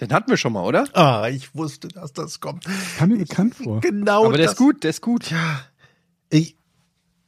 [0.00, 0.86] Den hatten wir schon mal, oder?
[0.94, 2.64] Ah, ich wusste, dass das kommt.
[2.98, 3.80] Kam mir bekannt vor.
[3.88, 4.26] Genau.
[4.26, 5.30] Aber der das, ist gut, der ist gut.
[5.30, 5.60] Ja.
[6.30, 6.56] Ich,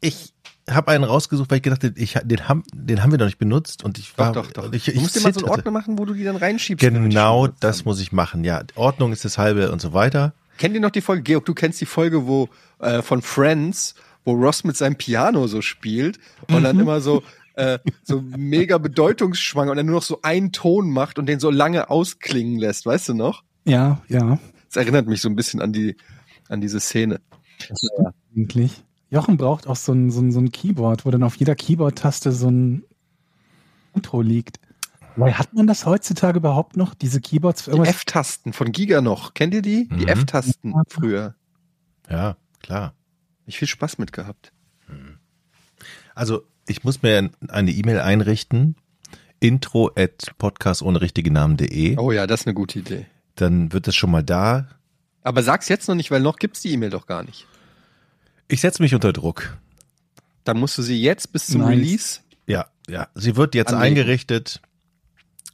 [0.00, 0.32] ich
[0.69, 3.38] habe einen rausgesucht, weil ich gedacht habe, ich, den, haben, den haben wir noch nicht
[3.38, 4.33] benutzt und ich war.
[4.33, 4.72] doch, doch, doch.
[4.72, 5.51] Ich, du ich musst dir mal so einen.
[5.51, 6.80] Ordner machen, wo du die dann reinschiebst.
[6.80, 7.85] Genau, das haben.
[7.87, 8.44] muss ich machen.
[8.44, 10.34] Ja, Ordnung ist das halbe und so weiter.
[10.58, 12.48] Kennt ihr noch die Folge, Georg, du kennst die Folge, wo
[12.78, 13.94] äh, von Friends,
[14.24, 16.18] wo Ross mit seinem Piano so spielt
[16.48, 17.23] und dann immer so
[17.54, 21.50] äh, so mega bedeutungsschwanger und dann nur noch so einen Ton macht und den so
[21.50, 23.42] lange ausklingen lässt, weißt du noch?
[23.64, 25.96] Ja, ja, Das erinnert mich so ein bisschen an die
[26.48, 27.20] an diese Szene.
[28.36, 28.82] eigentlich.
[29.10, 32.32] Jochen braucht auch so ein, so ein, so ein Keyboard, wo dann auf jeder Keyboard-Taste
[32.32, 32.84] so ein
[33.95, 34.60] Intro liegt.
[35.16, 37.96] Weil hat man das heutzutage überhaupt noch, diese Keyboards für Die irgendwas?
[37.96, 39.34] F-Tasten von Giga noch.
[39.34, 39.88] Kennt ihr die?
[39.88, 40.09] Die Mhm.
[40.09, 41.34] F-Tasten früher.
[42.09, 42.95] Ja, klar.
[43.46, 44.52] Ich viel Spaß mit gehabt.
[46.14, 48.77] Also ich muss mir eine E-Mail einrichten.
[49.40, 51.96] Intro at podcast ohne richtige Namen.de.
[51.99, 53.07] Oh ja, das ist eine gute Idee.
[53.37, 54.68] Dann wird das schon mal da.
[55.23, 57.46] Aber sag's jetzt noch nicht, weil noch gibt's die E-Mail doch gar nicht.
[58.49, 59.57] Ich setze mich unter Druck.
[60.45, 61.71] Dann musst du sie jetzt bis zum Nice.
[61.71, 62.21] Release.
[62.46, 63.09] Ja, ja.
[63.15, 63.99] Sie wird jetzt Anlegen.
[63.99, 64.61] eingerichtet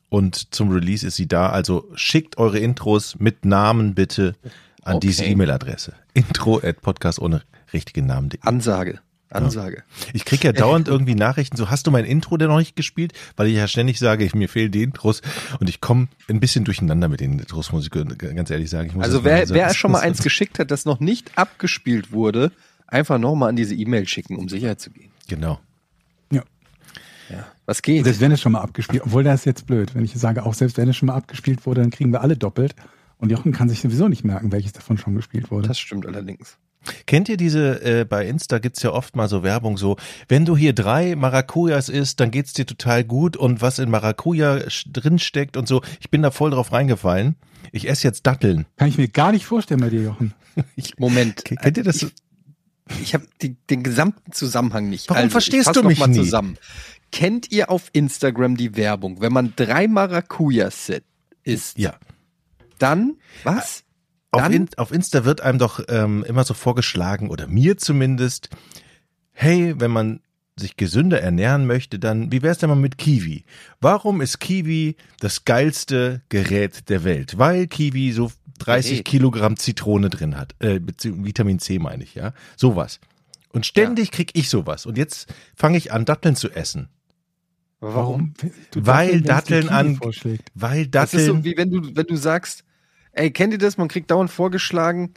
[0.08, 1.50] und zum Release ist sie da.
[1.50, 4.34] Also schickt eure Intros mit Namen bitte
[4.82, 5.06] an Okay.
[5.08, 5.92] diese E-Mail-Adresse.
[6.14, 7.42] Intro at podcast ohne
[7.72, 8.40] richtigen Namen.de.
[8.42, 9.00] Ansage.
[9.36, 9.82] Ansage.
[10.12, 13.12] Ich krieg ja dauernd irgendwie Nachrichten, so hast du mein Intro denn noch nicht gespielt?
[13.36, 15.22] Weil ich ja ständig sage, ich, mir fehlen die Intros
[15.60, 18.88] und ich komme ein bisschen durcheinander mit den Intros, muss ich ganz ehrlich sagen.
[18.88, 22.52] Ich muss Also wer, wer schon mal eins geschickt hat, das noch nicht abgespielt wurde,
[22.86, 25.10] einfach nochmal an diese E-Mail schicken, um sicher zu gehen.
[25.28, 25.60] Genau.
[26.30, 26.42] Ja.
[27.30, 27.46] Ja.
[27.66, 28.04] Was geht?
[28.04, 30.54] Selbst wenn es schon mal abgespielt, obwohl das ist jetzt blöd, wenn ich sage, auch
[30.54, 32.74] selbst wenn es schon mal abgespielt wurde, dann kriegen wir alle doppelt.
[33.18, 35.68] Und Jochen kann sich sowieso nicht merken, welches davon schon gespielt wurde.
[35.68, 36.58] Das stimmt allerdings.
[37.06, 39.96] Kennt ihr diese, äh, bei Insta gibt's ja oft mal so Werbung so,
[40.28, 44.60] wenn du hier drei Maracujas isst, dann geht's dir total gut und was in Maracuja
[44.86, 45.82] drin steckt und so.
[46.00, 47.36] Ich bin da voll drauf reingefallen.
[47.72, 48.66] Ich esse jetzt Datteln.
[48.76, 50.34] Kann ich mir gar nicht vorstellen bei dir, Jochen.
[50.98, 51.44] Moment.
[51.44, 52.02] Ke- kennt ihr das?
[52.02, 52.12] Ich,
[53.02, 53.26] ich habe
[53.70, 55.08] den gesamten Zusammenhang nicht.
[55.10, 56.16] Warum also, verstehst ich du mich mal nie?
[56.16, 56.56] zusammen.
[57.12, 60.92] Kennt ihr auf Instagram die Werbung, wenn man drei Maracujas
[61.42, 61.94] isst, Ja.
[62.78, 63.14] dann
[63.44, 63.82] was?
[64.36, 68.50] Auf, in, auf Insta wird einem doch ähm, immer so vorgeschlagen, oder mir zumindest,
[69.32, 70.20] hey, wenn man
[70.58, 73.44] sich gesünder ernähren möchte, dann wie wär's denn mal mit Kiwi?
[73.80, 77.36] Warum ist Kiwi das geilste Gerät der Welt?
[77.36, 79.04] Weil Kiwi so 30 Gerät.
[79.04, 83.00] Kilogramm Zitrone drin hat, äh, Vitamin C meine ich, ja, sowas.
[83.52, 84.86] Und ständig krieg ich sowas.
[84.86, 86.88] Und jetzt fange ich an, Datteln zu essen.
[87.80, 88.34] Warum?
[88.74, 90.00] Weil Datteln, die Datteln an-.
[90.54, 92.64] Weil Das ist Datteln, so, wie wenn du, wenn du sagst,
[93.16, 93.76] ey, kennt ihr das?
[93.76, 95.14] Man kriegt dauernd vorgeschlagen,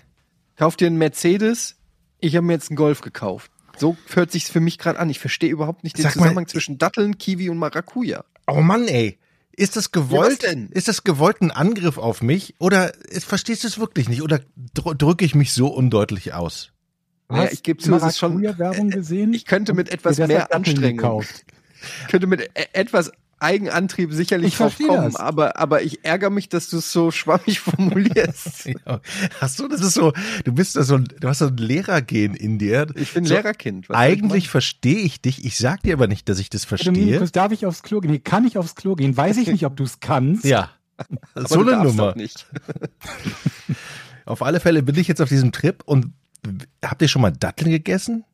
[0.55, 1.75] kauf dir einen Mercedes,
[2.19, 3.51] ich habe mir jetzt einen Golf gekauft.
[3.77, 5.09] So hört sich's für mich gerade an.
[5.09, 8.25] Ich verstehe überhaupt nicht den Sag mal- Zusammenhang zwischen Datteln, Kiwi und Maracuja.
[8.47, 9.17] oh Mann, ey.
[9.55, 10.43] Ist das gewollt?
[10.43, 10.51] Ja?
[10.71, 12.55] Ist das gewollt ein Angriff auf mich?
[12.59, 14.21] Oder ist- verstehst du es wirklich nicht?
[14.21, 14.41] Oder
[14.73, 16.71] dr drücke ich mich so undeutlich aus?
[17.31, 19.33] Ja, ich gebe zu, es ist schon- Werbung gesehen.
[19.33, 21.45] Ich könnte mit etwas mehr Datteln Anstrengung, gekauft.
[22.09, 26.91] könnte mit e etwas Eigenantrieb sicherlich kommen, aber, aber ich ärgere mich, dass du es
[26.91, 28.69] so schwammig formulierst.
[28.85, 29.01] Ja.
[29.39, 30.13] Ach so, das ist so,
[30.44, 32.88] du bist da so du hast so ein Lehrergehen in dir.
[32.95, 33.89] Ich bin so, Lehrerkind.
[33.89, 35.44] was Eigentlich verstehe ich dich.
[35.44, 37.19] Ich sag dir aber nicht, dass ich das verstehe.
[37.31, 38.11] Darf ich aufs Klo gehen?
[38.11, 39.16] Nee, kann ich aufs Klo gehen?
[39.17, 40.45] Weiß ich nicht, ob du es kannst.
[40.49, 40.69] Ja.
[41.33, 42.07] Aber so du eine Nummer.
[42.09, 42.45] doch Nicht.
[44.25, 46.13] Auf alle Fälle bin ich jetzt auf diesem Trip und
[46.83, 48.25] habt ihr schon mal Datteln gegessen?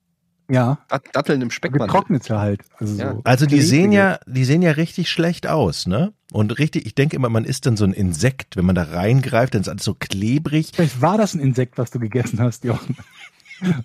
[0.47, 1.87] Ja, Dat- Datteln im Speckmantel.
[1.87, 2.61] getrocknete halt.
[2.79, 3.13] Also, Ja.
[3.13, 6.13] so Also die sehen ja, die sehen ja richtig schlecht aus, ne?
[6.31, 9.55] Und richtig, ich denke immer, man isst dann so ein Insekt, wenn man da reingreift,
[9.55, 10.71] dann ist alles so klebrig.
[10.75, 12.95] Vielleicht war das ein Insekt, was du gegessen hast, Jochen.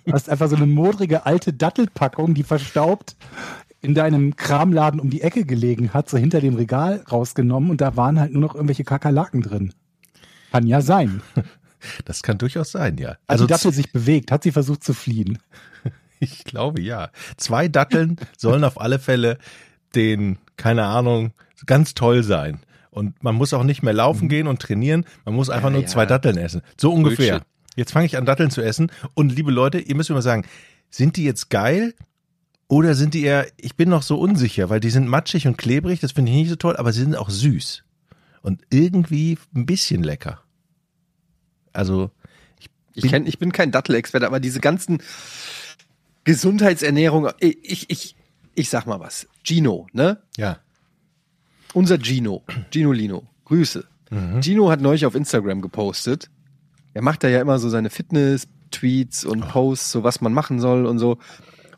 [0.05, 3.15] Du hast einfach so eine modrige alte Dattelpackung, die verstaubt
[3.81, 7.95] in deinem Kramladen um die Ecke gelegen hat, so hinter dem Regal rausgenommen und da
[7.95, 9.73] waren halt nur noch irgendwelche Kakerlaken drin.
[10.51, 11.21] Kann ja sein.
[12.05, 13.09] Das kann durchaus sein, ja.
[13.09, 15.39] Als Also die Dattel sich bewegt, hat sie versucht zu fliehen.
[16.23, 17.09] Ich glaube ja.
[17.37, 19.37] Zwei Datteln sollen auf alle Fälle
[19.95, 21.33] den, keine Ahnung,
[21.65, 22.61] ganz toll sein.
[22.91, 25.05] Und man muss auch nicht mehr laufen gehen und trainieren.
[25.25, 25.87] Man muss einfach Ja, nur ja.
[25.87, 26.61] zwei Datteln essen.
[26.79, 27.39] So ungefähr.
[27.39, 27.47] Bullshit.
[27.75, 28.91] Jetzt fange ich an, Datteln zu essen.
[29.15, 30.45] Und liebe Leute, ihr müsst mir mal sagen,
[30.89, 31.95] sind die jetzt geil?
[32.67, 35.99] Oder sind die eher, ich bin noch so unsicher, weil die sind matschig und klebrig,
[36.01, 37.83] das finde ich nicht so toll, aber sie sind auch süß.
[38.43, 40.41] Und irgendwie ein bisschen lecker.
[41.73, 42.11] Also,
[42.93, 45.01] Ich, kenn, ich bin kein Dattelexperte, aber diese ganzen
[46.23, 48.15] Gesundheitsernährung, ich, ich,
[48.53, 49.27] ich sag mal was.
[49.43, 50.21] Gino, ne?
[50.37, 50.59] ja.
[51.73, 53.87] Unser Gino, Gino Lino, Grüße.
[54.41, 56.29] Gino hat neulich auf Instagram gepostet.
[56.93, 60.85] Er macht da ja immer so seine Fitness-Tweets und Posts, so was man machen soll
[60.85, 61.17] und so.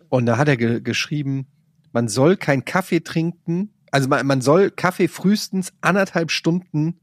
[0.10, 1.46] Und da hat er ge geschrieben,
[1.92, 7.00] man soll kein Kaffee trinken, also man, man soll Kaffee frühestens anderthalb Stunden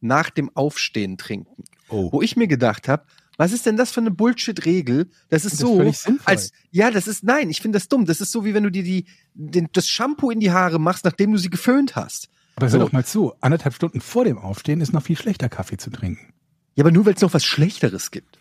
[0.00, 1.64] nach dem Aufstehen trinken.
[1.90, 2.10] Oh.
[2.12, 3.04] Wo ich mir gedacht habe,
[3.40, 5.08] was ist denn das für eine Bullshit-Regel?
[5.30, 6.18] Das ist Das ist so, sinnvoll.
[6.26, 8.04] als ja, das ist nein, ich finde das dumm.
[8.04, 11.06] Das ist so wie wenn du dir die den, das Shampoo in die Haare machst,
[11.06, 12.28] nachdem du sie geföhnt hast.
[12.56, 12.78] Aber hör So.
[12.80, 16.34] doch mal zu, anderthalb Stunden vor dem Aufstehen ist noch viel schlechter Kaffee zu trinken.
[16.74, 18.38] Ja, aber nur weil es noch was Schlechteres gibt.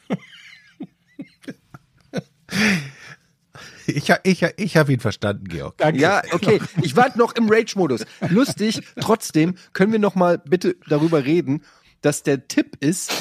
[3.88, 5.78] Ich, ha- ich, ha- ich habe ihn verstanden, Georg.
[5.78, 6.00] Danke.
[6.00, 6.60] Ja, okay.
[6.84, 8.06] Ich war noch im Rage-Modus.
[8.30, 8.82] Lustig.
[9.00, 11.64] Trotzdem können wir noch mal bitte darüber reden,
[12.02, 13.12] dass der Tipp ist,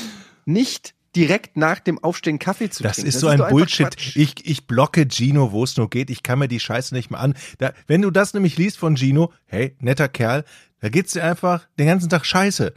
[0.45, 3.09] nicht direkt nach dem Aufstehen Kaffee zu Das trinken.
[3.09, 3.87] ist so ein doch einfach Bullshit.
[3.91, 4.17] Quatsch.
[4.17, 6.11] Ich, ich blocke Gino, wo es nur geht.
[6.11, 7.35] Ich kann mir die Scheiße nicht mehr an.
[7.59, 10.45] Da, wenn du das nämlich liest von Gino, hey, netter Kerl,
[10.81, 12.73] da geht's dir einfach den ganzen Tag scheiße.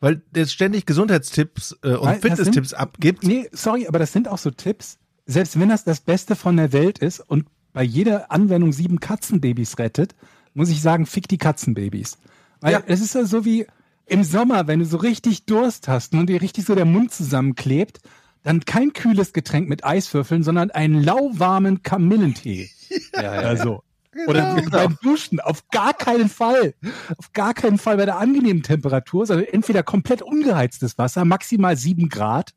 [0.00, 3.22] Weil der ständig Gesundheitstipps äh, und das Fitnesstipps abgibt.
[3.24, 4.98] Nee, sorry, aber das sind auch so Tipps.
[5.26, 9.78] Selbst wenn das das Beste von der Welt ist und bei jeder Anwendung sieben Katzenbabys
[9.78, 10.14] rettet,
[10.52, 12.18] muss ich sagen, fick die Katzenbabys.
[12.60, 12.82] Weil Ja.
[12.86, 13.66] es ist ja so wie
[14.06, 18.00] im Sommer, wenn du so richtig Durst hast und dir richtig so der Mund zusammenklebt,
[18.42, 22.70] dann kein kühles Getränk mit Eiswürfeln, sondern einen lauwarmen Kamillentee.
[23.14, 23.30] Ja, ja.
[23.40, 23.82] Also.
[24.28, 26.74] Oder beim Duschen, auf gar keinen Fall.
[27.16, 32.08] Auf gar keinen Fall bei der angenehmen Temperatur, sondern entweder komplett ungeheiztes Wasser, maximal sieben
[32.08, 32.52] Grad,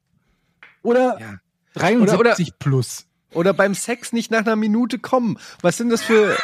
[0.84, 1.36] oder Ja.
[1.74, 3.06] 73 Oder- oder- plus.
[3.34, 5.40] Oder beim Sex nicht nach einer Minute kommen.
[5.62, 6.36] Was sind das für.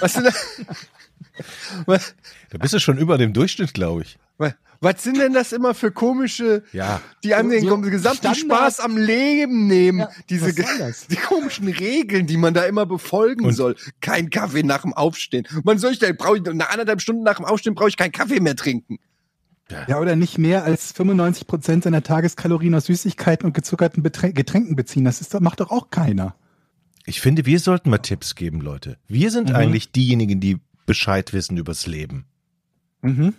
[0.00, 0.60] Was sind das,
[1.86, 2.14] was,
[2.50, 4.18] Da bist du schon über dem Durchschnitt, glaube ich.
[4.80, 7.00] was, sind denn das immer für komische, Ja.
[7.24, 10.00] die an den So gesamten Standard- Spaß am Leben nehmen?
[10.00, 13.74] Ja, diese die komischen Regeln, die man da immer befolgen Und- soll.
[14.00, 15.46] Kein Kaffee nach dem Aufstehen.
[15.64, 18.12] Man soll ich da brauche ich nach anderthalb Stunden nach dem Aufstehen brauche ich keinen
[18.12, 18.98] Kaffee mehr trinken.
[19.86, 24.76] Ja, oder nicht mehr als 95 Prozent seiner Tageskalorien aus Süßigkeiten und gezuckerten Beträ Getränken
[24.76, 25.04] beziehen.
[25.04, 26.34] Das ist, macht doch auch keiner.
[27.08, 28.98] Ich finde, wir sollten mal Tipps geben, Leute.
[29.08, 29.54] Wir sind Mhm.
[29.56, 32.26] eigentlich diejenigen, die Bescheid wissen übers Leben.
[33.00, 33.32] Mhm.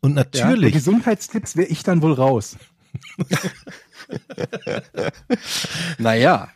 [0.00, 2.56] Und Ja, natürlich, Gesundheitstipps wäre ich dann wohl raus.
[5.98, 6.48] Naja.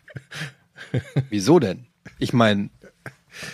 [1.30, 1.86] Wieso denn?
[2.18, 2.70] Ich meine,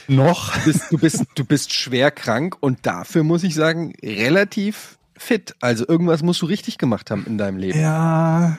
[0.08, 0.54] Noch.
[0.58, 5.54] du bist, du bist, du bist schwer krank und dafür muss ich sagen, relativ fit.
[5.60, 7.78] Also irgendwas musst du richtig gemacht haben in deinem Leben.
[7.78, 8.58] Ja,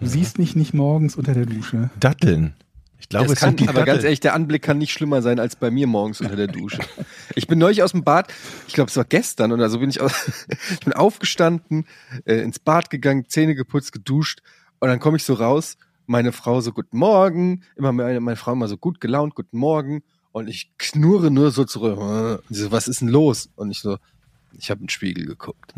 [0.00, 1.90] du siehst mich nicht morgens unter der Dusche.
[1.98, 2.54] Datteln.
[3.08, 5.22] Ich glaube, Das es kann, sind die aber ganz ehrlich, der Anblick kann nicht schlimmer
[5.22, 6.80] sein als bei mir morgens unter der Dusche.
[7.34, 8.30] Ich bin neulich aus dem Bad,
[8.66, 10.12] ich glaube, es war gestern oder so bin ich aus,
[10.72, 11.86] ich bin aufgestanden,
[12.26, 14.40] äh, ins Bad gegangen, Zähne geputzt, geduscht
[14.78, 18.52] und dann komme ich so raus, meine Frau so guten Morgen, immer meine, meine Frau
[18.52, 20.02] immer so gut gelaunt, guten Morgen
[20.32, 21.98] und ich knurre nur so zurück.
[21.98, 23.48] Und sie so, was ist denn los?
[23.56, 23.96] Und ich so,
[24.52, 25.72] ich habe in den Spiegel geguckt.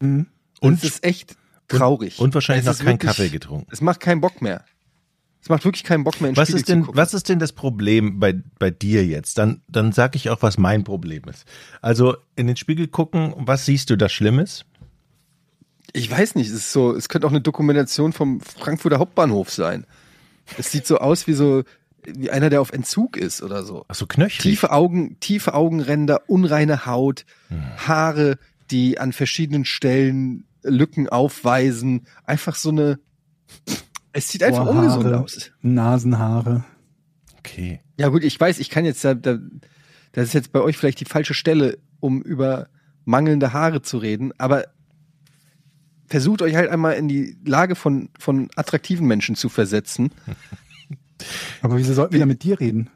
[0.00, 0.26] Mhm.
[0.60, 1.34] Und Und- es ist echt
[1.68, 2.18] traurig.
[2.18, 3.68] Und wahrscheinlich Es noch ist keinen Kaffee getrunken.
[3.72, 4.64] Es macht keinen Bock mehr.
[5.42, 7.52] Es macht wirklich keinen Bock mehr, in Was Spiegel ist denn, was ist denn das
[7.52, 9.38] Problem bei, bei dir jetzt?
[9.38, 11.44] Dann, dann sag ich auch, was mein Problem ist.
[11.80, 14.64] Also in den Spiegel gucken, was siehst du da Schlimmes?
[15.92, 19.84] Ich weiß nicht, es ist so, es könnte auch eine Dokumentation vom Frankfurter Hauptbahnhof sein.
[20.58, 21.64] Es sieht so aus wie so,
[22.04, 23.84] wie einer, der auf Entzug ist oder so.
[23.88, 24.38] Ach so, knöchrig.
[24.42, 27.62] Tiefe Augen, tiefe Augenränder, unreine Haut, Hm.
[27.88, 28.38] Haare,
[28.70, 32.06] die an verschiedenen Stellen Lücken aufweisen.
[32.24, 32.98] Einfach so eine,
[34.12, 35.50] es sieht einfach Ohrhaare, ungesund aus.
[35.62, 36.64] Nasenhaare.
[37.38, 37.80] Okay.
[37.98, 39.38] Ja gut, ich weiß, ich kann jetzt, da, da,
[40.12, 42.68] das ist jetzt bei euch vielleicht die falsche Stelle, um über
[43.04, 44.66] mangelnde Haare zu reden, aber
[46.06, 50.10] versucht euch halt einmal in die Lage von, von attraktiven Menschen zu versetzen.
[51.62, 52.90] Aber wieso sollten wir da mit dir reden?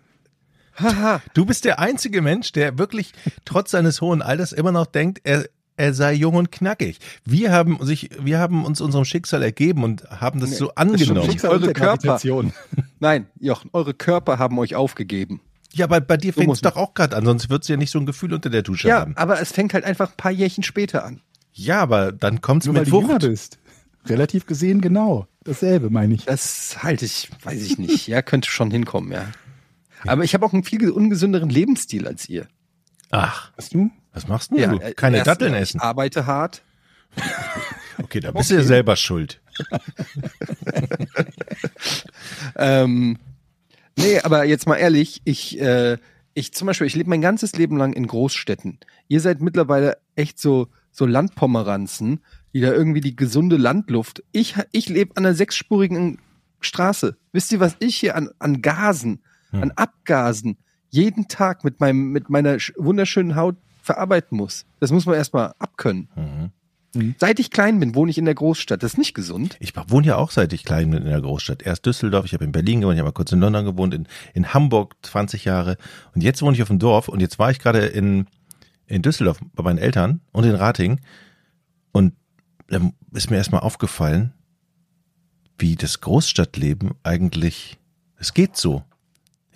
[0.74, 1.22] Haha.
[1.32, 3.12] Du bist der einzige Mensch, der wirklich
[3.44, 5.46] trotz seines hohen Alters immer noch denkt, er,
[5.76, 6.98] er sei jung und knackig.
[7.24, 10.76] Wir haben sich, wir haben uns unserem Schicksal ergeben und haben das Nee, so das
[10.76, 11.28] angenommen.
[11.28, 11.44] nicht.
[11.44, 12.18] Eure Körper.
[13.00, 15.40] Nein, Jochen, eure Körper haben euch aufgegeben.
[15.72, 17.90] Ja, aber bei dir fängt es doch auch gerade an, sonst würdest du ja nicht
[17.90, 19.16] so ein Gefühl unter der Dusche Ja, haben.
[19.16, 21.20] aber es fängt halt einfach ein paar Jährchen später an.
[21.52, 23.20] Ja, aber dann kommt's Nur weil mit Wucht.
[23.20, 23.58] bist.
[24.06, 25.26] Relativ gesehen genau.
[25.44, 26.24] Dasselbe, meine ich.
[26.24, 28.06] Das halte ich, weiß ich nicht.
[28.06, 29.26] Ja, könnte schon hinkommen, ja.
[30.06, 32.46] Aber ich habe auch einen viel ungesünderen Lebensstil als ihr.
[33.10, 33.90] Ach, Hast du?
[34.16, 34.78] Was machst denn Ja, du?
[34.78, 35.80] äh, Keine erstens, Datteln Ich essen.
[35.80, 36.62] arbeite hart.
[37.98, 39.40] Okay, da bist du ja selber schuld.
[42.56, 43.18] Ähm,
[43.96, 45.96] nee, aber jetzt mal ehrlich, ich, äh,
[46.34, 48.78] ich zum Beispiel, ich lebe mein ganzes Leben lang in Großstädten.
[49.08, 52.20] Ihr seid mittlerweile echt so, so Landpomeranzen,
[52.52, 54.22] die da irgendwie die gesunde Landluft.
[54.32, 56.18] Ich, ich lebe an einer sechsspurigen
[56.60, 57.16] Straße.
[57.32, 59.62] Wisst ihr, was ich hier an, an Gasen, Hm.
[59.62, 60.58] an Abgasen
[60.90, 64.66] jeden Tag mit meinem, mit meiner sch- wunderschönen Haut verarbeiten muss?
[64.80, 66.08] Das muss man erstmal abkönnen.
[66.14, 66.50] Mhm.
[67.18, 68.82] Seit ich klein bin, wohne ich in der Großstadt.
[68.82, 69.56] Das ist nicht gesund.
[69.60, 71.62] Ich wohne ja auch seit ich klein bin in der Großstadt.
[71.62, 74.06] Erst Düsseldorf, ich habe in Berlin gewohnt, ich habe mal kurz in London gewohnt, in,
[74.34, 75.76] in Hamburg 20 Jahre.
[76.14, 78.26] Und jetzt wohne ich auf dem Dorf und jetzt war ich gerade in,
[78.86, 81.00] in Düsseldorf bei meinen Eltern und in Rating.
[81.92, 82.14] Und
[82.68, 84.32] dann ist mir erstmal aufgefallen,
[85.58, 87.78] wie das Großstadtleben eigentlich,
[88.18, 88.84] es geht so.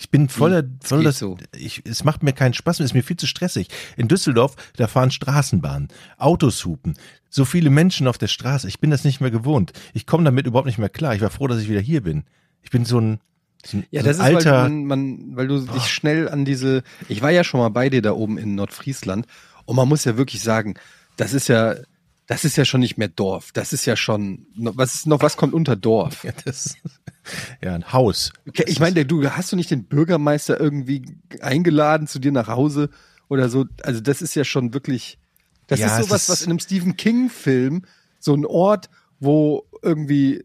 [0.00, 1.37] Ich bin voller, es voll geht das, so?
[1.54, 3.69] ich, es macht mir keinen Spaß es ist mir viel zu stressig.
[3.99, 6.95] In Düsseldorf, da fahren Straßenbahnen, Autos hupen,
[7.28, 8.66] so viele Menschen auf der Straße.
[8.66, 9.75] Ich bin das nicht mehr gewohnt.
[9.92, 11.14] Ich komme damit überhaupt nicht mehr klar.
[11.14, 12.25] Ich war froh, dass ich wieder hier bin.
[12.62, 13.21] Ich bin so ein,
[13.62, 16.30] so ein, Ja, so das ein ist, alter, weil, man, man, weil du dich schnell
[16.30, 16.83] an diese.
[17.11, 19.26] Ich war ja schon mal bei dir da oben in Nordfriesland
[19.66, 20.76] und man muss ja wirklich sagen,
[21.19, 21.75] das ist ja,
[22.30, 23.50] das ist ja schon nicht mehr Dorf.
[23.52, 24.46] Das ist ja schon.
[24.56, 25.20] Was ist noch?
[25.20, 26.22] Was kommt unter Dorf?
[26.22, 26.76] ja, das,
[27.60, 28.32] ja, ein Haus.
[28.49, 31.02] Okay, ich meine, du hast du nicht den Bürgermeister irgendwie
[31.40, 32.88] eingeladen zu dir nach Hause
[33.28, 33.66] oder so?
[33.82, 35.18] Also das ist ja schon wirklich.
[35.66, 37.82] Das Ja, ist sowas, ist- was in einem Stephen King-Film
[38.20, 40.44] so ein Ort, wo irgendwie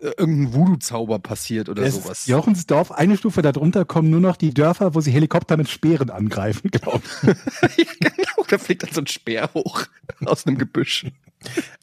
[0.00, 2.26] irgendein Voodoo-Zauber passiert oder Das sowas.
[2.26, 6.70] Jochensdorf, eine Stufe darunter kommen nur noch die Dörfer, wo sie Helikopter mit Speeren angreifen,
[6.72, 7.78] glaube ich.
[8.02, 9.84] ja, genau, da fliegt dann so ein Speer hoch
[10.24, 11.06] aus einem Gebüsch.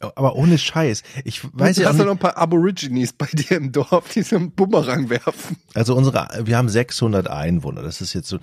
[0.00, 1.02] Aber ohne Scheiß.
[1.24, 4.12] Ich weiß du ja auch hast ja noch ein paar Aborigines bei dir im Dorf,
[4.14, 5.56] die so einen Bumerang werfen.
[5.74, 7.82] Also unsere, wir haben 600 Einwohner.
[7.82, 8.38] Das ist jetzt so.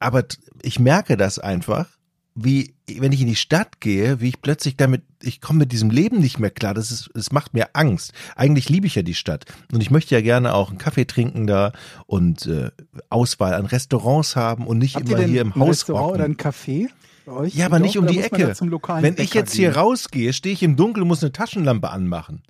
[0.00, 1.86] Aber t- ich merke das einfach,
[2.34, 5.90] wie, wenn ich in die Stadt gehe, wie ich plötzlich damit, ich komme mit diesem
[5.90, 6.74] Leben nicht mehr klar.
[6.74, 8.12] Das ist, es macht mir Angst.
[8.36, 9.44] Eigentlich liebe ich ja die Stadt.
[9.72, 11.72] Und ich möchte ja gerne auch einen Kaffee trinken da
[12.06, 12.70] und äh,
[13.10, 16.36] Auswahl an Restaurants haben und nicht Habt immer hier im ein Haus Restaurant oder hocken.
[16.36, 16.88] ein Café
[17.26, 17.54] bei euch?
[17.54, 18.54] Ja, aber Dorf, nicht um oder die Ecke.
[18.58, 19.78] Wenn ich Bäcker jetzt hier gehen?
[19.78, 22.42] rausgehe, stehe ich im Dunkeln und muss eine Taschenlampe anmachen.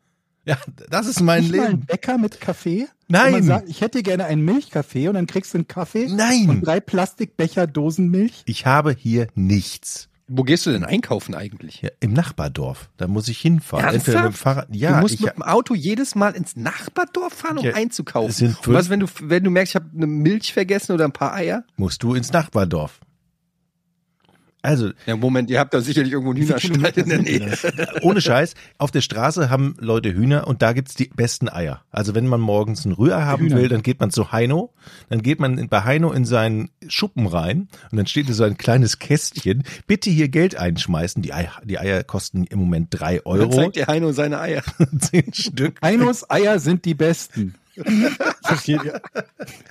[0.51, 1.87] Ja, das ist mein Nicht mal ein Leben.
[1.87, 2.89] Bäcker mit Kaffee?
[3.07, 3.43] Nein.
[3.45, 6.49] Sagt, ich hätte gerne einen Milchkaffee und dann kriegst du einen Kaffee Nein.
[6.49, 8.43] und drei Plastikbecher Dosenmilch.
[8.47, 10.09] Ich habe hier nichts.
[10.33, 11.83] Wo gehst du denn einkaufen eigentlich?
[11.83, 12.91] Ja, Im Nachbardorf.
[12.97, 13.85] Da muss ich hinfahren.
[13.85, 14.09] Ernsthaft?
[14.09, 14.69] Entweder mit dem Fahrrad.
[14.75, 18.33] Ja, du musst ich, mit dem Auto jedes Mal ins Nachbardorf fahren, um Ja, einzukaufen.
[18.33, 21.35] sind was, wenn du, wenn du merkst, ich habe eine Milch vergessen oder ein paar
[21.35, 21.65] Eier?
[21.77, 23.01] musst du ins Nachbardorf.
[24.63, 27.53] Also, Ja, Moment, ihr habt da sicherlich irgendwo einen Hühnerstall in der Nähe.
[28.03, 31.83] ohne Scheiß, auf der Straße haben Leute Hühner und da gibt's die besten Eier.
[31.91, 33.57] Also wenn man morgens ein Rührei haben Hühner.
[33.57, 34.73] will, dann geht man zu Heino,
[35.09, 38.45] dann geht man in- bei Heino in seinen Schuppen rein und dann steht da so
[38.45, 41.23] ein kleines Kästchen, bitte hier Geld einschmeißen.
[41.23, 44.63] Die Eier, die Eier kosten im Moment drei Dann Euro, zeigt dir Heino seine Eier.
[44.99, 45.81] zehn Stück.
[45.83, 47.55] Heinos Eier sind die besten.
[48.43, 49.01] Versteht ihr?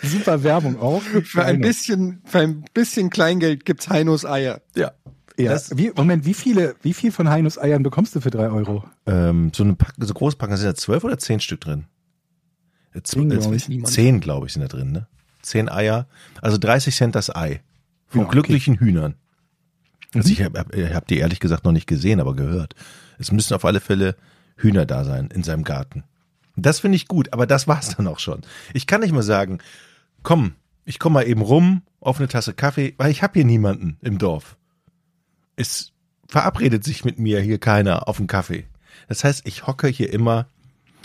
[0.02, 1.02] Super Werbung auch.
[1.02, 4.62] Für ein bisschen, für ein bisschen Kleingeld gibt's Heinos Eier.
[4.76, 4.92] Ja.
[5.38, 5.52] Ja.
[5.52, 8.84] Das- Wie, Moment, wie viele, wie viel von Heinos Eiern bekommst du für drei Euro?
[9.06, 11.86] Ähm, so eine Pack, so große Packung sind da zwölf oder zehn Stück drin?
[12.94, 13.86] Äh, Zehn, äh, glaub ich.
[13.86, 15.08] Zehn, glaube ich, sind da drin, ne?
[15.42, 16.08] Zehn Eier.
[16.42, 17.62] Also 30 Cent das Ei.
[18.08, 18.32] Von Ja, okay.
[18.34, 19.16] glücklichen Hühnern.
[20.14, 22.74] Also ich habe hab, hab die ehrlich gesagt noch nicht gesehen, aber gehört.
[23.20, 24.16] Es müssen auf alle Fälle
[24.58, 26.04] Hühner da sein in seinem Garten.
[26.62, 28.42] Das finde ich gut, aber das war's dann auch schon.
[28.74, 29.60] Ich kann nicht mal sagen,
[30.24, 30.54] komm,
[30.86, 34.18] ich komme mal eben rum auf eine Tasse Kaffee, weil ich habe hier niemanden im
[34.18, 34.58] Dorf.
[35.56, 35.92] Es
[36.28, 38.66] verabredet sich mit mir hier keiner auf einen Kaffee.
[39.08, 40.48] Das heißt, ich hocke hier immer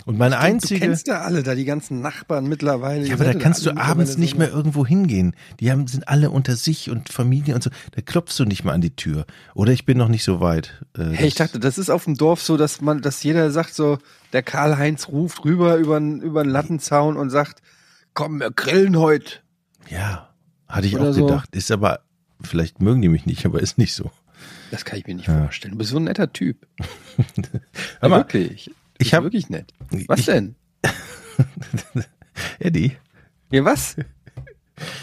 [0.05, 3.05] und meine Du einzige kennst ja alle da, die ganzen Nachbarn mittlerweile.
[3.07, 5.35] ja, aber da kannst du abends nicht so- mehr irgendwo hingehen.
[5.59, 7.69] Die haben, sind alle unter sich und Familie und so.
[7.95, 9.25] Da klopfst du nicht mal an die Tür.
[9.55, 10.85] Oder ich bin noch nicht so weit.
[10.97, 13.73] Äh, Hey, ich dachte, das ist auf dem Dorf so, dass man, dass jeder sagt
[13.73, 13.97] so,
[14.33, 17.61] der Karl-Heinz ruft rüber über über den Lattenzaun und sagt,
[18.13, 19.39] komm, wir grillen heute.
[19.89, 20.29] ja,
[20.67, 21.25] hatte ich Oder auch so.
[21.25, 21.55] gedacht.
[21.55, 21.99] Ist aber,
[22.41, 24.11] vielleicht mögen die mich nicht, aber ist nicht so.
[24.71, 25.43] Das kann ich mir nicht Ja.
[25.43, 25.73] vorstellen.
[25.73, 26.65] Du bist so ein netter Typ.
[28.01, 28.71] Mal, wirklich.
[28.97, 29.73] Ich Bist hab- wirklich nett.
[30.07, 30.55] Was ich- denn?
[32.59, 32.91] Eddie,
[33.51, 33.95] Ja, was?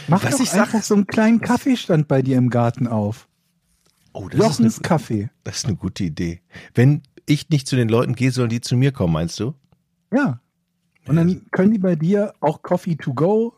[0.08, 3.28] Mach Was doch ich sag- einfach so einen kleinen Kaffeestand bei dir im Garten auf.
[4.12, 5.30] oh, das ist, eine, Jochens Kaffee.
[5.44, 6.40] das ist eine gute Idee.
[6.74, 9.54] Wenn ich nicht zu den Leuten gehe, sollen die zu mir kommen, meinst du?
[10.12, 10.40] Ja.
[11.06, 13.54] Und dann können die bei dir auch Coffee to go.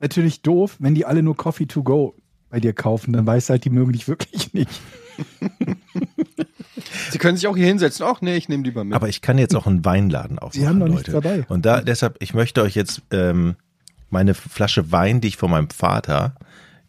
[0.00, 2.14] Natürlich doof, wenn die alle nur Coffee to go
[2.48, 4.80] bei dir kaufen, dann weißt du halt, die mögen dich wirklich nicht.
[7.10, 8.06] Sie können sich auch hier hinsetzen.
[8.08, 8.94] Ach nee, ich nehme lieber mit.
[8.94, 11.20] Aber ich kann jetzt auch einen Weinladen aufmachen, haben noch nichts Leute.
[11.28, 11.44] dabei.
[11.48, 13.56] Und da deshalb, ich möchte euch jetzt ähm,
[14.10, 16.34] meine Flasche Wein, die ich von meinem Vater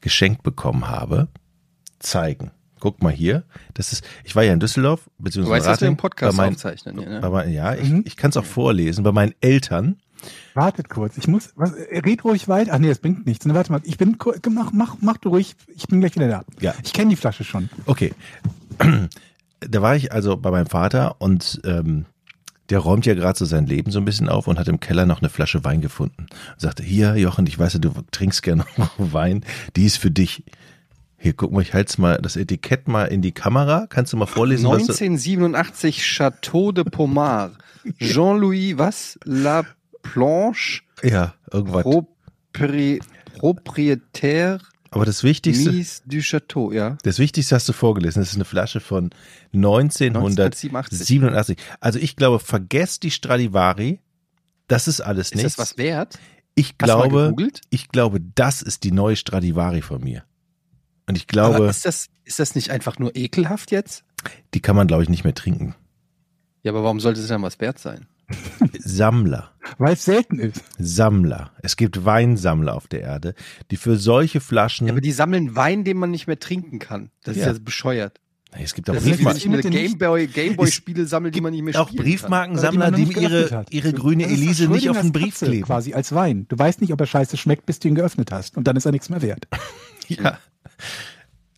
[0.02, 1.28] geschenkt bekommen habe,
[2.00, 2.52] zeigen.
[2.80, 3.44] Guck mal hier.
[3.74, 6.56] Das ist, ich war ja in Düsseldorf, du beziehungsweise weißt, dass wir Podcast bei meinen,
[6.56, 6.98] aufzeichnen.
[7.00, 7.30] Hier, bei ne?
[7.30, 8.04] meinen, ja, ich, Mhm.
[8.06, 9.06] ich kann es auch vorlesen.
[9.06, 9.96] Bei meinen Eltern.
[10.54, 11.18] Wartet kurz.
[11.18, 12.72] Ich muss, was, red ruhig weiter.
[12.74, 13.46] Ach nee, das bringt nichts.
[13.46, 13.82] Ne, warte mal.
[13.86, 14.18] Ich bin,
[14.52, 15.56] mach, mach, mach du ruhig.
[15.76, 16.44] Ich bin gleich wieder da.
[16.60, 16.74] Ja.
[16.84, 17.70] Ich kenne die Flasche schon.
[17.86, 18.14] Okay.
[19.70, 22.06] Da war ich also bei meinem Vater und ähm,
[22.70, 25.06] der räumt ja gerade so sein Leben so ein bisschen auf und hat im Keller
[25.06, 26.28] noch eine Flasche Wein gefunden.
[26.28, 28.66] Und sagte, hier, Jochen, ich weiß ja, du trinkst gerne
[28.98, 30.44] Wein, die ist für dich.
[31.18, 33.86] Hier, guck mal, ich halte mal das Etikett mal in die Kamera.
[33.88, 37.54] Kannst du mal vorlesen, was du, 1987 Château de Pomard.
[38.00, 39.18] Jean-Louis, was?
[39.24, 39.64] La
[40.02, 41.84] Planche, Ja, irgendwas.
[41.84, 43.00] Propri
[43.38, 44.60] Propriétaire
[44.94, 46.98] Aber das Wichtigste, Mies du Chateau, ja.
[47.04, 48.22] das Wichtigste hast du vorgelesen.
[48.22, 49.10] Das ist eine Flasche von
[49.54, 50.72] 1987.
[51.80, 54.00] Also ich glaube, vergesst die Stradivari.
[54.68, 55.56] Das ist alles Ist nichts.
[55.56, 56.20] das was wert?
[56.56, 57.36] ich Hast glaube,
[57.70, 60.24] ich glaube, das ist die neue Stradivari von mir.
[61.08, 64.04] Und ich Aber glaube, ist das, ist das nicht einfach nur ekelhaft jetzt?
[64.54, 65.76] die kann man, glaube ich, nicht mehr trinken.
[66.62, 68.08] Ja, aber warum sollte es dann was wert sein?
[68.80, 69.52] Sammler.
[69.78, 70.62] Weil es selten ist.
[70.78, 71.52] Sammler.
[71.62, 73.34] Es gibt Weinsammler auf der Erde,
[73.72, 74.88] die für solche Flaschen.
[74.88, 77.10] Ja, aber die sammeln Wein, den man nicht mehr trinken kann.
[77.24, 77.48] Das Ja.
[77.52, 78.20] ist ja bescheuert.
[78.56, 79.38] Es gibt auch Das ist wie wenn Briefmarken.
[79.40, 82.04] ich mir Mit den Gameboy Gameboy Ist- Spiele sammle, die man nicht mehr Auch spielen
[82.04, 85.66] Briefmarkensammler, Oder die geöffnet ihre, ihre grüne Elise nicht auf den Brief Katze kleben.
[85.66, 86.46] Quasi als Wein.
[86.50, 88.56] Du weißt nicht, ob er scheiße schmeckt, bis du ihn geöffnet hast.
[88.56, 89.48] Und dann ist er nichts mehr wert.
[90.10, 90.38] Ja.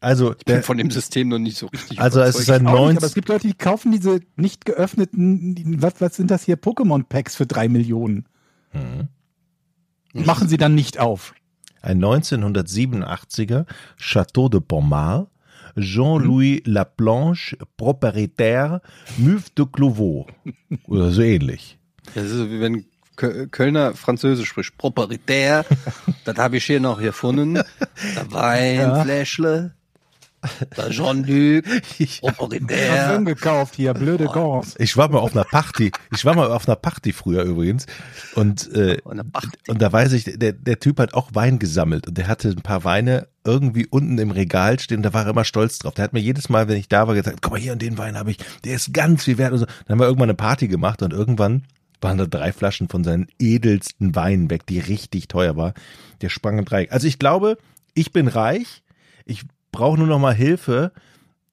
[0.02, 2.60] Also, Ich bin der, von dem System noch nicht so richtig also es ist überzeugt.
[2.62, 6.16] ein Auch nicht, 19, aber es gibt Leute, die kaufen diese nicht geöffneten, was, was
[6.16, 8.26] sind das hier, Pokémon-Packs für drei Millionen.
[8.74, 9.08] Mhm.
[10.26, 11.34] Machen sie dann nicht auf.
[11.82, 13.66] ein 1987er
[14.00, 15.28] Château de Pommard,
[15.78, 18.82] Jean-Louis Laplanche, propriétaire,
[19.18, 20.28] Muve de Clouveau.
[20.88, 21.78] Oder so ähnlich.
[22.14, 22.86] Das ist so wie wenn
[23.18, 24.78] Kö- Kölner Französisch spricht.
[24.78, 25.66] Proprietär.
[26.26, 27.56] das habe ich hier noch gefunden.
[27.56, 29.74] Da Weinfläschle.
[29.74, 29.85] Da
[30.90, 31.66] Jean-Luc.
[32.68, 34.76] Parfüm gekauft hier, blöde Gans.
[34.80, 35.92] Ich war mal auf einer Party.
[36.14, 37.86] Ich war mal auf einer Party früher übrigens.
[38.36, 42.28] Und, äh, und da weiß ich, der, der Typ hat auch Wein gesammelt und der
[42.28, 45.04] hatte ein paar Weine irgendwie unten im Regal stehen.
[45.04, 45.94] Da war er immer stolz drauf.
[45.94, 47.98] Der hat mir jedes Mal, wenn ich da war, gesagt, guck mal hier, und den
[47.98, 49.54] Wein habe ich, der ist ganz viel wert.
[49.54, 49.66] Und so.
[49.66, 51.64] Dann haben wir irgendwann eine Party gemacht und irgendwann
[52.02, 55.74] waren da drei Flaschen von seinen edelsten Weinen weg, die richtig teuer war.
[56.22, 56.92] Der sprang im Dreieck.
[56.92, 57.58] Also ich glaube,
[57.94, 58.84] ich bin reich.
[59.26, 59.44] Ich
[59.76, 60.92] brauche nur noch mal Hilfe,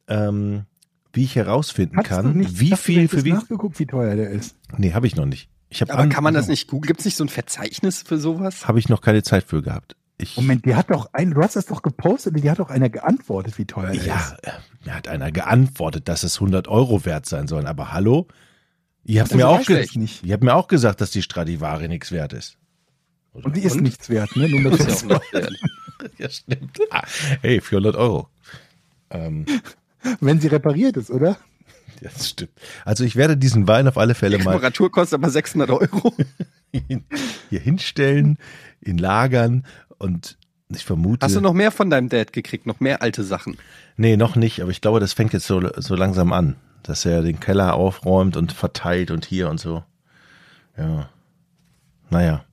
[0.08, 0.64] ähm,
[1.12, 3.32] wie ich herausfinden Hast du kann, nicht, wie hast du viel für das wie.
[3.32, 4.56] nachgeguckt, wie teuer der ist?
[4.76, 5.48] Nee, habe ich noch nicht.
[5.68, 6.88] Ich Aber kann man das nicht googeln?
[6.88, 8.66] Gibt es nicht so ein Verzeichnis für sowas?
[8.68, 9.96] Habe ich noch keine Zeit für gehabt.
[10.18, 12.90] Ich, Moment, die hat doch ein, du hast das doch gepostet, die hat doch einer
[12.90, 14.44] geantwortet, wie teuer der ja, ist.
[14.44, 14.50] äh,
[14.84, 17.66] mir hat einer geantwortet, dass es 100 Euro wert sein sollen.
[17.66, 18.28] Aber hallo,
[19.04, 20.22] ihr habt Also mir auch, das nicht.
[20.24, 22.56] ihr habt mir auch gesagt, dass die Stradivari nichts wert ist.
[23.32, 23.82] Und die ist Und?
[23.82, 24.48] nichts wert, ne?
[24.48, 25.50] Nur mit Ist ja auch wert.
[26.18, 26.78] Ja, stimmt.
[26.90, 27.04] Ah,
[27.40, 28.28] hey, 400 Euro.
[29.10, 29.46] Ähm,
[30.20, 31.36] wenn sie repariert ist, oder?
[32.00, 32.52] ja, das stimmt.
[32.84, 36.14] Also ich werde diesen Wein auf alle Fälle mal Reparatur kostet aber 600 Euro.
[37.50, 38.38] hier hinstellen,
[38.80, 39.64] ihn lagern
[39.98, 40.38] und
[40.76, 41.24] ich vermute.
[41.24, 42.66] Hast du noch mehr von deinem Dad gekriegt?
[42.66, 43.58] Noch mehr alte Sachen?
[43.96, 47.22] Nee, noch nicht, aber ich glaube, das fängt jetzt so, so langsam an, dass er
[47.22, 49.84] den Keller aufräumt und verteilt und hier und so.
[50.76, 51.10] Ja.
[52.10, 52.44] Naja.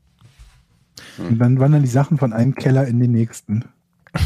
[1.18, 3.66] Und dann wandern die Sachen von einem Keller in den nächsten.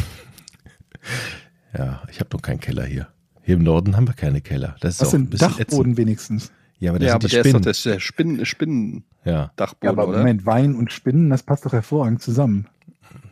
[1.77, 3.07] Ja, ich habe noch keinen Keller hier.
[3.41, 4.75] Hier im Norden haben wir keine Keller.
[4.79, 5.97] Das ist Was auch ein bisschen Dachboden ätzend.
[5.97, 6.51] wenigstens?
[6.79, 7.63] Ja, aber das ja, sind aber die der Spinnen.
[7.67, 9.51] ist doch der Spinnen, Spinnendachboden, ja,
[9.83, 10.17] Ja, aber oder?
[10.19, 12.67] Moment, Wein und Spinnen, das passt doch hervorragend zusammen.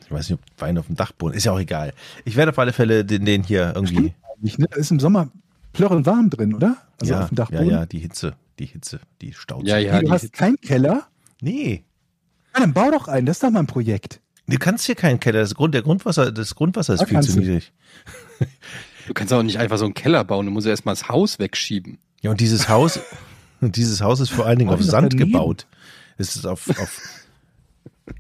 [0.04, 1.36] ich weiß nicht, ob Wein auf dem Dachboden.
[1.38, 1.94] Ist ja auch egal.
[2.26, 4.14] Ich werde auf alle Fälle den, den hier irgendwie.
[4.38, 4.68] Eigentlich, ne?
[4.76, 5.30] Ist im Sommer
[5.74, 6.78] plörrend warm drin, oder?
[7.00, 7.70] Also ja, auf dem ja, Dachboden.
[7.70, 10.00] ja, die Hitze, die Hitze, die staut Ja, ja.
[10.02, 10.34] Du hast Hitze.
[10.38, 11.08] keinen Keller?
[11.42, 11.84] Nee,
[12.54, 14.20] Ja, dann bau doch einen, das ist doch mal ein Projekt.
[14.48, 15.40] du kannst hier keinen Keller.
[15.40, 17.72] Das Grund, der Grundwasser, das Grundwasser ist Da viel zu niedrig.
[19.08, 21.40] Du kannst auch nicht einfach so einen Keller bauen, du musst ja erstmal das Haus
[21.40, 21.98] wegschieben.
[22.22, 23.00] Ja, und dieses Haus,
[23.60, 25.32] und dieses Haus ist vor allen Dingen auf Sand daneben.
[25.32, 25.66] gebaut.
[26.18, 27.02] Es ist auf, auf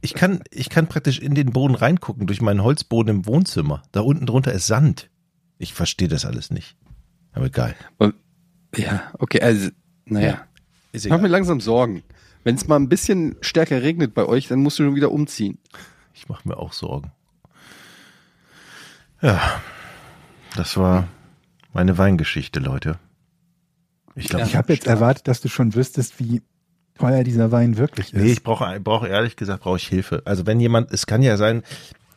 [0.01, 3.83] ich kann, ich kann praktisch in den Boden reingucken durch meinen Holzboden im Wohnzimmer.
[3.91, 5.09] Da unten drunter ist Sand.
[5.57, 6.75] Ich verstehe das alles nicht.
[7.33, 7.75] Aber egal.
[8.75, 9.69] Ja, okay, also,
[10.05, 10.45] naja.
[10.91, 12.03] Ist Ich mach mir langsam Sorgen.
[12.43, 15.59] Wenn es mal ein bisschen stärker regnet bei euch, dann musst du schon wieder umziehen.
[16.13, 17.11] Ich mache mir auch Sorgen.
[19.21, 19.61] Ja,
[20.55, 21.07] das war
[21.73, 22.97] meine Weingeschichte, Leute.
[24.15, 24.47] Ich glaube, Ja.
[24.47, 24.95] Ich habe jetzt stark.
[24.97, 26.41] erwartet, dass du schon wüsstest, wie
[26.97, 28.21] teuer dieser Wein wirklich ist.
[28.21, 30.23] Nee, ich brauche brauche ehrlich gesagt brauche ich Hilfe.
[30.25, 31.61] Also wenn jemand, es kann ja sein,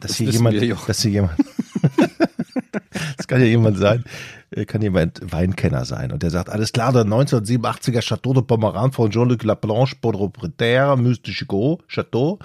[0.00, 0.56] dass Das hier jemand,
[0.88, 1.38] dass hier jemand,
[3.24, 4.04] es kann ja jemand sein,
[4.50, 8.92] äh, kann jemand Weinkenner sein und der sagt, alles klar, der 1987er Chateau de Pomeran
[8.92, 12.38] von Jean-Luc Laplanche, Propriétaire, Mystische Go, Chateau,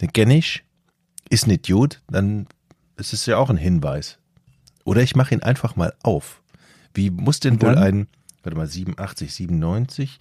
[0.00, 0.64] den kenne ich,
[1.30, 2.48] ist nicht gut, dann
[2.96, 4.18] ist es ja auch ein Hinweis.
[4.82, 6.42] Oder ich mache ihn einfach mal auf.
[6.94, 8.08] Wie muss denn wohl ein,
[8.42, 10.18] warte mal, 87, 97?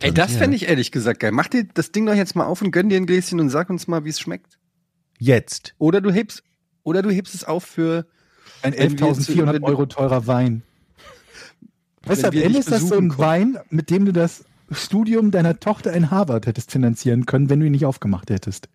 [0.00, 1.32] Ey, das fände ich ehrlich gesagt geil.
[1.32, 3.70] Mach dir das Ding doch jetzt mal auf und gönn dir ein Gläschen und sag
[3.70, 4.58] uns mal, wie es schmeckt.
[5.18, 5.74] Jetzt.
[5.78, 6.42] Oder du hebst,
[6.82, 8.06] oder du hebst es auf für,
[8.64, 10.62] Ein Wenn wir jetzt- 11.400 wenn wir- Euro teurer Wein.
[12.06, 13.18] Weißt du, am Ende ist das so ein kommen.
[13.18, 17.66] Wein, mit dem du das Studium deiner Tochter in Harvard hättest finanzieren können, wenn du
[17.66, 18.68] ihn nicht aufgemacht hättest.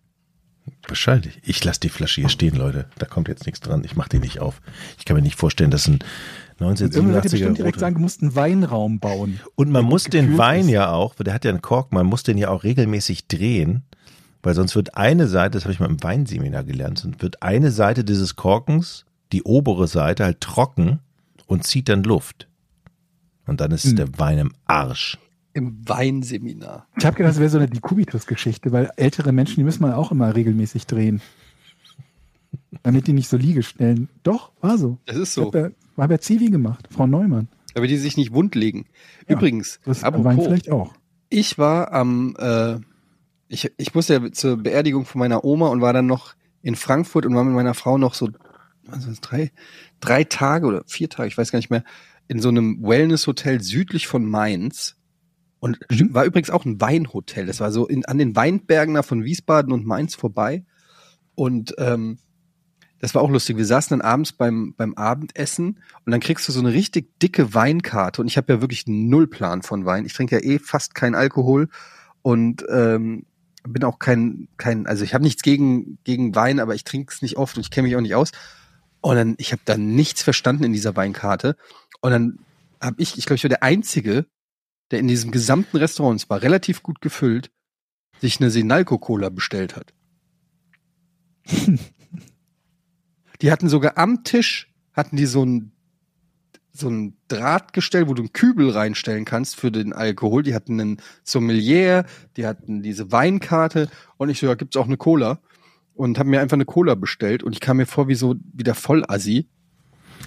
[0.86, 1.40] Wahrscheinlich.
[1.44, 2.86] Ich lasse die Flasche hier stehen, Leute.
[2.98, 3.82] Da kommt jetzt nichts dran.
[3.84, 4.60] Ich mache die nicht auf.
[4.98, 5.98] Ich kann mir nicht vorstellen, dass ein
[6.58, 9.40] Und irgendwann wird dir 1987er bestimmt direkt sagen, du musst einen Weinraum bauen.
[9.56, 10.70] Und man muss den Wein ist.
[10.70, 13.82] ja auch, der hat ja einen Kork, man muss den ja auch regelmäßig drehen,
[14.42, 17.70] Weil sonst wird eine Seite, das habe ich mal im Weinseminar gelernt, sonst wird eine
[17.70, 21.00] Seite dieses Korkens, die obere Seite, halt trocken
[21.46, 22.48] und zieht dann Luft.
[23.46, 23.96] Und dann ist Hm.
[23.96, 25.18] der Wein im Arsch.
[25.52, 26.86] Im Weinseminar.
[26.96, 30.12] Ich habe gedacht, das wäre so eine Dekubitus-Geschichte, weil ältere Menschen, die müssen man auch
[30.12, 31.20] immer regelmäßig drehen.
[32.82, 34.08] Damit die nicht so Liege stellen.
[34.22, 34.98] Doch, war so.
[35.06, 37.48] Das ist Hab ja, hab ja Zivi gemacht, Frau Neumann.
[37.74, 38.86] Aber die sich nicht wund legen.
[39.28, 40.94] Ja, Übrigens, Das Wein apropos, vielleicht auch.
[41.28, 42.76] ich war am, äh,
[43.48, 47.26] ich, ich musste ja zur Beerdigung von meiner Oma und war dann noch in Frankfurt
[47.26, 48.30] und war mit meiner Frau noch so
[48.88, 49.50] also drei,
[50.00, 51.84] drei Tage oder vier Tage, ich weiß gar nicht mehr,
[52.28, 54.96] in so einem Wellness-Hotel südlich von Mainz.
[55.58, 56.14] Und Mhm.
[56.14, 57.46] war übrigens auch ein Weinhotel.
[57.46, 60.64] Das war so in, an den Weinbergen da von Wiesbaden und Mainz vorbei.
[61.34, 62.18] Und ähm,
[63.00, 63.56] das war auch lustig.
[63.56, 67.54] Wir saßen dann abends beim, beim Abendessen und dann kriegst du so eine richtig dicke
[67.54, 68.20] Weinkarte.
[68.22, 70.06] Und ich habe ja wirklich null Plan von Wein.
[70.06, 71.68] Ich trinke ja eh fast keinen Alkohol
[72.22, 73.24] und ähm,
[73.66, 77.22] bin auch kein, kein, also ich habe nichts gegen, gegen Wein, aber ich trinke es
[77.22, 78.32] nicht oft und ich kenne mich auch nicht aus.
[79.00, 81.56] Und dann, ich habe da nichts verstanden in dieser Weinkarte.
[82.00, 82.38] Und dann
[82.80, 84.26] habe ich, ich glaube, ich war der Einzige,
[84.90, 87.50] der in diesem gesamten Restaurant, es war relativ gut gefüllt,
[88.20, 89.94] sich eine Sinalco-Cola bestellt hat.
[93.40, 95.72] die hatten sogar am Tisch, hatten die so ein,
[96.72, 100.42] so ein Drahtgestell, wo du einen Kübel reinstellen kannst für den Alkohol.
[100.42, 102.04] Die hatten einen Sommelier,
[102.36, 105.40] die hatten diese Weinkarte und ich so, ja, gibt's auch eine Cola?
[106.00, 108.62] Und habe mir einfach eine Cola bestellt und ich kam mir vor wie so, wie
[108.62, 109.46] der Vollassi.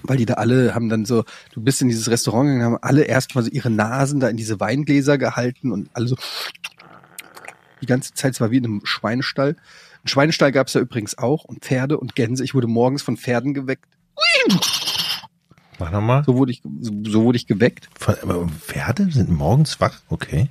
[0.04, 3.04] Weil die da alle haben dann so, du bist in dieses Restaurant gegangen, haben alle
[3.04, 6.16] erstmal so ihre Nasen da in diese Weingläser gehalten und alle so
[7.82, 9.56] die ganze Zeit, es war wie in einem Schweinestall.
[10.04, 12.44] Ein Schweinestall gab es da übrigens auch und Pferde und Gänse.
[12.44, 13.88] Ich wurde morgens von Pferden geweckt.
[15.80, 16.24] Mach nochmal.
[16.24, 17.90] So wurde ich, so, so wurde ich geweckt.
[18.22, 20.02] Aber Pferde sind morgens wach?
[20.10, 20.50] Okay.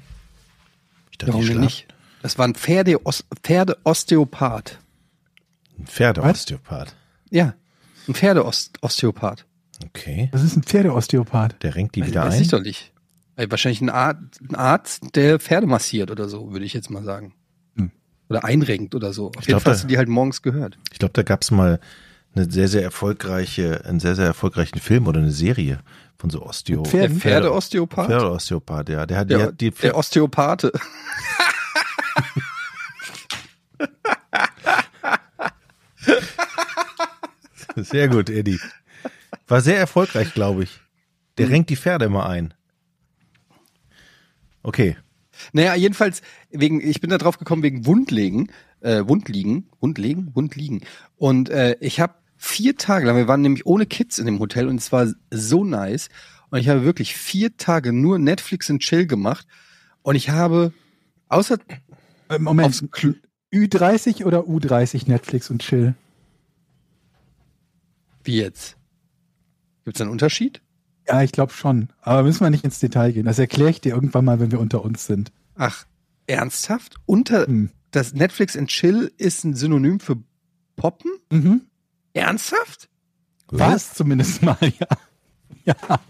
[1.12, 1.64] Ich dachte, Warum die schlafen.
[1.64, 1.86] nicht?
[2.22, 2.98] Das war ein Pferde
[3.42, 4.78] Pferdeosteopath.
[5.82, 6.94] Ein Pferdeosteopath.
[7.30, 7.54] Ja,
[8.08, 9.44] ein Pferdeosteopath.
[9.84, 10.28] Okay.
[10.32, 11.62] Das ist ein Pferdeosteopath.
[11.62, 12.42] Der renkt die wieder Weiß ein.
[12.42, 12.92] ich doch nicht.
[13.34, 17.02] Ey, wahrscheinlich ein Arzt, ein Arzt, der Pferde massiert oder so, würde ich jetzt mal
[17.02, 17.34] sagen.
[17.76, 17.90] Hm.
[18.28, 19.28] Oder einrenkt oder so.
[19.28, 20.78] Auf Ich jeden glaub, Fall hast du die halt morgens gehört.
[20.92, 21.80] Ich glaube, da gab es mal
[22.34, 25.80] eine sehr, sehr erfolgreiche, einen sehr, sehr erfolgreichen Film oder eine Serie
[26.16, 26.84] von so Osteo.
[26.84, 27.18] Pferden?
[27.18, 28.06] Der Pferdeosteopath?
[28.06, 29.04] Pferdeosteopath, ja.
[29.06, 30.72] Der hat, die Der, hat die der Osteopathe.
[37.76, 38.60] Sehr gut, Eddie.
[39.46, 40.80] War sehr erfolgreich, glaube ich.
[41.38, 42.54] Der renkt die Pferde immer ein.
[44.62, 44.96] Okay.
[45.52, 50.82] Naja, jedenfalls, wegen, ich bin da drauf gekommen wegen Wundlegen, äh, Wundliegen, Wundlegen, Wundliegen.
[51.16, 54.68] Und äh, ich habe vier Tage lang, wir waren nämlich ohne Kids in dem Hotel
[54.68, 56.08] und es war so nice.
[56.50, 59.46] Und ich habe wirklich vier Tage nur Netflix und Chill gemacht.
[60.02, 60.72] Und ich habe,
[61.28, 61.58] außer
[62.28, 63.20] Äh, Moment, aufs Kl
[63.52, 65.94] Ü30 oder U30 Netflix und Chill?
[68.24, 68.76] Wie jetzt?
[69.84, 70.60] Gibt es einen Unterschied?
[71.08, 71.88] Ja, ich glaube schon.
[72.00, 73.26] Aber müssen wir nicht ins Detail gehen.
[73.26, 75.32] Das erkläre ich dir irgendwann mal, wenn wir unter uns sind.
[75.56, 75.84] Ach,
[76.26, 76.96] ernsthaft?
[77.06, 77.70] Unter Hm.
[77.90, 80.16] das Netflix and Chill ist ein Synonym für
[80.76, 81.10] Poppen?
[81.30, 81.62] Mhm.
[82.14, 82.88] Ernsthaft?
[83.48, 84.86] War es zumindest mal, ja.
[85.64, 86.00] Ja.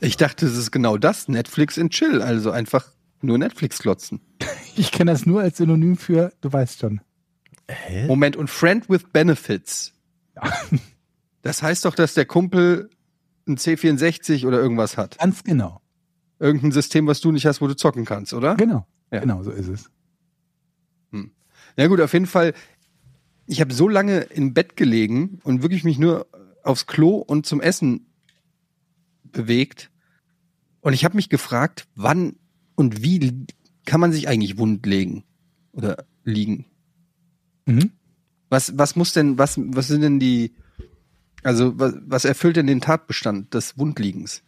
[0.00, 2.88] Ich dachte, es ist genau das, Netflix and Chill, also einfach
[3.22, 4.20] nur Netflix klotzen.
[4.78, 7.00] Ich kenne das nur als Synonym für, du weißt schon.
[7.66, 8.06] Hä?
[8.06, 9.94] Moment, und Friend with Benefits.
[11.46, 12.90] Das heißt doch, dass der Kumpel
[13.46, 15.18] ein C64 oder irgendwas hat.
[15.18, 15.80] Ganz genau.
[16.38, 18.56] Irgendein System, was du nicht hast, wo du zocken kannst, oder?
[18.56, 18.86] Genau.
[19.10, 19.20] Ja.
[19.20, 19.90] Genau, so ist es.
[21.76, 22.54] Na gut, auf jeden Fall.
[23.46, 26.26] Ich habe so lange im Bett gelegen und wirklich mich nur
[26.64, 28.06] aufs Klo und zum Essen
[29.24, 29.90] bewegt.
[30.80, 32.36] Und ich habe mich gefragt, wann
[32.74, 33.46] und wie
[33.84, 35.24] kann man sich eigentlich wund legen
[35.72, 36.64] oder liegen?
[37.66, 37.92] Mhm.
[38.48, 40.54] Was, was muss denn, was, was sind denn die,
[41.46, 44.42] also was, was erfüllt denn den Tatbestand des Wundliegens?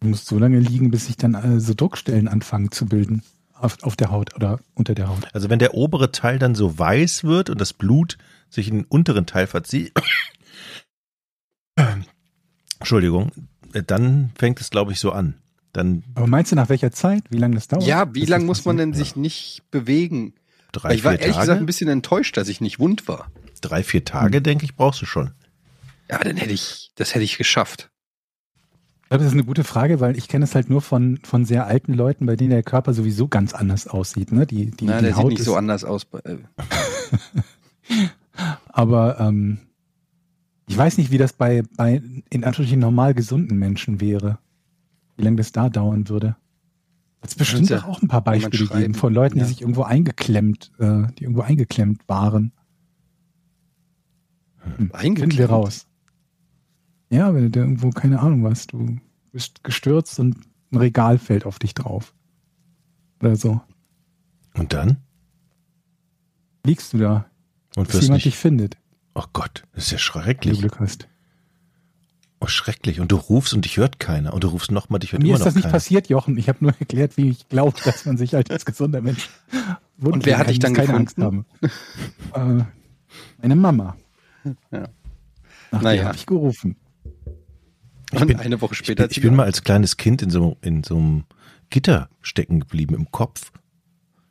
[0.00, 3.22] Du musst so lange liegen, bis sich dann äh, so Druckstellen anfangen zu bilden.
[3.52, 5.28] Auf, auf der Haut oder unter der Haut.
[5.32, 8.18] Also wenn der obere Teil dann so weiß wird und das Blut
[8.50, 9.92] sich in den unteren Teil verzieht,
[12.80, 13.30] Entschuldigung,
[13.86, 15.34] dann fängt es, glaube ich, so an.
[15.72, 17.24] Dann Aber meinst du nach welcher Zeit?
[17.30, 17.84] Wie lange das dauert?
[17.86, 20.34] Ja, wie lange muss man denn sich nicht bewegen?
[20.72, 21.40] drei, Weil ich war ehrlich Tage.
[21.40, 23.30] gesagt ein bisschen enttäuscht, dass ich nicht wund war.
[23.60, 25.30] drei, vier Tage, denke ich, brauchst du schon.
[26.10, 27.90] Ja, dann hätte ich, das hätte ich geschafft.
[29.02, 31.44] Ich glaube, das ist eine gute Frage, weil ich kenne es halt nur von, von
[31.44, 34.32] sehr alten Leuten, bei denen der Körper sowieso ganz anders aussieht.
[34.32, 34.46] Ne?
[34.46, 36.06] Die, die, Na, die der Haut sieht nicht ist, so anders aus.
[36.24, 36.36] äh,
[38.68, 39.58] Aber ähm,
[40.66, 44.38] ich weiß nicht, wie das bei, bei in Anführungsstrichen normal gesunden Menschen wäre.
[45.16, 46.36] Wie lange das da dauern würde.
[47.22, 49.44] Hat es bestimmt ja auch ein paar Beispiele gegeben von Leuten, Ja.
[49.44, 52.52] die sich irgendwo eingeklemmt, äh, die irgendwo eingeklemmt waren.
[54.76, 55.86] Hm, Finden wir raus.
[57.14, 58.98] Ja, wenn du irgendwo, keine Ahnung was, du
[59.32, 60.36] bist gestürzt und
[60.72, 62.12] ein Regal fällt auf dich drauf.
[63.20, 63.60] Oder so.
[64.54, 64.96] Und dann?
[66.66, 67.26] Liegst du da,
[67.76, 68.26] Und wirst jemand nicht.
[68.26, 68.76] dich findet,
[69.14, 70.58] Oh Gott, das ist ja wenn du schrecklich.
[70.58, 71.06] Glück hast.
[72.40, 72.98] Oh, schrecklich.
[72.98, 74.34] Und du rufst und dich hört keiner.
[74.34, 75.72] Und du rufst nochmal, dich hört Mir immer ist noch das nicht keiner.
[75.72, 76.36] passiert, Jochen.
[76.36, 79.30] Ich habe nur erklärt, wie ich glaube, dass man sich halt als gesunder Mensch
[80.00, 81.46] Und wer hat dich dann keine Angst haben.
[82.34, 82.64] äh,
[83.40, 83.96] meine Mama.
[84.72, 84.88] Ja.
[85.70, 86.04] Nach Naja.
[86.06, 86.76] habe ich gerufen.
[88.20, 90.30] Und bin- eine Woche Ich später bin, ich sie bin mal als kleines Kind in
[90.30, 91.24] so, in so einem
[91.70, 93.52] Gitter stecken geblieben im Kopf.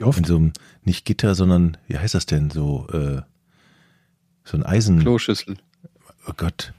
[0.01, 0.19] Oft?
[0.19, 2.49] In so einem, nicht Gitter, sondern, wie heißt das denn?
[2.49, 3.21] So, äh,
[4.43, 4.99] so ein Eisen.
[4.99, 5.57] Kloschüssel.
[6.27, 6.73] Oh Gott.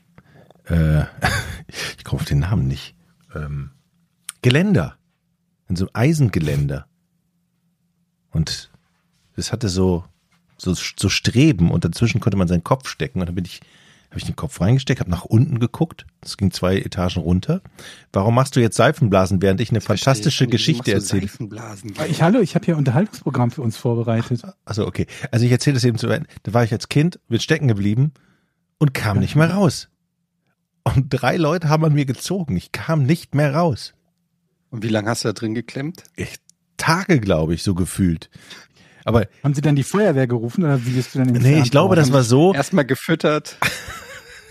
[0.65, 1.05] Äh,
[1.99, 2.95] ich komme auf den Namen nicht.
[3.35, 3.71] Ähm,
[4.43, 4.97] Geländer.
[5.69, 6.87] In so einem Eisengeländer.
[8.31, 8.71] Und
[9.37, 10.05] es hatte so,
[10.59, 13.21] so, so Streben und dazwischen konnte man seinen Kopf stecken.
[13.21, 13.61] Und dann bin ich,
[14.15, 16.07] habe ich den Kopf reingesteckt, habe nach unten geguckt.
[16.21, 17.63] Das ging zwei Etagen runter.
[18.13, 21.29] Warum machst du jetzt Seifenblasen, während ich eine fantastische Geschichte erzähle?
[22.09, 24.43] Ich, hallo, ich habe hier ein Unterhaltungsprogramm für uns vorbereitet.
[24.65, 25.09] Also okay.
[25.33, 26.29] Also ich erzähle das eben zu Ende.
[26.45, 28.13] Da war ich als Kind, bin stecken geblieben
[28.79, 29.89] und kam nicht mehr raus.
[30.85, 32.57] Und drei Leute haben an mir gezogen.
[32.57, 33.95] Ich kam nicht mehr raus.
[34.71, 36.05] Und wie lange hast du da drin geklemmt?
[36.15, 36.37] Ich,
[36.77, 38.31] Tage, glaube ich, so gefühlt.
[39.05, 41.73] Aber Haben Sie dann die Feuerwehr gerufen oder wie bist du dann in nee, ich
[41.73, 42.55] glaube, das war so.
[42.55, 43.59] Erstmal gefüttert.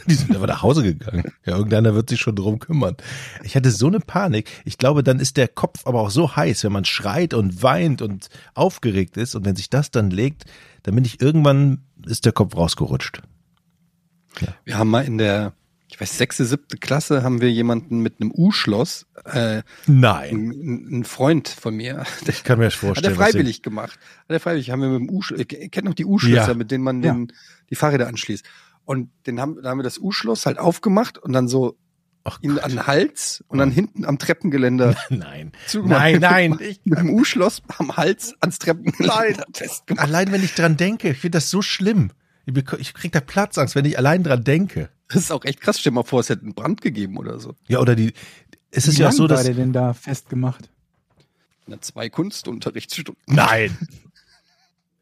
[0.07, 1.23] Die sind aber nach Hause gegangen.
[1.45, 2.95] Ja, irgendeiner wird sich schon drum kümmern.
[3.43, 4.49] Ich hatte so eine Panik.
[4.65, 8.01] Ich glaube, dann ist der Kopf aber auch so heiß, wenn man schreit und weint
[8.01, 9.35] und aufgeregt ist.
[9.35, 10.45] Und wenn sich das dann legt,
[10.83, 13.21] dann bin ich irgendwann, ist der Kopf rausgerutscht.
[14.65, 15.53] Wir haben mal in der,
[15.87, 20.35] ich weiß, sechste, siebte Klasse haben wir jemanden mit einem U-Schloss, äh, Nein.
[20.35, 23.15] ein, ein Freund von mir, der Ich kann mir das hat er vorstellen.
[23.15, 23.99] freiwillig gemacht.
[24.21, 26.53] Hat er freiwillig, haben wir mit dem U, ihr kennt noch die U-Schlösser, Ja.
[26.55, 27.13] mit denen man Ja.
[27.13, 27.31] den,
[27.69, 28.43] die Fahrräder anschließt.
[28.85, 31.77] Und den haben, da haben wir das U-Schloss halt aufgemacht und dann so
[32.25, 32.63] Ach ihn Gott.
[32.63, 35.51] an den Hals und dann hinten am Treppengeländer Nein.
[35.67, 35.99] zugemacht.
[36.01, 36.57] Nein, nein.
[36.61, 40.03] Ich, Mit dem U-Schloss am Hals ans Treppengeländer festgemacht.
[40.07, 42.11] allein wenn ich dran denke, ich finde das so schlimm.
[42.45, 44.89] Ich, krieg da Platzangst, wenn ich allein dran denke.
[45.07, 45.79] Das ist auch echt krass.
[45.79, 47.55] Stell dir mal vor, es hätte einen Brand gegeben oder so.
[47.67, 48.13] Ja, oder die,
[48.71, 50.69] es ist Wie ja auch lang so, war dass, der denn da festgemacht?
[51.67, 53.15] Na, zwei Kunstunterrichtsstunden.
[53.27, 53.77] nein.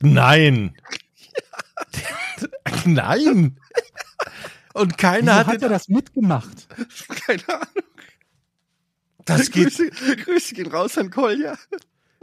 [0.03, 0.73] Nein.
[2.85, 3.59] Nein.
[4.73, 6.67] Und keiner hat, hat, er das mitgemacht?
[7.25, 7.83] Keine Ahnung.
[9.25, 11.57] das geht, Grüße, Grüße gehen raus an Kolja.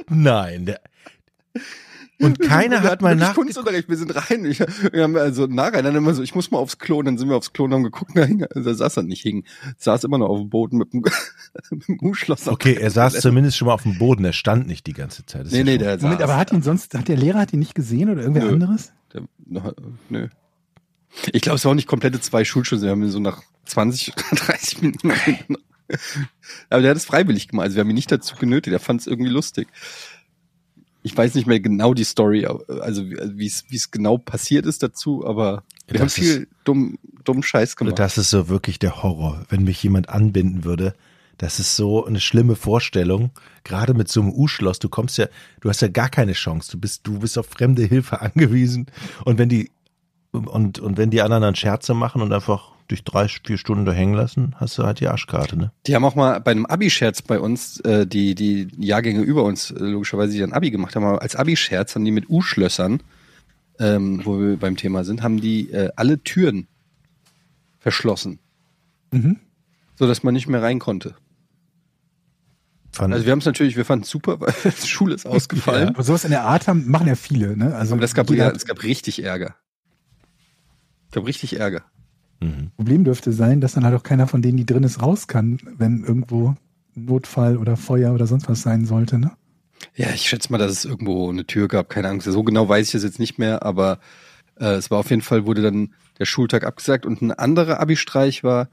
[0.09, 0.67] nein.
[0.67, 0.81] Der,
[2.21, 3.89] und keiner hat mal nach, Kunstunterricht.
[3.89, 4.45] Wir sind rein.
[4.45, 6.99] Ich, wir haben also nachher dann immer so, ich muss mal aufs Klo.
[6.99, 9.23] Und dann sind wir aufs Klo und haben geguckt, da, hing, da saß er nicht
[9.23, 9.45] hing.
[9.77, 11.05] Saß immer noch auf dem Boden mit dem,
[11.71, 12.49] mit dem U-Schloss.
[12.49, 15.47] okay, er saß zumindest schon mal auf dem Boden, er stand nicht die ganze Zeit.
[15.47, 16.03] Das Nee, ja nee, der saß.
[16.03, 18.53] Moment, aber hat ihn sonst, hat der Lehrer hat ihn nicht gesehen oder irgendwer Nö.
[18.53, 18.93] anderes?
[19.13, 19.73] Der, na,
[20.09, 20.29] nö.
[21.33, 22.85] Ich glaube, es war auch nicht komplette zwei Schulstunden.
[22.85, 25.13] Wir haben ihn so nach 20 oder 30 Minuten.
[26.69, 27.65] Aber der hat es freiwillig gemacht.
[27.65, 28.73] Also wir haben ihn nicht dazu genötigt.
[28.73, 29.69] Er fand es irgendwie lustig.
[31.03, 34.83] Ich weiß nicht mehr genau die Story, also wie es wie es genau passiert ist
[34.83, 37.99] dazu, aber wir Das haben ist- viel dumm, dumm Scheiß gemacht.
[37.99, 40.95] Das ist so wirklich der Horror, wenn mich jemand anbinden würde.
[41.39, 43.31] Das ist so eine schlimme Vorstellung.
[43.63, 45.29] Gerade mit so einem U-Schloss, du kommst ja,
[45.61, 46.73] du hast ja gar keine Chance.
[46.73, 48.87] Du bist, du bist auf fremde Hilfe angewiesen.
[49.25, 49.71] Und wenn die,
[50.33, 53.93] und, und wenn die anderen dann Scherze machen und einfach dich drei, vier Stunden da
[53.93, 55.73] hängen lassen, hast du halt die Arschkarte, ne?
[55.87, 59.71] Die haben auch mal bei einem Abi-Scherz bei uns, äh, die, die Jahrgänge über uns,
[59.71, 63.03] äh, logischerweise, die dann Abi gemacht haben, aber als Abi-Scherz haben die mit U-Schlössern,
[63.79, 66.67] ähm, wo wir beim Thema sind, haben die äh, alle Türen
[67.79, 68.39] verschlossen,
[69.13, 69.37] Mhm.
[69.97, 71.15] so dass man nicht mehr rein konnte.
[72.93, 75.91] Fand, Also wir haben es natürlich, wir fanden es super, weil die Schule ist ausgefallen.
[75.91, 77.75] Aber sowas in der Art haben, machen ja viele, ne?
[77.75, 79.57] Also Aber das gab, ja, es gab richtig Ärger.
[81.09, 81.83] Es gab richtig Ärger.
[82.41, 82.71] mhm.
[82.77, 85.59] Problem dürfte sein, dass dann halt auch keiner von denen, die drin ist, raus kann,
[85.77, 86.55] wenn irgendwo
[86.95, 89.33] Notfall oder Feuer oder sonst was sein sollte, ne?
[89.95, 92.27] Ja, ich schätze mal, dass es irgendwo eine Tür gab, keine Angst.
[92.27, 94.01] So genau weiß ich das jetzt nicht mehr, aber
[94.59, 98.43] äh, es war auf jeden Fall, wurde dann der Schultag abgesagt und ein anderer Abi-Streich
[98.43, 98.69] war,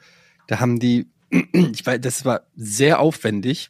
[0.48, 3.70] da haben die, ich weiß, das war sehr aufwendig.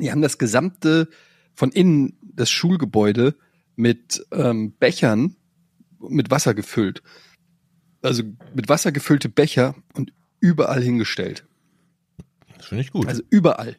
[0.00, 1.08] Die haben das gesamte
[1.54, 3.34] von innen das Schulgebäude
[3.74, 5.34] mit ähm, Bechern
[6.00, 7.02] mit Wasser gefüllt.
[8.02, 8.22] Also
[8.54, 11.44] mit Wasser gefüllte Becher und überall hingestellt.
[12.56, 13.06] Das finde ich gut.
[13.08, 13.76] Also überall.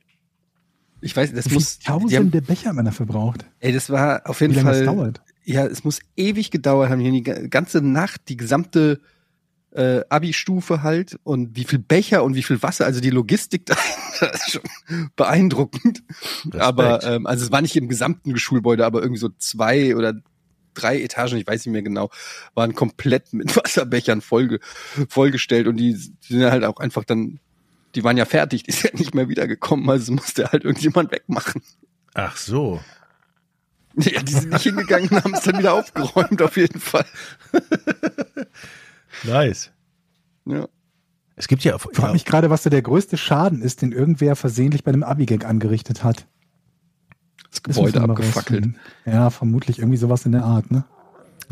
[1.02, 1.80] Ich weiß, das Wie muss.
[1.82, 2.02] viele die haben,
[2.32, 3.46] tausende Becher man da verbraucht.
[3.60, 4.86] ey, das war auf Wie jeden lange Fall.
[4.86, 5.22] das dauert.
[5.46, 7.00] Ja, es muss ewig gedauert haben.
[7.00, 9.00] Die haben die ga- ganze Nacht, die gesamte,
[9.72, 13.76] äh, Abi-Stufe halt und wie viel Becher und wie viel Wasser, also die Logistik da
[14.20, 16.04] das ist schon beeindruckend.
[16.46, 16.56] Respekt.
[16.62, 20.14] Aber ähm, also es war nicht im gesamten Schulgebäude, aber irgendwie so zwei oder
[20.80, 22.10] drei Etagen, ich weiß nicht mehr genau,
[22.54, 24.60] waren komplett mit Wasserbechern vollge
[25.10, 27.40] vollgestellt und die, die sind halt auch einfach dann,
[27.96, 31.62] die waren ja fertig, die sind ja nicht mehr wiedergekommen, also musste halt irgendjemand wegmachen.
[32.14, 32.80] Ach so.
[33.96, 37.06] Ja, die sind nicht hingegangen und haben es dann wieder aufgeräumt, auf jeden Fall.
[39.24, 39.72] Nice.
[40.46, 40.68] Ja.
[41.36, 44.36] Es gibt ja, Ich frage mich gerade, was da der größte Schaden ist, den irgendwer
[44.36, 46.26] versehentlich bei einem Abi-Gag angerichtet hat.
[47.52, 48.70] Das Gebäude abgefackelt.
[49.06, 50.84] Ja, vermutlich irgendwie sowas in der Art, ne?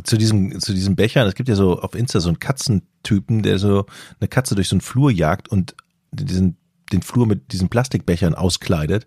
[0.03, 3.59] zu diesem, zu diesen Bechern, es gibt ja so auf Insta so einen Katzentypen, der
[3.59, 3.85] so
[4.19, 5.75] eine Katze durch so einen Flur jagt und
[6.11, 6.57] diesen,
[6.91, 9.05] den Flur mit diesen Plastikbechern auskleidet.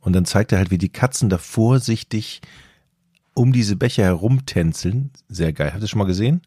[0.00, 2.42] Und dann zeigt er halt, wie die Katzen da vorsichtig
[3.32, 5.10] um diese Becher herumtänzeln.
[5.28, 5.68] Sehr geil.
[5.68, 6.42] Habt ihr das schon mal gesehen?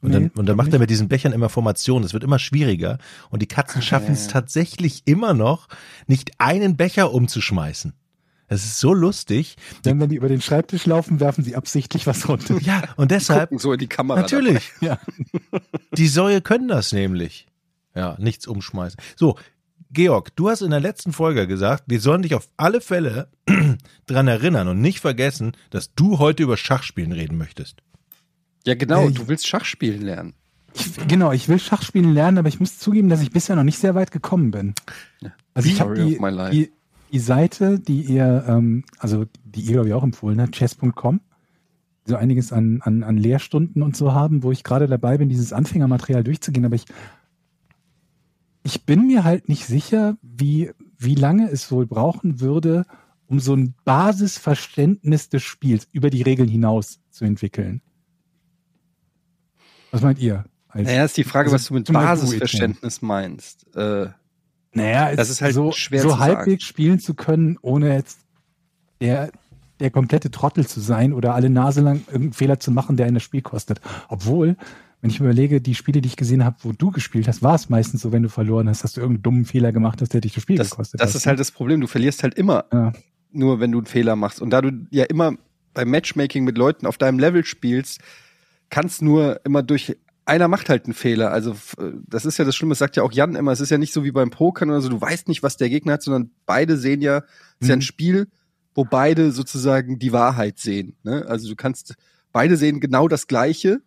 [0.00, 2.04] Und dann, Nee, und dann macht er mit diesen Bechern immer Formationen.
[2.04, 2.98] Es wird immer schwieriger.
[3.30, 5.68] Und die Katzen schaffen es tatsächlich immer noch,
[6.06, 7.94] nicht einen Becher umzuschmeißen.
[8.48, 9.56] Das ist so lustig.
[9.84, 12.58] Denn wenn die über den Schreibtisch laufen, werfen sie absichtlich was runter.
[12.62, 14.20] Ja, und deshalb, Gucken so in die Kamera.
[14.20, 14.98] natürlich, Ja.
[15.96, 17.46] die Säue können das nämlich.
[17.94, 18.98] Ja, nichts umschmeißen.
[19.16, 19.36] So,
[19.92, 23.28] Georg, du hast in der letzten Folge gesagt, wir sollen dich auf alle Fälle
[24.06, 27.76] dran erinnern und nicht vergessen, dass du heute über Schachspielen reden möchtest.
[28.66, 30.34] Ja, genau, Äh, du willst Schach spielen lernen.
[30.74, 33.78] Ich, genau, ich will Schachspielen lernen, aber ich muss zugeben, dass ich bisher noch nicht
[33.78, 34.74] sehr weit gekommen bin.
[35.54, 36.50] Also ich habe Story die, of my life.
[36.52, 36.72] die,
[37.14, 41.20] die Seite, die ihr, ähm, also die ihr, glaube ich, auch empfohlen habt, chess.com,
[42.04, 45.52] so einiges an, an, an Lehrstunden und so haben, wo ich gerade dabei bin, dieses
[45.52, 46.86] Anfängermaterial durchzugehen, aber ich,
[48.64, 52.84] ich bin mir halt nicht sicher, wie, wie lange es wohl brauchen würde,
[53.28, 57.80] um so ein Basisverständnis des Spiels über die Regeln hinaus zu entwickeln.
[59.92, 60.44] Was meint ihr?
[60.66, 63.72] Als- Naja, ist die Frage, Also was du mit Basisverständnis meinst.
[63.76, 64.08] Äh,
[64.74, 66.36] Naja, es Das ist halt so, schwer so zu sagen.
[66.36, 68.18] halbwegs spielen zu können, ohne jetzt
[69.00, 69.30] der,
[69.80, 73.14] der komplette Trottel zu sein oder alle Nase lang irgendeinen Fehler zu machen, der ein
[73.14, 73.80] das Spiel kostet.
[74.08, 74.56] Obwohl,
[75.00, 77.54] wenn ich mir überlege, die Spiele, die ich gesehen habe, wo du gespielt hast, war
[77.54, 80.20] es meistens so, wenn du verloren hast, dass du irgendeinen dummen Fehler gemacht hast, der
[80.20, 81.16] dich das Spiel das gekostet das hat.
[81.16, 81.80] ist halt das Problem.
[81.80, 82.92] Du verlierst halt immer, Ja.
[83.32, 84.40] nur wenn du einen Fehler machst.
[84.40, 85.34] Und da du ja immer
[85.74, 88.00] beim Matchmaking mit Leuten auf deinem Level spielst,
[88.70, 91.30] kannst nur immer durch einer macht halt einen Fehler.
[91.32, 93.70] Also f- das ist ja das Schlimme, das sagt ja auch Jan immer, es ist
[93.70, 96.02] ja nicht so wie beim Pokern oder so, du weißt nicht, was der Gegner hat,
[96.02, 97.24] sondern beide sehen ja, es
[97.60, 97.82] ist ja ein Mhm.
[97.82, 98.28] Spiel,
[98.74, 100.96] wo beide sozusagen die Wahrheit sehen.
[101.02, 101.24] Ne?
[101.28, 101.94] Also du kannst,
[102.32, 103.80] beide sehen genau das Gleiche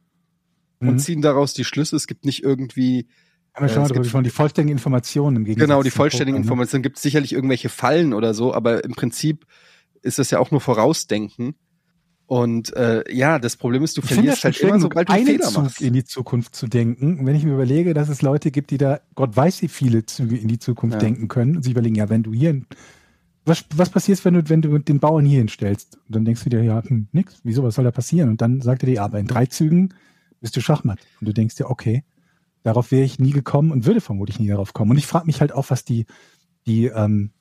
[0.80, 1.00] und Mhm.
[1.00, 1.96] ziehen daraus die Schlüsse.
[1.96, 3.08] Es gibt nicht irgendwie
[3.54, 5.90] Haben wir schon äh, mal es gibt- gesprochen, die vollständigen Informationen im Gegensatz Genau, die
[5.90, 6.44] vollständigen ne?
[6.44, 9.46] Informationen gibt es sicherlich irgendwelche Fallen oder so, aber im Prinzip
[10.04, 11.56] ist das ja auch nur Vorausdenken.
[12.28, 15.38] Und äh, ja, das Problem ist, du Ich verlierst halt immer, sobald du einen einen
[15.38, 15.82] Fehler Zug machst.
[15.82, 17.20] in die Zukunft zu denken.
[17.20, 20.06] Und wenn ich mir überlege, dass es Leute gibt, die da Gott weiß wie viele
[20.06, 21.00] Züge in die Zukunft Ja.
[21.00, 22.62] denken können und sich überlegen, ja, wenn du hier,
[23.46, 25.96] was, was passiert, wenn du, wenn du den Bauern hier hinstellst?
[26.06, 28.28] Und dann denkst du dir, ja, hm, nix, wieso, was soll da passieren?
[28.30, 29.94] Und dann sagt er dir, ja, aber in drei Zügen
[30.42, 31.00] bist du Schachmatt.
[31.22, 32.04] Und du denkst dir, okay,
[32.64, 34.92] darauf wäre ich nie gekommen und würde vermutlich nie darauf kommen.
[34.92, 36.06] Und ich frage mich halt auch, was die,
[36.66, 37.32] die, ähm,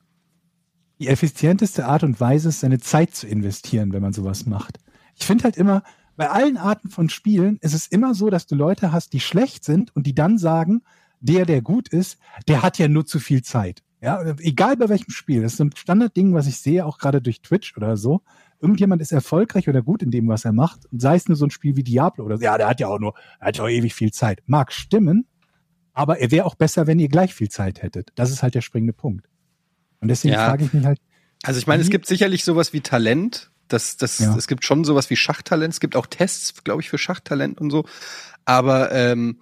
[0.99, 4.79] die effizienteste Art und Weise ist, seine Zeit zu investieren, wenn man sowas macht.
[5.15, 5.83] Ich finde halt immer,
[6.15, 9.63] bei allen Arten von Spielen ist es immer so, dass du Leute hast, die schlecht
[9.63, 10.81] sind und die dann sagen,
[11.19, 13.83] der, der gut ist, der hat ja nur zu viel Zeit.
[14.01, 15.41] Ja, egal bei welchem Spiel.
[15.41, 18.21] Das ist ein Standardding, was ich sehe, auch gerade durch Twitch oder so.
[18.59, 20.81] Irgendjemand ist erfolgreich oder gut in dem, was er macht.
[20.91, 22.43] Sei es nur so ein Spiel wie Diablo oder so.
[22.43, 24.41] Ja, der hat ja auch nur, hat ja auch ewig viel Zeit.
[24.45, 25.27] Mag stimmen,
[25.93, 28.11] aber er wäre auch besser, wenn ihr gleich viel Zeit hättet.
[28.15, 29.27] Das ist halt der springende Punkt.
[30.01, 30.45] Und deswegen Ja.
[30.47, 30.99] frage ich mich halt,
[31.43, 33.51] Also ich meine, es gibt sicherlich sowas wie Talent.
[33.67, 34.35] Das, das, Ja.
[34.35, 35.73] Es gibt schon sowas wie Schachtalent.
[35.73, 37.85] Es gibt auch Tests, glaube ich, für Schachtalent und so.
[38.45, 39.39] Aber ähm,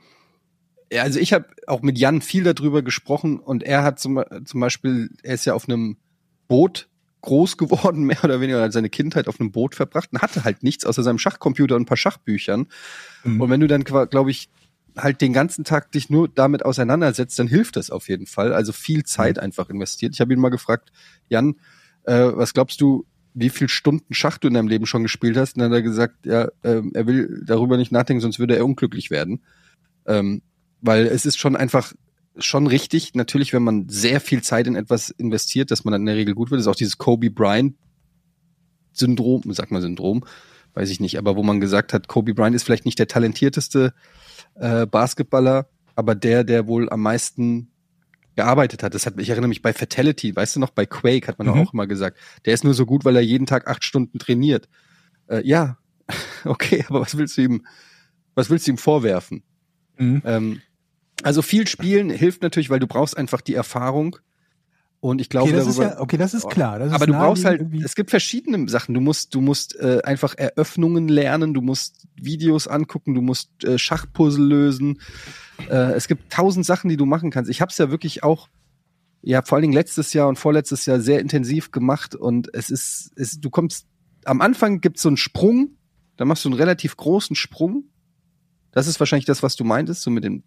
[0.92, 4.60] ja, also ich habe auch mit Jan viel darüber gesprochen und er hat zum, zum
[4.60, 5.98] Beispiel, er ist ja auf einem
[6.48, 6.88] Boot
[7.22, 10.64] groß geworden, mehr oder weniger, hat seine Kindheit auf einem Boot verbracht und hatte halt
[10.64, 12.68] nichts außer seinem Schachcomputer und ein paar Schachbüchern.
[13.24, 13.42] Mhm.
[13.42, 14.50] Und wenn du dann, glaube ich,
[14.98, 18.54] halt den ganzen Tag dich nur damit auseinandersetzt, dann hilft das auf jeden Fall.
[18.54, 20.14] Also viel Zeit einfach investiert.
[20.14, 20.92] Ich habe ihn mal gefragt,
[21.30, 21.56] Jan,
[22.04, 25.56] äh, was glaubst du, wie viel Stunden Schach du in deinem Leben schon gespielt hast?
[25.56, 28.66] Und dann hat er gesagt, ja, ähm, er will darüber nicht nachdenken, sonst würde er
[28.66, 29.42] unglücklich werden.
[30.06, 30.42] Ähm,
[30.82, 31.94] weil es ist schon einfach
[32.38, 36.08] schon richtig, natürlich, wenn man sehr viel Zeit in etwas investiert, dass man dann in
[36.08, 36.60] der Regel gut wird.
[36.60, 37.76] Das ist auch dieses Kobe Bryant
[38.94, 40.24] Syndrom, sag mal Syndrom,
[40.74, 43.94] weiß ich nicht, aber wo man gesagt hat, Kobe Bryant ist vielleicht nicht der talentierteste
[44.56, 47.72] äh, Basketballer, aber der, der wohl am meisten
[48.36, 48.94] gearbeitet hat.
[48.94, 51.54] Das hat, ich erinnere mich bei Fatality, weißt du noch, bei Quake hat man Mhm.
[51.54, 54.68] auch immer gesagt, der ist nur so gut, weil er jeden Tag acht Stunden trainiert.
[55.28, 55.78] Äh, ja,
[56.44, 57.66] okay, aber was willst du ihm,
[58.36, 59.44] was willst du ihm vorwerfen?
[59.98, 60.22] Mhm.
[60.26, 60.62] Ähm,
[61.24, 64.18] Also viel spielen hilft natürlich, weil du brauchst einfach die Erfahrung.
[65.00, 66.80] Und ich glaube, Okay, das ist darüber, ja, okay, das ist klar.
[66.80, 67.84] Das ist aber du brauchst halt, irgendwie.
[67.84, 68.94] es gibt verschiedene Sachen.
[68.96, 73.78] Du musst, du musst äh, einfach Eröffnungen lernen, du musst Videos angucken, du musst äh,
[73.78, 75.00] Schachpuzzle lösen.
[75.70, 77.52] Äh, es gibt tausend Sachen, die du machen kannst.
[77.52, 78.50] Ich habe es ja wirklich auch,
[79.22, 83.12] ja, vor allen Dingen letztes Jahr und vorletztes Jahr sehr intensiv gemacht und es ist,
[83.16, 83.88] es, du kommst,
[84.24, 85.78] am Anfang gibt's so einen Sprung,
[86.18, 87.86] da machst du einen relativ großen Sprung.
[88.72, 90.44] Das ist wahrscheinlich das, was du meintest, so mit den,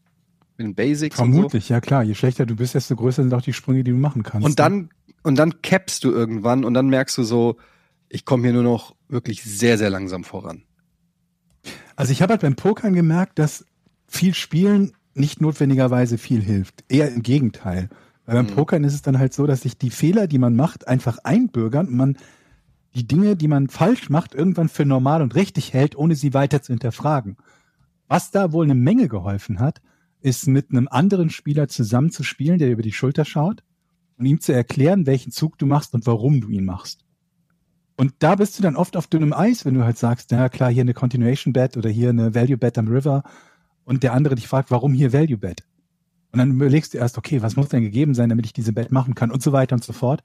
[0.58, 1.18] mit den Basics.
[1.18, 1.32] und so.
[1.32, 2.02] Vermutlich, ja klar.
[2.02, 4.44] Je schlechter du bist, desto größer sind auch die Sprünge, die du machen kannst.
[4.46, 4.90] Und dann,
[5.22, 7.56] und dann cappst du irgendwann und dann merkst du so,
[8.08, 10.62] ich komme hier nur noch wirklich sehr, sehr langsam voran.
[11.96, 13.64] Also ich habe halt beim Pokern gemerkt, dass
[14.06, 16.84] viel Spielen nicht notwendigerweise viel hilft.
[16.88, 17.88] Eher im Gegenteil.
[18.24, 18.54] Weil beim Mhm.
[18.56, 21.88] Pokern ist es dann halt so, dass sich die Fehler, die man macht, einfach einbürgern
[21.88, 22.16] und man
[22.94, 26.62] die Dinge, die man falsch macht, irgendwann für normal und richtig hält, ohne sie weiter
[26.62, 27.36] zu hinterfragen.
[28.06, 29.80] Was da wohl eine Menge geholfen hat,
[30.20, 33.62] ist mit einem anderen Spieler zusammen zu spielen, der über die Schulter schaut
[34.18, 37.04] und ihm zu erklären, welchen Zug du machst und warum du ihn machst.
[37.96, 40.70] Und da bist du dann oft auf dünnem Eis, wenn du halt sagst, na klar,
[40.70, 43.24] hier eine Continuation Bet oder hier eine Value Bet am River
[43.84, 45.64] und der andere dich fragt, warum hier Value Bet?
[46.30, 48.92] Und dann überlegst du erst, okay, was muss denn gegeben sein, damit ich diese Bet
[48.92, 50.22] machen kann und so weiter und so fort.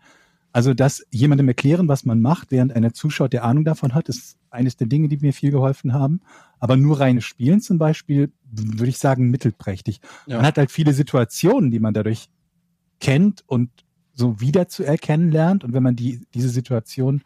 [0.54, 4.38] Also das jemandem erklären, was man macht, während einer zuschaut, der Ahnung davon hat, ist
[4.51, 6.22] eines der Dinge, die mir viel geholfen haben.
[6.60, 9.99] Aber nur reines Spielen zum Beispiel, würde ich sagen, mittelprächtig.
[10.28, 10.38] Ja.
[10.38, 12.30] Man hat halt viele Situationen, die man dadurch
[12.99, 13.72] kennt und
[14.14, 15.64] so wieder zu erkennen lernt.
[15.64, 17.24] Und wenn man die, diese Situation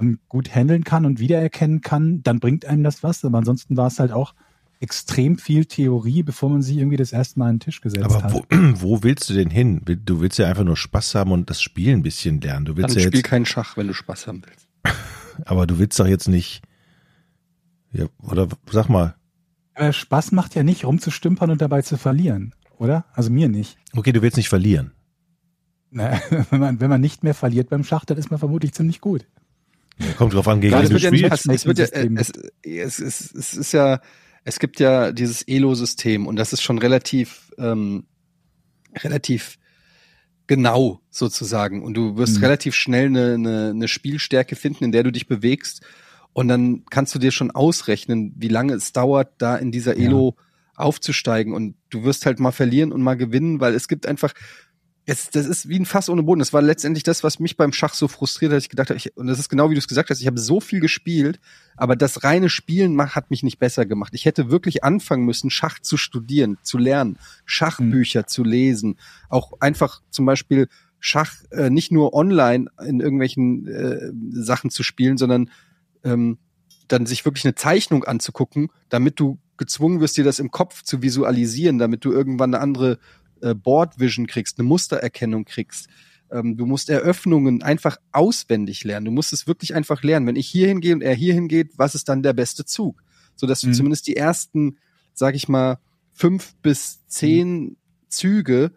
[0.00, 3.26] ähm, gut handeln kann und wiedererkennen kann, dann bringt einem das was.
[3.26, 4.34] Aber ansonsten war es halt auch
[4.80, 8.22] extrem viel Theorie, bevor man sich irgendwie das erste Mal an den Tisch gesetzt Aber
[8.22, 8.32] hat.
[8.32, 9.82] wo, wo willst du denn hin?
[9.84, 12.66] Du willst ja einfach nur Spaß haben und das Spiel ein bisschen lernen.
[12.66, 14.68] Du Dann willst ja spiel jetzt, keinen Schach, wenn du Spaß haben willst.
[15.46, 16.62] aber du willst doch jetzt nicht,
[17.92, 19.14] ja, oder sag mal,
[19.74, 23.04] Aber Spaß macht ja nicht, rumzustümpern und dabei zu verlieren, oder?
[23.14, 23.78] Also mir nicht.
[23.96, 24.92] okay, du willst nicht verlieren.
[25.90, 26.20] Na,
[26.50, 29.26] wenn, man, wenn man nicht mehr verliert beim Schach, dann ist man vermutlich ziemlich gut.
[29.98, 31.30] Ja, kommt drauf an, gegen Ja, wen das du ja spielst.
[31.30, 31.50] passen.
[31.50, 32.08] Es ja, äh,
[32.80, 34.00] es, es, es ist ja,
[34.48, 38.06] es gibt ja dieses Elo-System und das ist schon relativ, ähm,
[39.04, 39.58] relativ
[40.46, 42.44] genau sozusagen und du wirst Mhm.
[42.44, 45.82] relativ schnell eine, eine, eine Spielstärke finden, in der du dich bewegst
[46.32, 50.06] und dann kannst du dir schon ausrechnen, wie lange es dauert, da in dieser Ja.
[50.06, 50.34] Elo
[50.76, 54.32] aufzusteigen und du wirst halt mal verlieren und mal gewinnen, weil es gibt einfach
[55.08, 56.38] es, das ist wie ein Fass ohne Boden.
[56.38, 58.60] Das war letztendlich das, was mich beim Schach so frustriert hat.
[58.60, 60.38] Ich gedacht habe, ich, und das ist genau wie du es gesagt hast, ich habe
[60.38, 61.40] so viel gespielt,
[61.78, 64.12] aber das reine Spielen hat mich nicht besser gemacht.
[64.14, 68.98] Ich hätte wirklich anfangen müssen, Schach zu studieren, zu lernen, Schachbücher zu lesen,
[69.30, 70.68] auch einfach zum Beispiel
[71.00, 75.48] Schach äh, nicht nur online in irgendwelchen äh, Sachen zu spielen, sondern
[76.04, 76.36] ähm,
[76.86, 81.00] dann sich wirklich eine Zeichnung anzugucken, damit du gezwungen wirst, dir das im Kopf zu
[81.00, 82.98] visualisieren, damit du irgendwann eine andere
[83.42, 85.88] äh, Board Vision kriegst, eine Mustererkennung kriegst.
[86.30, 89.06] Ähm, du musst Eröffnungen einfach auswendig lernen.
[89.06, 90.26] Du musst es wirklich einfach lernen.
[90.26, 93.02] Wenn ich hier hingehe und er hier hingeht, was ist dann der beste Zug?
[93.34, 93.74] So dass du Mhm.
[93.74, 94.78] zumindest die ersten,
[95.14, 95.78] sag ich mal,
[96.12, 97.76] fünf bis zehn
[98.08, 98.72] Züge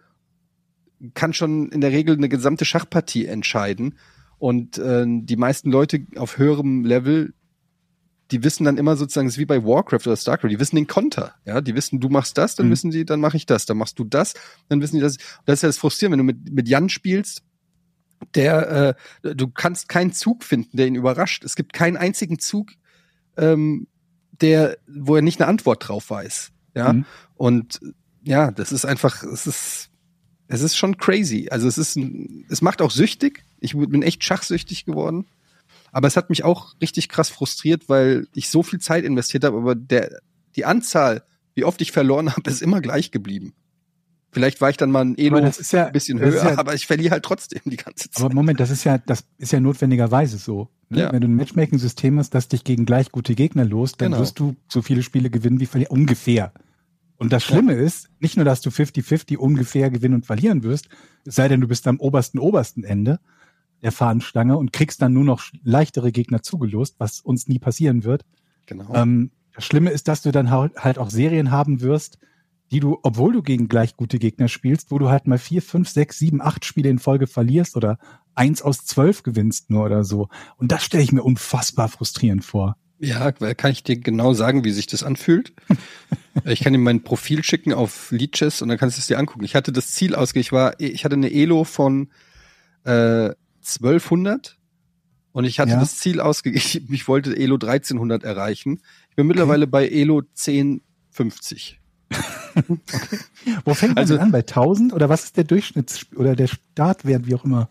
[1.13, 3.95] kann schon in der Regel eine gesamte Schachpartie entscheiden.
[4.37, 7.33] Und äh, die meisten Leute auf höherem Level,
[8.31, 10.87] die wissen dann immer sozusagen, es ist wie bei Warcraft oder StarCraft, die wissen den
[10.87, 11.33] Konter.
[11.45, 12.71] Ja, die wissen, du machst das, dann Mhm.
[12.71, 14.33] wissen die, dann mache ich das, dann machst du das,
[14.69, 15.17] dann wissen die das.
[15.45, 17.43] Das ist ja das Frustrierende, wenn du mit, mit Jan spielst,
[18.35, 21.43] der, äh, du kannst keinen Zug finden, der ihn überrascht.
[21.43, 22.71] Es gibt keinen einzigen Zug,
[23.37, 23.87] ähm,
[24.39, 26.51] der, wo er nicht eine Antwort drauf weiß.
[26.75, 26.93] Ja.
[26.93, 27.05] Mhm.
[27.35, 27.79] Und
[28.23, 29.89] ja, das ist einfach, es ist,
[30.47, 31.47] es ist schon crazy.
[31.49, 33.43] Also es ist, ein- es macht auch süchtig.
[33.59, 35.25] Ich bin echt schachsüchtig geworden.
[35.91, 39.57] Aber es hat mich auch richtig krass frustriert, weil ich so viel Zeit investiert habe,
[39.57, 40.19] aber der,
[40.55, 41.23] die Anzahl,
[41.53, 43.53] wie oft ich verloren habe, ist immer gleich geblieben.
[44.33, 47.11] Vielleicht war ich dann mal ein Elo ja- ein bisschen höher, ja- aber ich verliere
[47.11, 48.23] halt trotzdem die ganze Zeit.
[48.23, 50.69] Aber Moment, das ist ja, das ist ja notwendigerweise so.
[50.87, 51.01] Ne?
[51.01, 51.11] Ja.
[51.11, 54.21] Wenn du ein Matchmaking-System hast, das dich gegen gleich gute Gegner lost, dann Genau.
[54.23, 55.91] wirst du so viele Spiele gewinnen wie verlieren.
[55.91, 56.53] Ungefähr.
[57.17, 60.87] Und das Schlimme ist, nicht nur, dass du 50-50 ungefähr gewinnen und verlieren wirst,
[61.25, 63.19] es sei denn, du bist am obersten, obersten Ende
[63.81, 68.25] der Fahnenstange und kriegst dann nur noch leichtere Gegner zugelost, was uns nie passieren wird.
[68.65, 68.93] genau.
[68.93, 72.17] Ähm, das Schlimme ist, dass du dann halt auch Serien haben wirst,
[72.71, 75.89] die du, obwohl du gegen gleich gute Gegner spielst, wo du halt mal vier, fünf,
[75.89, 77.99] sechs, sieben, acht Spiele in Folge verlierst oder
[78.33, 80.29] eins aus zwölf gewinnst nur oder so.
[80.55, 82.77] Und das stelle ich mir unfassbar frustrierend vor.
[82.97, 85.53] Ja, kann ich dir genau sagen, wie sich das anfühlt.
[86.45, 89.43] ich kann dir mein Profil schicken auf Leeches und dann kannst du es dir angucken.
[89.43, 92.09] Ich hatte das Ziel ausge, ich war, ich hatte eine Elo von
[92.85, 93.31] äh,
[93.63, 94.57] 1200
[95.33, 95.79] und ich hatte Ja.
[95.79, 98.81] das Ziel ausgegeben, ich, wollte Elo 1300 erreichen.
[99.09, 101.79] Ich bin mittlerweile bei Elo 1050.
[103.65, 104.31] Wo fängt man Also- an?
[104.31, 104.93] Bei 1000?
[104.93, 107.69] Oder was ist der Durchschnitts- oder der Startwert, wie auch immer?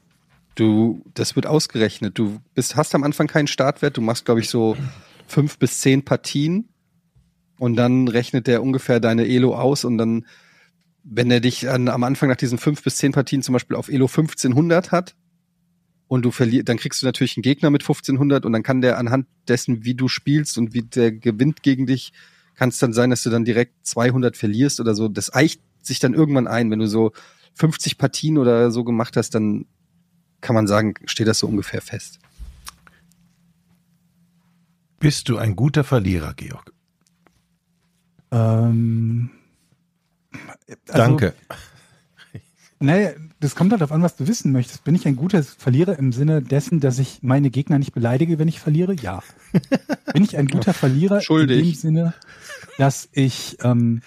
[0.54, 2.18] Du, das wird ausgerechnet.
[2.18, 3.96] Du bist, hast am Anfang keinen Startwert.
[3.96, 4.76] Du machst, glaube ich, so
[5.26, 6.68] fünf bis zehn Partien
[7.58, 10.26] und dann rechnet der ungefähr deine Elo aus und dann,
[11.04, 13.88] wenn er dich an, am Anfang nach diesen fünf bis zehn Partien zum Beispiel auf
[13.88, 15.14] Elo 1500 hat
[16.10, 18.98] und du verlierst, dann kriegst du natürlich einen Gegner mit 1500 und dann kann der
[18.98, 22.12] anhand dessen, wie du spielst und wie der gewinnt gegen dich,
[22.56, 25.06] kann es dann sein, dass du dann direkt 200 verlierst oder so.
[25.06, 26.68] Das eicht sich dann irgendwann ein.
[26.68, 27.12] Wenn du so
[27.54, 29.66] 50 Partien oder so gemacht hast, dann
[30.40, 32.18] kann man sagen, steht das so ungefähr fest.
[34.98, 36.72] Bist du ein guter Verlierer, Georg?
[38.32, 39.30] Ähm,
[40.32, 41.34] also, Danke.
[42.82, 43.10] Naja,
[43.40, 44.84] das kommt halt darauf an, was du wissen möchtest.
[44.84, 48.48] Bin ich ein guter Verlierer im Sinne dessen, dass ich meine Gegner nicht beleidige, wenn
[48.48, 48.94] ich verliere?
[48.94, 49.22] Ja.
[50.14, 51.58] Bin ich ein guter Verlierer Schuldig.
[51.58, 52.14] in dem Sinne,
[52.78, 54.00] dass ich ähm,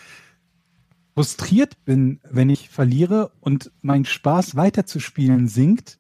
[1.14, 6.00] frustriert bin, wenn ich verliere und mein Spaß weiterzuspielen sinkt?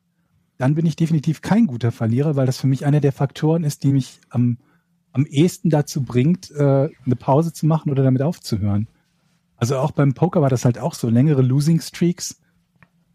[0.58, 3.84] Dann bin ich definitiv kein guter Verlierer, weil das für mich einer der Faktoren ist,
[3.84, 4.58] die mich am,
[5.12, 8.88] am ehesten dazu bringt, äh, eine Pause zu machen oder damit aufzuhören.
[9.58, 11.10] Also auch beim Poker war das halt auch so.
[11.10, 12.40] Längere Losing Streaks,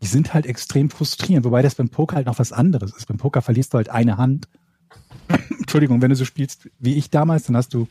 [0.02, 1.44] die sind halt extrem frustrierend.
[1.44, 3.06] Wobei das beim Poker halt noch was anderes ist.
[3.06, 4.48] Beim Poker verlierst du halt eine Hand.
[5.58, 7.88] Entschuldigung, wenn du so spielst wie ich damals, dann hast du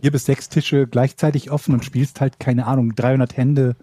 [0.00, 3.76] vier bis sechs Tische gleichzeitig offen und spielst halt, keine Ahnung, 300 Hände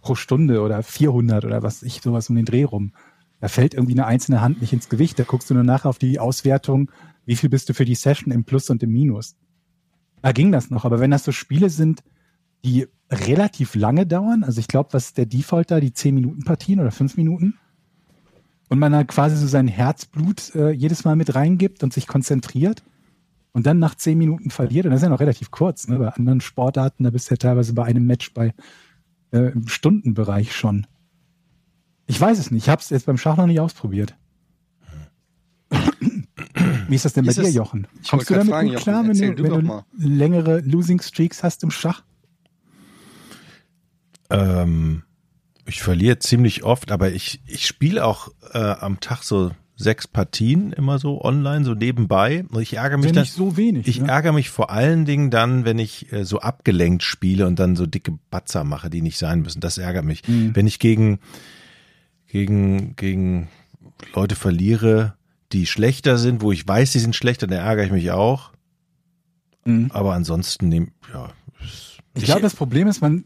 [0.00, 2.92] pro Stunde oder 400 oder was ich, sowas um den Dreh rum.
[3.40, 5.18] Da fällt irgendwie eine einzelne Hand nicht ins Gewicht.
[5.18, 6.90] Da guckst du nur nachher auf die Auswertung,
[7.24, 9.36] wie viel bist du für die Session im Plus und im Minus.
[10.22, 10.84] Da ging das noch.
[10.84, 12.02] Aber wenn das so Spiele sind,
[12.64, 14.44] die relativ lange dauern.
[14.44, 15.80] Also ich glaube, was ist der Default da?
[15.80, 17.54] Die 10 Minuten Partien oder 5 Minuten?
[18.68, 22.82] Und man dann quasi so sein Herzblut äh, jedes Mal mit reingibt und sich konzentriert
[23.52, 24.86] und dann nach 10 Minuten verliert.
[24.86, 25.88] Und das ist ja noch relativ kurz.
[25.88, 25.98] Ne?
[25.98, 28.54] Bei anderen Sportarten, da bist du ja teilweise bei einem Match bei
[29.32, 30.86] äh, im Stundenbereich schon.
[32.06, 32.64] Ich weiß es nicht.
[32.64, 34.16] Ich habe es jetzt beim Schach noch nicht ausprobiert.
[36.88, 37.86] Wie ist das denn bei Ist dir, es- Jochen?
[38.02, 41.42] ich Kommst du damit fragen, gut Jochen, klar, wenn du, wenn du längere Losing Streaks
[41.42, 42.04] hast im Schach?
[44.32, 45.02] Ähm,
[45.66, 50.72] ich verliere ziemlich oft, aber ich, ich spiele auch äh, am Tag so sechs Partien
[50.72, 52.44] immer so online, so nebenbei.
[52.50, 53.24] Und ich ärgere mich Wenn dann.
[53.24, 53.88] so wenig.
[53.88, 54.08] Ich ne?
[54.08, 57.86] ärgere mich vor allen Dingen dann, wenn ich äh, so abgelenkt spiele und dann so
[57.86, 59.60] dicke Batzer mache, die nicht sein müssen.
[59.60, 60.26] Das ärgert mich.
[60.28, 60.54] Mhm.
[60.54, 61.18] Wenn ich gegen,
[62.26, 63.48] gegen, gegen
[64.14, 65.14] Leute verliere,
[65.52, 68.52] die schlechter sind, wo ich weiß, die sind schlechter, dann ärgere ich mich auch.
[69.64, 69.90] Mhm.
[69.92, 71.30] Aber ansonsten nehme, ja.
[71.62, 73.24] es- Ich glaube, das Problem ist, man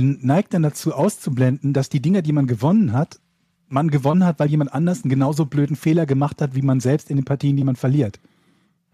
[0.00, 3.20] neigt dann dazu auszublenden, dass die Dinger, die man gewonnen hat,
[3.68, 7.10] man gewonnen hat, weil jemand anders einen genauso blöden Fehler gemacht hat, wie man selbst
[7.10, 8.20] in den Partien, die man verliert.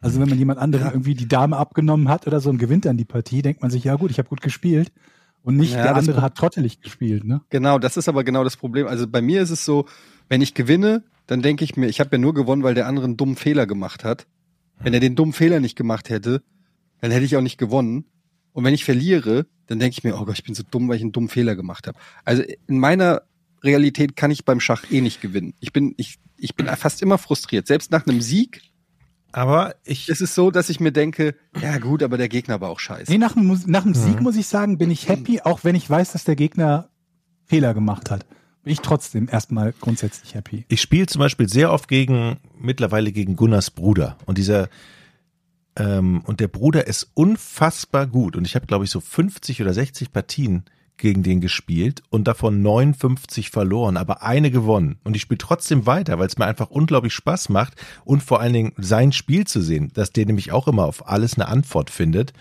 [0.00, 2.96] Also wenn man jemand anderem irgendwie die Dame abgenommen hat oder so und gewinnt dann
[2.96, 4.90] die Partie, denkt man sich, ja gut, ich habe gut gespielt.
[5.44, 7.40] Und nicht, Ja, der andere Pro- hat trottelig gespielt, ne?
[7.50, 8.86] Genau, das ist aber genau das Problem.
[8.86, 9.86] Also bei mir ist es so,
[10.28, 13.04] wenn ich gewinne, dann denke ich mir, ich habe ja nur gewonnen, weil der andere
[13.06, 14.26] einen dummen Fehler gemacht hat.
[14.80, 16.42] Wenn er den dummen Fehler nicht gemacht hätte,
[17.00, 18.04] dann hätte ich auch nicht gewonnen.
[18.52, 20.96] Und wenn ich verliere, dann denke ich mir, oh Gott, ich bin so dumm, weil
[20.96, 21.98] ich einen dummen Fehler gemacht habe.
[22.24, 23.22] Also in meiner
[23.62, 25.54] Realität kann ich beim Schach eh nicht gewinnen.
[25.60, 27.66] Ich bin, ich, ich bin fast immer frustriert.
[27.66, 28.60] Selbst nach einem Sieg
[29.30, 32.68] Aber ich, ist es so, dass ich mir denke, ja gut, aber der Gegner war
[32.68, 33.10] auch scheiße.
[33.10, 36.12] Nee, nach nach dem Sieg muss ich sagen, bin ich happy, auch wenn ich weiß,
[36.12, 36.90] dass der Gegner
[37.46, 38.26] Fehler gemacht hat.
[38.64, 40.64] Bin ich trotzdem erstmal grundsätzlich happy.
[40.68, 44.16] Ich spiele zum Beispiel sehr oft gegen, mittlerweile gegen Gunnars Bruder.
[44.26, 44.68] Und dieser,
[45.76, 48.36] ähm, und der Bruder ist unfassbar gut.
[48.36, 50.64] Und ich habe, glaube ich, so 50 oder 60 Partien
[51.02, 54.98] gegen den gespielt und davon 59 verloren, aber eine gewonnen.
[55.02, 58.52] Und ich spiele trotzdem weiter, weil es mir einfach unglaublich Spaß macht und vor allen
[58.52, 62.32] Dingen sein Spiel zu sehen, dass der nämlich auch immer auf alles eine Antwort findet.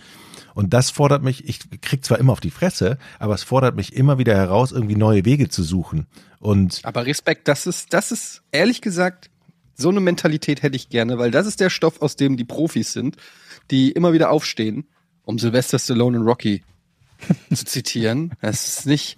[0.53, 3.95] Und das fordert mich, ich krieg zwar immer auf die Fresse, aber es fordert mich
[3.95, 6.05] immer wieder heraus, irgendwie neue Wege zu suchen.
[6.39, 9.30] Und Aber Respekt, das ist, das ist, ehrlich gesagt,
[9.82, 12.93] so eine Mentalität hätte ich gerne, weil das ist der Stoff, aus dem die Profis
[12.93, 13.17] sind,
[13.69, 14.86] die immer wieder aufstehen,
[15.23, 16.63] um Sylvester Stallone und Rocky
[17.53, 18.34] zu zitieren.
[18.41, 19.17] Es ist nicht,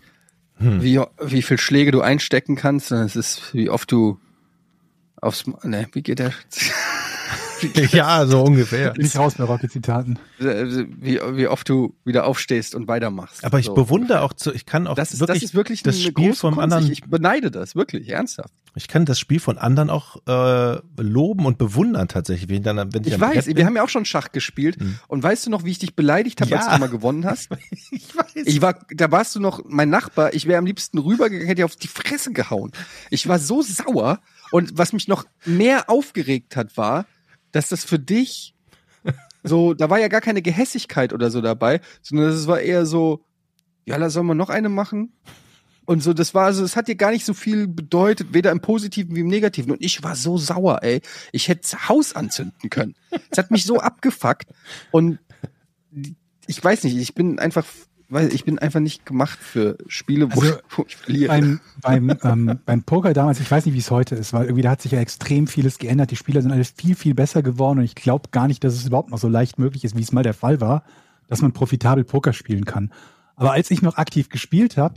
[0.60, 4.20] wie, wie viel Schläge du einstecken kannst, sondern es ist, wie oft du
[5.18, 6.34] aufs, ne, wie geht der?
[7.92, 8.92] ja, so ungefähr.
[8.92, 10.20] Bin ich raus bei Rocky-Zitaten.
[10.38, 13.44] wie, wie oft du wieder aufstehst und weitermachst.
[13.44, 13.74] Aber ich So.
[13.74, 16.40] bewundere auch, zu, ich kann auch Das ist, wirklich, das ist wirklich das Spiel große
[16.42, 18.54] vom anderen, Ich, ich beneide das, wirklich, ernsthaft.
[18.76, 22.94] Ich kann das Spiel von anderen auch äh, loben und bewundern tatsächlich, wenn ich, dann,
[22.94, 24.78] wenn ich, Ich weiß, wir haben ja auch schon Schach gespielt.
[25.08, 26.74] Und weißt du noch, wie ich dich beleidigt habe, als Ja.
[26.74, 27.50] du mal gewonnen hast?
[27.92, 28.32] ich weiß.
[28.46, 30.34] Ich war, da warst du noch mein Nachbar.
[30.34, 32.72] Ich wäre am liebsten rübergegangen, hätte dir auf die Fresse gehauen.
[33.10, 34.20] Ich war so sauer.
[34.52, 37.06] Und was mich noch mehr aufgeregt hat, war,
[37.52, 38.56] dass das für dich
[39.44, 43.26] so, da war ja gar keine Gehässigkeit oder so dabei, sondern es war eher so,
[43.86, 45.12] ja, da soll man noch eine machen.
[45.86, 48.62] Und so, das war also, es hat dir gar nicht so viel bedeutet, weder im
[48.62, 49.72] Positiven wie im Negativen.
[49.72, 51.02] Und ich war so sauer, ey.
[51.32, 52.96] Ich hätte Haus anzünden können.
[53.30, 54.48] Es hat mich so abgefuckt.
[54.92, 55.20] Und
[56.48, 57.66] ich weiß nicht, ich bin einfach,
[58.10, 61.28] weil ich bin einfach nicht gemacht für Spiele, wo, Also, wo ich verliere.
[61.28, 64.62] beim, beim, ähm, beim Poker damals, ich weiß nicht, wie es heute ist, weil irgendwie
[64.62, 66.12] da hat sich ja extrem vieles geändert.
[66.12, 68.86] Die Spieler sind alle viel, viel besser geworden und ich glaube gar nicht, dass es
[68.86, 70.84] überhaupt noch so leicht möglich ist, wie es mal der Fall war,
[71.28, 72.92] dass man profitabel Poker spielen kann.
[73.36, 74.96] Aber als ich noch aktiv gespielt habe,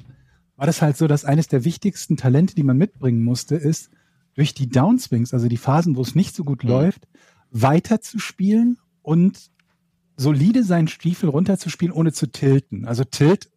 [0.57, 3.91] war das halt so, dass eines der wichtigsten Talente, die man mitbringen musste, ist,
[4.35, 6.71] durch die Downswings, also die Phasen, wo es nicht so gut Mhm.
[6.71, 7.09] läuft,
[7.51, 9.51] weiter zu spielen und
[10.17, 12.87] solide seinen Stiefel runterzuspielen, ohne zu tilten.
[12.87, 13.51] Also Tilt,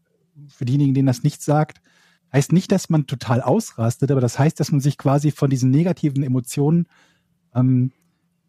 [0.47, 1.81] für diejenigen, denen das nicht sagt,
[2.31, 5.71] heißt nicht, dass man total ausrastet, aber das heißt, dass man sich quasi von diesen
[5.71, 6.85] negativen Emotionen
[7.55, 7.91] ähm,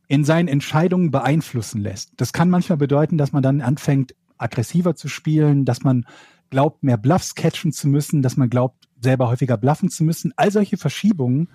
[0.09, 2.11] in seinen Entscheidungen beeinflussen lässt.
[2.17, 6.05] Das kann manchmal bedeuten, dass man dann anfängt, aggressiver zu spielen, dass man
[6.51, 10.33] glaubt, mehr Bluffs catchen zu müssen, dass man glaubt, selber häufiger bluffen zu müssen.
[10.37, 11.49] All solche Verschiebungen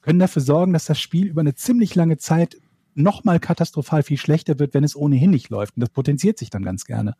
[0.00, 2.56] können dafür sorgen, dass das Spiel über eine ziemlich lange Zeit
[2.94, 5.76] nochmal katastrophal viel schlechter wird, wenn es ohnehin nicht läuft.
[5.76, 7.14] Und das potenziert sich dann ganz gerne.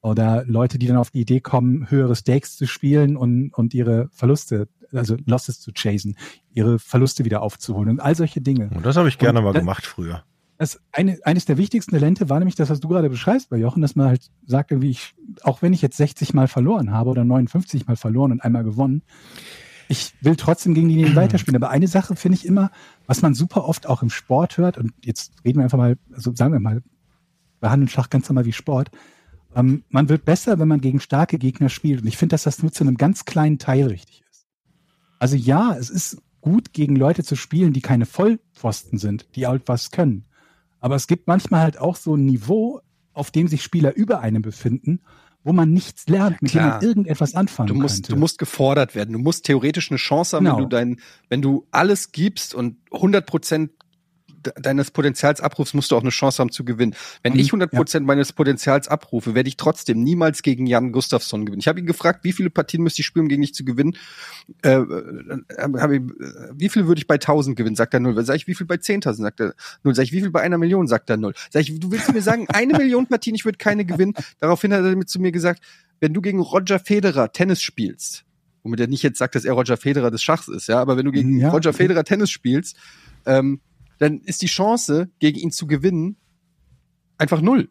[0.00, 4.08] Oder Leute, die dann auf die Idee kommen, höhere Stakes zu spielen und, und ihre
[4.10, 6.16] Verluste, also Losses zu chasen,
[6.52, 8.70] ihre Verluste wieder aufzuholen und all solche Dinge.
[8.74, 10.24] Und das habe ich gerne Und mal da- gemacht früher.
[10.56, 13.82] Das eine, eines der wichtigsten Talente war nämlich das, was du gerade beschreibst bei Jochen,
[13.82, 17.24] dass man halt sagt, irgendwie, ich, auch wenn ich jetzt 60 Mal verloren habe oder
[17.24, 19.02] 59 Mal verloren und einmal gewonnen,
[19.88, 21.60] ich will trotzdem gegen die Linien weiterspielen.
[21.62, 22.70] Aber eine Sache finde ich immer,
[23.06, 26.34] was man super oft auch im Sport hört, und jetzt reden wir einfach mal, also
[26.34, 26.82] sagen wir mal,
[27.60, 28.90] behandeln Schach ganz normal wie Sport.
[29.54, 32.02] Ähm, man wird besser, wenn man gegen starke Gegner spielt.
[32.02, 34.46] Und ich finde, dass das nur zu einem ganz kleinen Teil richtig ist.
[35.18, 39.62] Also ja, es ist gut, gegen Leute zu spielen, die keine Vollpfosten sind, die halt
[39.66, 40.26] was können.
[40.84, 42.82] Aber es gibt manchmal halt auch so ein Niveau,
[43.14, 45.00] auf dem sich Spieler über einem befinden,
[45.42, 46.74] wo man nichts lernt, mit dem klar.
[46.74, 48.12] man irgendetwas anfangen Du musst, könnte.
[48.12, 49.14] du musst gefordert werden.
[49.14, 50.56] Du musst theoretisch eine Chance haben, Genau.
[50.58, 50.96] wenn du dein,
[51.30, 53.70] wenn du alles gibst und 100 Prozent
[54.60, 56.94] deines Potenzials abrufst, musst du auch eine Chance haben zu gewinnen.
[57.22, 61.46] Wenn Mhm, ich 100 Prozent meines Potenzials abrufe, werde ich trotzdem niemals gegen Jan Gustafsson
[61.46, 61.60] gewinnen.
[61.60, 63.96] Ich habe ihn gefragt, wie viele Partien müsste ich spielen, um gegen dich zu gewinnen?
[64.62, 64.82] Äh, äh,
[65.48, 66.00] ich, äh,
[66.54, 67.76] wie viel würde ich bei 1000 gewinnen?
[67.76, 68.22] Sagt er null.
[68.24, 69.14] Sag ich, wie viel bei 10.000?
[69.14, 69.94] Sagt er null.
[69.94, 70.86] Sag ich, wie viel bei einer Million?
[70.86, 71.34] Sagt er null.
[71.50, 74.14] Sag ich, du willst mir sagen, eine Million Partien, ich würde keine gewinnen?
[74.40, 75.62] Daraufhin hat er mit zu mir gesagt,
[76.00, 78.24] wenn du gegen Roger Federer Tennis spielst,
[78.62, 81.04] womit er nicht jetzt sagt, dass er Roger Federer des Schachs ist, ja, aber wenn
[81.06, 81.72] du gegen Ja, Roger.
[81.72, 82.76] Federer Tennis spielst,
[83.26, 83.60] ähm,
[84.04, 86.16] dann ist die Chance, gegen ihn zu gewinnen,
[87.16, 87.70] einfach null.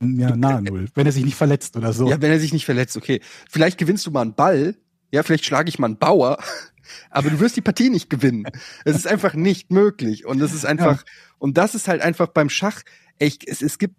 [0.00, 0.88] ja, nahe Null.
[0.94, 2.08] Wenn er sich nicht verletzt oder so.
[2.08, 3.20] Ja, wenn er sich nicht verletzt, okay.
[3.50, 4.76] Vielleicht gewinnst du mal einen Ball,
[5.10, 6.38] ja, vielleicht schlage ich mal einen Bauer,
[7.10, 8.46] aber du wirst die Partie nicht gewinnen.
[8.86, 10.24] Es ist einfach nicht möglich.
[10.24, 11.04] Und es ist einfach,
[11.38, 12.80] und das ist halt einfach beim Schach,
[13.18, 13.96] echt, es, es gibt,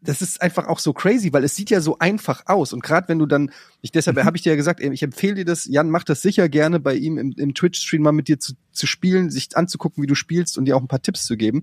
[0.00, 2.72] das ist einfach auch so crazy, weil es sieht ja so einfach aus.
[2.72, 4.24] Und gerade wenn du dann, ich deshalb Mhm.
[4.24, 6.94] habe ich dir ja gesagt, ich empfehle dir das, Jan, mach das sicher gerne bei
[6.94, 10.58] ihm im, im Twitch-Stream mal mit dir zu, zu spielen, sich anzugucken, wie du spielst
[10.58, 11.62] und dir auch ein paar Tipps zu geben.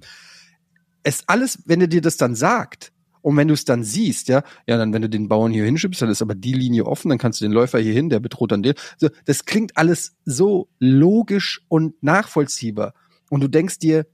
[1.03, 4.43] Es alles, wenn er dir das dann sagt, und wenn du es dann siehst, ja,
[4.67, 7.17] ja, dann wenn du den Bauern hier hinschiebst, dann ist aber die Linie offen, dann
[7.17, 8.73] kannst du den Läufer hier hin, der bedroht dann den.
[8.97, 12.93] So, das klingt alles so logisch und nachvollziehbar.
[13.29, 14.05] Und du denkst dir,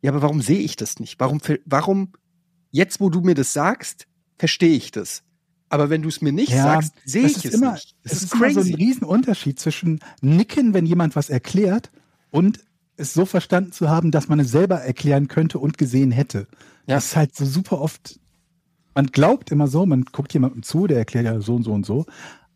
[0.00, 1.18] ja, aber warum sehe ich das nicht?
[1.18, 2.12] Warum, warum,
[2.70, 4.06] jetzt wo du mir das sagst,
[4.38, 5.22] verstehe ich das.
[5.68, 7.96] Aber wenn du es mir nicht Ja, sagst, sehe das ich ist es immer, nicht.
[8.04, 11.90] Es ist, immer so ein Riesenunterschied zwischen nicken, wenn jemand was erklärt,
[12.30, 12.60] und
[12.96, 16.46] es so verstanden zu haben, dass man es selber erklären könnte und gesehen hätte.
[16.86, 16.96] Ja.
[16.96, 18.20] Das ist halt so super oft,
[18.94, 21.86] man glaubt immer so, man guckt jemandem zu, der erklärt ja so und so und
[21.86, 22.06] so.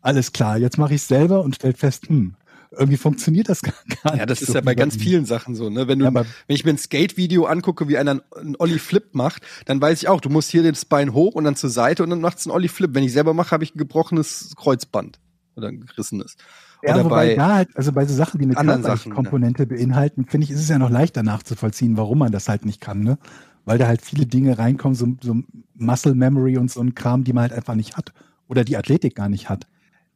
[0.01, 2.35] Alles klar, jetzt mache ich es selber und stellt fest, hm,
[2.71, 5.55] irgendwie funktioniert das gar, gar Ja, das nicht ist so ja bei ganz vielen Sachen
[5.55, 5.87] so, ne?
[5.87, 9.43] Wenn du, Ja, wenn ich mir ein Skate-Video angucke, wie einer einen Ollie Flip macht,
[9.65, 12.09] dann weiß ich auch, du musst hier den Spine hoch und dann zur Seite und
[12.09, 12.93] dann macht's einen Ollie Flip.
[12.93, 15.19] Wenn ich selber mache, habe ich ein gebrochenes Kreuzband
[15.55, 16.37] oder ein gerissenes.
[16.83, 19.67] Ja, Oder wobei bei, da halt, also bei so Sachen, die eine körperliche Sachen, Komponente
[19.67, 23.01] beinhalten, finde ich, ist es ja noch leichter nachzuvollziehen, warum man das halt nicht kann,
[23.01, 23.17] ne?
[23.65, 25.35] Weil da halt viele Dinge reinkommen, so, so
[25.75, 28.13] Muscle Memory und so ein Kram, die man halt einfach nicht hat.
[28.47, 29.67] Oder die Athletik gar nicht hat.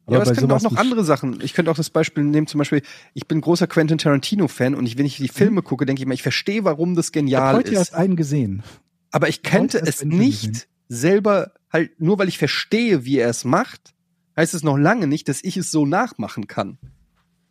[0.08, 1.40] Ja, aber es können auch noch andere Sachen.
[1.40, 2.82] Ich könnte auch das Beispiel nehmen, zum Beispiel,
[3.14, 6.14] ich bin großer Quentin Tarantino-Fan und ich, wenn ich die Filme gucke, denke ich mal,
[6.14, 7.78] ich verstehe, warum das genial heute ist.
[7.78, 8.62] erst einen gesehen.
[9.10, 10.62] Aber ich könnte Heute es nicht gesehen.
[10.88, 13.94] selber halt, nur weil ich verstehe, wie er es macht,
[14.36, 16.78] heißt es noch lange nicht, dass ich es so nachmachen kann.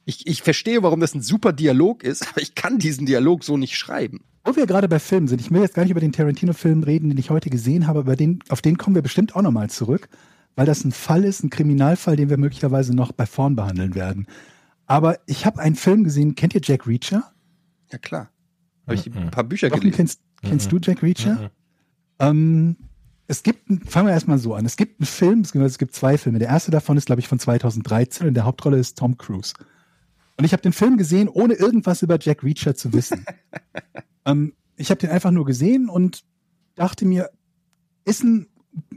[0.06, 3.58] Ich, ich verstehe, warum das ein super Dialog ist, aber ich kann diesen Dialog so
[3.58, 4.24] nicht schreiben.
[4.46, 7.10] Wo wir gerade bei Filmen sind, ich will jetzt gar nicht über den Tarantino-Film reden,
[7.10, 10.08] den ich heute gesehen habe, aber den, auf den kommen wir bestimmt auch nochmal zurück,
[10.56, 14.28] weil das ein Fall ist, ein Kriminalfall, den wir möglicherweise noch bei vorn behandeln werden.
[14.86, 17.24] Aber ich habe einen Film gesehen, kennt ihr Jack Reacher?
[17.92, 18.30] Ja, klar.
[18.86, 19.18] Habe ich Mhm.
[19.18, 19.96] ein paar Bücher Jochen, gelesen.
[19.98, 21.36] kennst, kennst du Jack Reacher?
[21.36, 21.50] Mhm.
[22.20, 22.76] Ähm,
[23.28, 24.66] es gibt, fangen wir erstmal so an.
[24.66, 26.38] Es gibt einen Film, beziehungsweise es gibt zwei Filme.
[26.38, 29.54] Der erste davon ist, glaube ich, von 2013 und der Hauptrolle ist Tom Cruise.
[30.38, 33.26] Und ich habe den Film gesehen, ohne irgendwas über Jack Reacher zu wissen.
[34.26, 36.24] ähm, ich habe den einfach nur gesehen und
[36.76, 37.30] dachte mir,
[38.04, 38.48] ist ein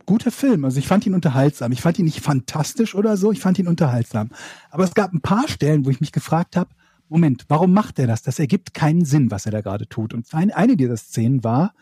[0.07, 0.65] guter Film.
[0.65, 1.73] Also ich fand ihn unterhaltsam.
[1.73, 4.31] Ich fand ihn nicht fantastisch oder so, ich fand ihn unterhaltsam.
[4.71, 6.71] Aber es gab ein paar Stellen, wo ich mich gefragt habe,
[7.11, 8.23] Moment, warum macht er das?
[8.23, 10.13] Das ergibt keinen Sinn, was er da gerade tut.
[10.13, 11.75] Und ein- eine dieser Szenen war,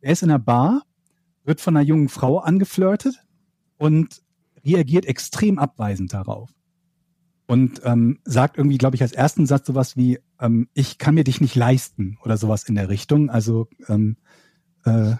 [0.00, 0.82] er ist in einer Bar,
[1.44, 3.14] wird von einer jungen Frau angeflirtet
[3.78, 4.20] und
[4.64, 6.50] reagiert extrem abweisend darauf.
[7.46, 11.24] Und ähm, sagt irgendwie, glaube ich, als ersten Satz sowas wie, ähm, ich kann mir
[11.24, 13.28] dich nicht leisten oder sowas in der Richtung.
[13.28, 14.16] Also ähm,
[14.84, 15.16] äh,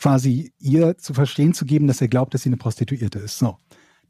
[0.00, 3.38] quasi ihr zu verstehen zu geben, dass er glaubt, dass sie eine Prostituierte ist.
[3.38, 3.56] So.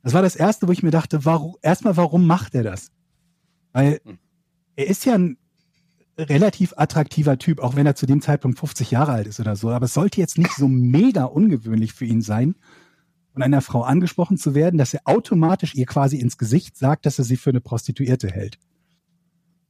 [0.03, 2.91] Das war das Erste, wo ich mir dachte, warum, erstmal, warum macht er das?
[3.72, 4.18] Weil Hm.
[4.76, 5.36] er ist ja ein
[6.18, 9.70] relativ attraktiver Typ, auch wenn er zu dem Zeitpunkt 50 Jahre alt ist oder so.
[9.70, 12.55] Aber es sollte jetzt nicht so mega ungewöhnlich für ihn sein,
[13.32, 17.18] von einer Frau angesprochen zu werden, dass er automatisch ihr quasi ins Gesicht sagt, dass
[17.18, 18.59] er sie für eine Prostituierte hält.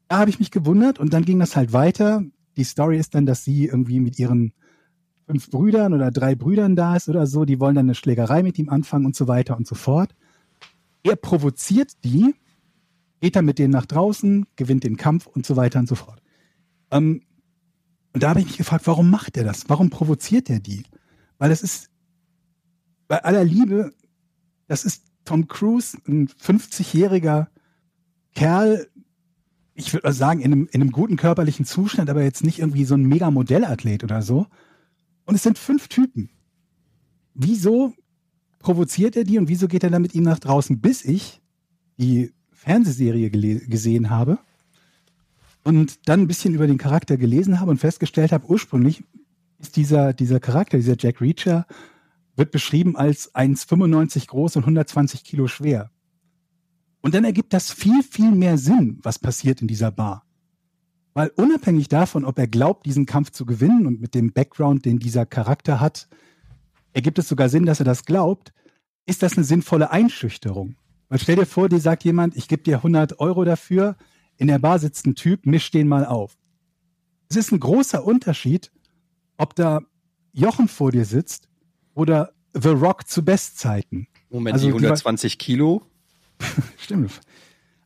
[0.09, 2.25] Da habe ich mich gewundert und dann ging das halt weiter.
[2.57, 4.53] Die Story ist dann, dass sie irgendwie mit ihren
[5.31, 8.59] fünf Brüdern oder drei Brüdern da ist oder so, die wollen dann eine Schlägerei mit
[8.59, 10.12] ihm anfangen und so weiter und so fort.
[11.05, 12.35] Er provoziert die,
[13.20, 16.20] geht dann mit denen nach draußen, gewinnt den Kampf und so weiter und so fort.
[16.91, 17.22] Ähm,
[18.12, 19.68] und da habe ich mich gefragt, warum macht er das?
[19.68, 20.83] Warum provoziert er die?
[21.39, 21.91] Weil das ist
[23.07, 23.93] bei aller Liebe,
[24.66, 27.47] das ist Tom Cruise, ein 50-jähriger
[28.35, 28.89] Kerl,
[29.74, 32.85] ich würde mal sagen, in einem, in einem guten körperlichen Zustand, aber jetzt nicht irgendwie
[32.85, 34.49] so ein mega Modellathlet oder so.
[35.31, 36.28] Und es sind fünf Typen.
[37.35, 37.95] Wieso
[38.59, 41.41] provoziert er die und wieso geht er dann mit ihm nach draußen, bis ich
[41.99, 44.41] die Fernsehserie gesehen habe
[45.62, 49.05] und dann ein bisschen über den Charakter gelesen habe und festgestellt habe, ursprünglich
[49.61, 51.64] ist dieser, dieser Charakter, dieser Jack Reacher,
[52.35, 55.93] wird beschrieben als 1,95 groß und 120 Kilo schwer.
[57.03, 60.26] Und dann ergibt das viel, viel mehr Sinn, was passiert in dieser Bar.
[61.14, 64.98] Weil unabhängig davon, ob er glaubt, diesen Kampf zu gewinnen und mit dem Background, den
[64.98, 66.08] dieser Charakter hat,
[66.92, 68.52] ergibt es sogar Sinn, dass er das glaubt,
[69.06, 70.76] ist das eine sinnvolle Einschüchterung.
[71.08, 73.96] Weil stell dir vor, dir sagt jemand, ich gebe dir 100 Euro dafür,
[74.36, 76.36] in der Bar sitzt ein Typ, misch den mal auf.
[77.28, 78.70] Es ist ein großer Unterschied,
[79.36, 79.80] ob da
[80.32, 81.48] Jochen vor dir sitzt
[81.94, 84.06] oder The Rock zu Bestzeiten.
[84.30, 85.82] Moment, Also die die 120 Kilo.
[86.78, 87.20] Stimmt.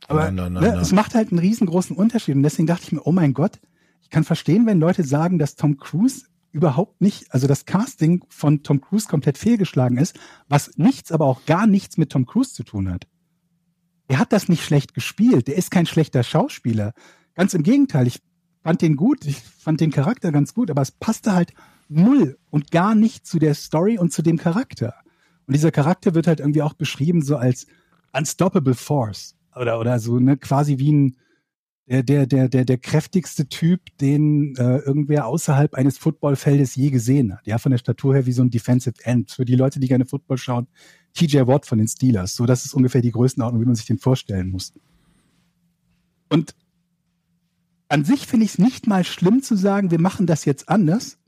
[0.07, 2.35] Aber Na, na, na, ne, es macht halt einen riesengroßen Unterschied.
[2.35, 3.59] Und deswegen dachte ich mir, oh mein Gott,
[4.01, 8.63] ich kann verstehen, wenn Leute sagen, dass Tom Cruise überhaupt nicht, also das Casting von
[8.63, 10.17] Tom Cruise komplett fehlgeschlagen ist,
[10.47, 13.07] was nichts, aber auch gar nichts mit Tom Cruise zu tun hat.
[14.07, 15.47] Er hat das nicht schlecht gespielt.
[15.47, 16.93] Der ist kein schlechter Schauspieler.
[17.33, 18.21] Ganz im Gegenteil, ich
[18.63, 21.53] fand den gut, ich fand den Charakter ganz gut, aber es passte halt
[21.89, 24.93] null und gar nicht zu der Story und zu dem Charakter.
[25.47, 27.67] Und dieser Charakter wird halt irgendwie auch beschrieben so als
[28.13, 31.17] unstoppable force oder oder so ne quasi wie ein
[31.87, 37.33] der der der der der kräftigste Typ, den äh, irgendwer außerhalb eines Footballfeldes je gesehen
[37.33, 37.45] hat.
[37.45, 39.29] Ja, von der Statur her wie so ein Defensive End.
[39.31, 40.67] Für die Leute, die gerne Football schauen,
[41.13, 42.35] TJ Watt von den Steelers.
[42.35, 44.73] So, das ist ungefähr die Größenordnung, wie man sich den vorstellen muss.
[46.29, 46.55] Und
[47.87, 51.19] an sich finde ich es nicht mal schlimm zu sagen, wir machen das jetzt anders.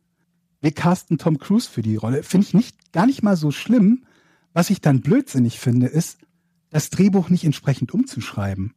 [0.59, 2.23] Wir casten Tom Cruise für die Rolle.
[2.23, 4.05] Finde ich nicht gar nicht mal so schlimm.
[4.53, 6.17] Was ich dann blödsinnig finde, ist,
[6.69, 8.73] das Drehbuch nicht entsprechend umzuschreiben.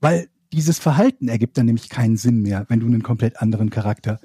[0.00, 4.20] Weil dieses Verhalten ergibt dann nämlich keinen Sinn mehr, wenn du einen komplett anderen Charakter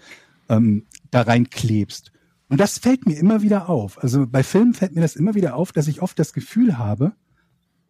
[0.47, 2.11] ähm, da reinklebst.
[2.49, 4.01] Und das fällt mir immer wieder auf.
[4.01, 7.13] Also bei Filmen fällt mir das immer wieder auf, dass ich oft das Gefühl habe,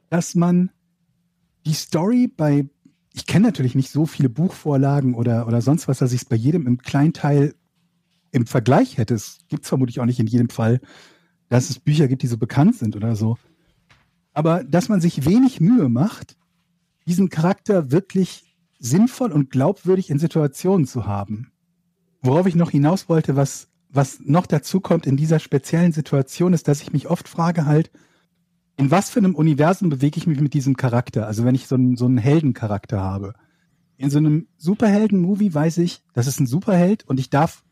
[0.09, 0.69] dass man
[1.65, 2.67] die Story bei,
[3.13, 6.35] ich kenne natürlich nicht so viele Buchvorlagen oder, oder sonst was, dass ich es bei
[6.35, 7.55] jedem im Kleinteil
[8.31, 9.15] im Vergleich hätte.
[9.15, 10.81] Es gibt vermutlich auch nicht in jedem Fall,
[11.47, 13.37] dass es Bücher gibt, die so bekannt sind oder so.
[14.33, 16.37] Aber dass man sich wenig Mühe macht,
[17.07, 21.51] diesen Charakter wirklich sinnvoll und glaubwürdig in Situationen zu haben.
[22.21, 26.67] Worauf ich noch hinaus wollte, was, was noch dazu kommt in dieser speziellen Situation, ist,
[26.67, 27.91] dass ich mich oft frage halt,
[28.77, 31.27] in was für einem Universum bewege ich mich mit diesem Charakter?
[31.27, 33.33] Also wenn ich so einen, so einen Heldencharakter habe.
[33.97, 37.63] In so einem Superhelden-Movie weiß ich, das ist ein Superheld und ich darf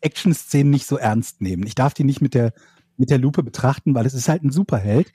[0.00, 1.66] Action-Szenen nicht so ernst nehmen.
[1.66, 2.54] Ich darf die nicht mit der,
[2.96, 5.12] mit der Lupe betrachten, weil es ist halt ein Superheld.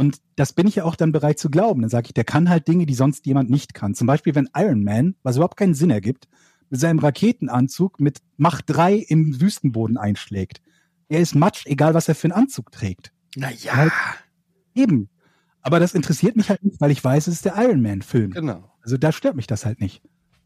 [0.00, 1.82] Und das bin ich ja auch dann bereit zu glauben.
[1.82, 3.94] Dann sage ich, der kann halt Dinge, die sonst jemand nicht kann.
[3.94, 6.26] Zum Beispiel, wenn Iron Man, was überhaupt keinen Sinn ergibt,
[6.70, 10.62] mit seinem Raketenanzug mit Macht 3 im Wüstenboden einschlägt.
[11.10, 13.12] Er ist Matsch, egal was er für einen Anzug trägt.
[13.36, 13.92] Naja, Halt.
[14.74, 15.10] Eben.
[15.60, 18.30] Aber das interessiert mich halt nicht, weil ich weiß, es ist der Iron Man-Film.
[18.30, 18.72] genau.
[18.80, 20.00] Also da stört mich das halt nicht.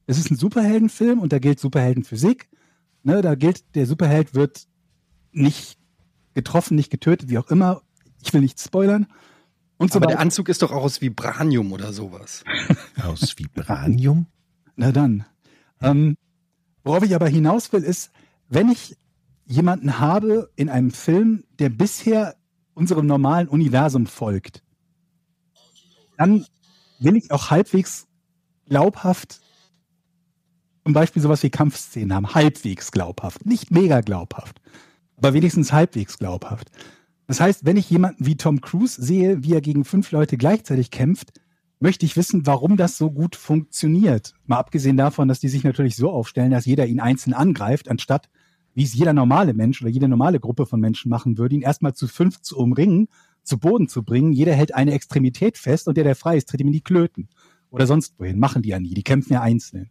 [0.09, 2.49] Es ist ein Superheldenfilm und da gilt Superheldenphysik.
[3.05, 4.67] Ne, da gilt, der Superheld wird
[5.31, 5.79] nicht
[6.35, 7.83] getroffen, nicht getötet, wie auch immer.
[8.21, 9.07] Ich will nicht spoilern.
[9.77, 12.45] Und so Aber der Anzug ist doch auch aus Vibranium oder sowas.
[13.03, 14.27] Aus Vibranium?
[14.77, 15.27] Na dann.
[15.81, 16.16] Ähm,
[16.85, 18.11] worauf ich aber hinaus will, ist,
[18.49, 18.97] wenn ich
[19.47, 22.37] jemanden habe in einem Film, der bisher
[22.75, 24.62] unserem normalen Universum folgt,
[26.16, 26.47] dann
[27.01, 28.07] will ich auch halbwegs
[28.66, 29.41] glaubhaft
[30.85, 32.35] zum Beispiel sowas wie Kampfszenen haben.
[32.35, 33.47] Halbwegs glaubhaft.
[33.47, 34.61] Nicht mega glaubhaft,
[35.16, 36.70] aber wenigstens halbwegs glaubhaft.
[37.27, 40.91] Das heißt, wenn ich jemanden wie Tom Cruise sehe, wie er gegen fünf Leute gleichzeitig
[40.91, 41.41] kämpft,
[41.81, 44.35] möchte ich wissen, warum das so gut funktioniert.
[44.47, 48.29] Mal abgesehen davon, dass die sich natürlich so aufstellen, dass jeder ihn einzeln angreift, anstatt
[48.75, 51.95] wie es jeder normale Mensch oder jede normale Gruppe von Menschen machen würde, ihn erstmal
[51.95, 53.09] zu fünf zu umringen,
[53.43, 54.33] zu Boden zu bringen.
[54.33, 57.29] Jeder hält eine Extremität fest und der, der frei ist, tritt ihm in die Klöten.
[57.70, 58.39] Oder sonst wohin.
[58.39, 58.95] Machen die ja nie.
[58.95, 59.91] Die kämpfen ja einzeln.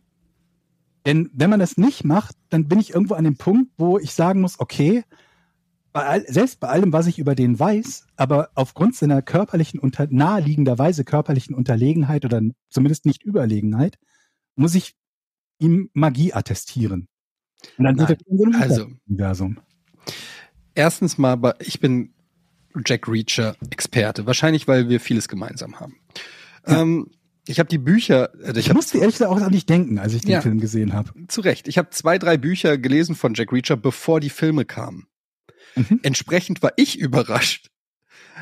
[1.06, 4.14] Denn wenn man das nicht macht, dann bin ich irgendwo an dem Punkt, wo ich
[4.14, 5.04] sagen muss, okay,
[5.94, 10.08] bei all, selbst bei allem, was ich über den weiß, aber aufgrund seiner körperlichen, unter,
[10.10, 13.98] naheliegenderweise körperlichen Unterlegenheit oder zumindest nicht Überlegenheit,
[14.56, 14.96] muss ich
[15.60, 17.08] ihm Magie attestieren.
[17.78, 19.60] Und dann Nein, sind wir in so einem also- Universum.
[20.76, 22.14] Erstens mal, ich bin
[22.86, 24.26] Jack Reacher Experte.
[24.26, 25.98] Wahrscheinlich, weil wir vieles gemeinsam haben.
[26.68, 26.82] Ja.
[26.82, 27.12] Ähm,
[27.46, 30.14] ich habe die Bücher, also ich, Ich musste ehrlich gesagt auch an dich denken, als
[30.14, 30.42] ich den Ja.
[30.42, 31.12] Film gesehen habe.
[31.28, 31.68] zu Recht.
[31.68, 35.06] Ich habe zwei, drei Bücher gelesen von Jack Reacher, bevor die Filme kamen.
[35.76, 36.00] Mhm.
[36.04, 37.68] Entsprechend war ich überrascht,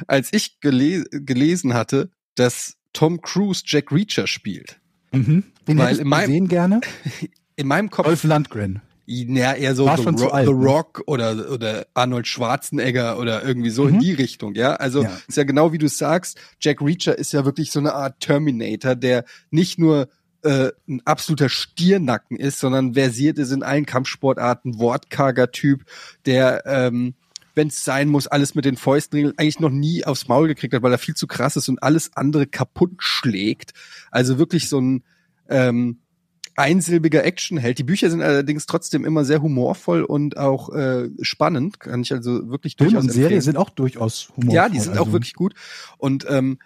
[0.07, 4.79] als ich gele gelesen hatte, dass Tom Cruise Jack Reacher spielt.
[5.11, 5.43] Mhm.
[5.67, 6.81] Den Weil in du meinem- gesehen gerne?
[7.57, 8.81] In meinem Kopf Dolph Lundgren.
[9.05, 10.65] Ja, eher so The, Rock, alt, The ne?
[10.65, 13.95] Rock oder, oder Arnold Schwarzenegger oder irgendwie so Mhm.
[13.95, 14.75] in die Richtung, ja.
[14.75, 15.19] Also Ja.
[15.27, 18.95] ist ja genau wie du sagst, Jack Reacher ist ja wirklich so eine Art Terminator,
[18.95, 20.07] der nicht nur
[20.43, 25.85] äh, ein absoluter Stiernacken ist, sondern versiert ist in allen Kampfsportarten, wortkarger Typ,
[26.25, 27.15] der ähm,
[27.53, 30.73] wenn es sein muss, alles mit den Fäusten regelt, eigentlich noch nie aufs Maul gekriegt
[30.73, 33.73] hat, weil er viel zu krass ist und alles andere kaputt schlägt.
[34.09, 35.03] Also wirklich so ein
[35.49, 35.99] ähm,
[36.55, 37.77] einsilbiger Actionheld.
[37.77, 41.79] Die Bücher sind allerdings trotzdem immer sehr humorvoll und auch äh, spannend.
[41.79, 43.41] Kann ich also wirklich Film durchaus und Serie empfehlen.
[43.41, 44.55] sind auch durchaus humorvoll.
[44.55, 45.53] Ja, die sind auch also- wirklich gut.
[45.97, 46.59] Und ähm,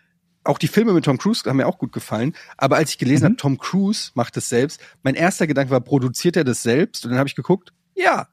[0.45, 2.33] auch die Filme mit Tom Cruise haben mir auch gut gefallen.
[2.57, 3.25] Aber als ich gelesen Mhm.
[3.27, 7.03] habe, Tom Cruise macht das selbst, mein erster Gedanke war, produziert er das selbst?
[7.05, 8.27] Und dann habe ich geguckt, ja.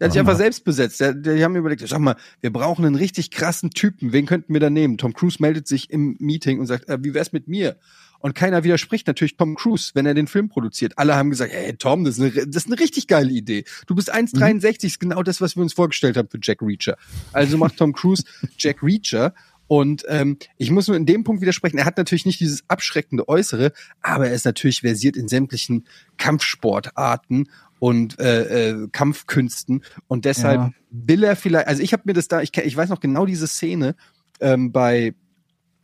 [0.00, 1.00] Der hat sich einfach selbst besetzt.
[1.00, 4.12] Der, der, die haben mir überlegt, sag mal, wir brauchen einen richtig krassen Typen.
[4.12, 4.96] Wen könnten wir da nehmen?
[4.96, 7.76] Tom Cruise meldet sich im Meeting und sagt, äh, wie wär's mit mir?
[8.20, 10.98] Und keiner widerspricht natürlich Tom Cruise, wenn er den Film produziert.
[10.98, 13.64] Alle haben gesagt, hey Tom, das ist eine, das ist eine richtig geile Idee.
[13.86, 16.96] Du bist 1,63, ist genau das, was wir uns vorgestellt haben für Jack Reacher.
[17.32, 18.24] Also macht Tom Cruise
[18.58, 19.34] Jack Reacher.
[19.68, 23.28] Und ähm, ich muss nur in dem Punkt widersprechen, er hat natürlich nicht dieses abschreckende
[23.28, 27.48] Äußere, aber er ist natürlich versiert in sämtlichen Kampfsportarten
[27.78, 29.84] und äh, äh, Kampfkünsten.
[30.08, 30.70] Und deshalb Ja.
[30.90, 33.46] will er vielleicht, also ich habe mir das da, ich, ich weiß noch genau diese
[33.46, 33.94] Szene
[34.40, 35.14] ähm, bei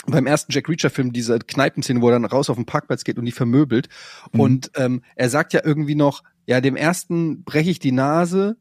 [0.06, 3.18] beim ersten Jack Reacher Film diese Kneipenszene, wo er dann raus auf den Parkplatz geht
[3.18, 3.88] und die vermöbelt.
[4.32, 4.40] Mhm.
[4.40, 8.58] Und ähm, er sagt ja irgendwie noch, ja, dem ersten breche ich die Nase,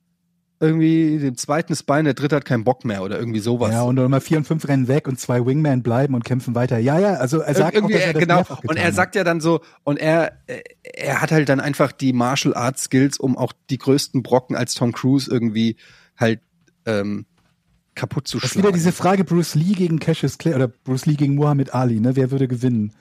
[0.64, 3.72] irgendwie dem zweiten das Bein, der dritte hat keinen Bock mehr oder irgendwie sowas.
[3.72, 6.78] Ja, und Nummer vier und fünf rennen weg und zwei Wingmen bleiben und kämpfen weiter.
[6.80, 8.44] Ja, ja, also er sagt auch, irgendwie, dass er das genau.
[8.68, 12.14] Und er sagt ja dann so, und er, äh, er hat halt dann einfach die
[12.14, 15.76] Martial Arts Skills, um auch die größten Brocken als Tom Cruise irgendwie
[16.18, 16.40] halt
[16.86, 17.26] ähm,
[17.96, 18.44] kaputt zu hat.
[18.44, 18.68] Das ist schlagen.
[18.70, 22.16] wieder diese Frage Bruce Lee gegen Cassius Clay oder Bruce Lee gegen Muhammad Ali, ne?
[22.16, 22.92] Wer würde gewinnen?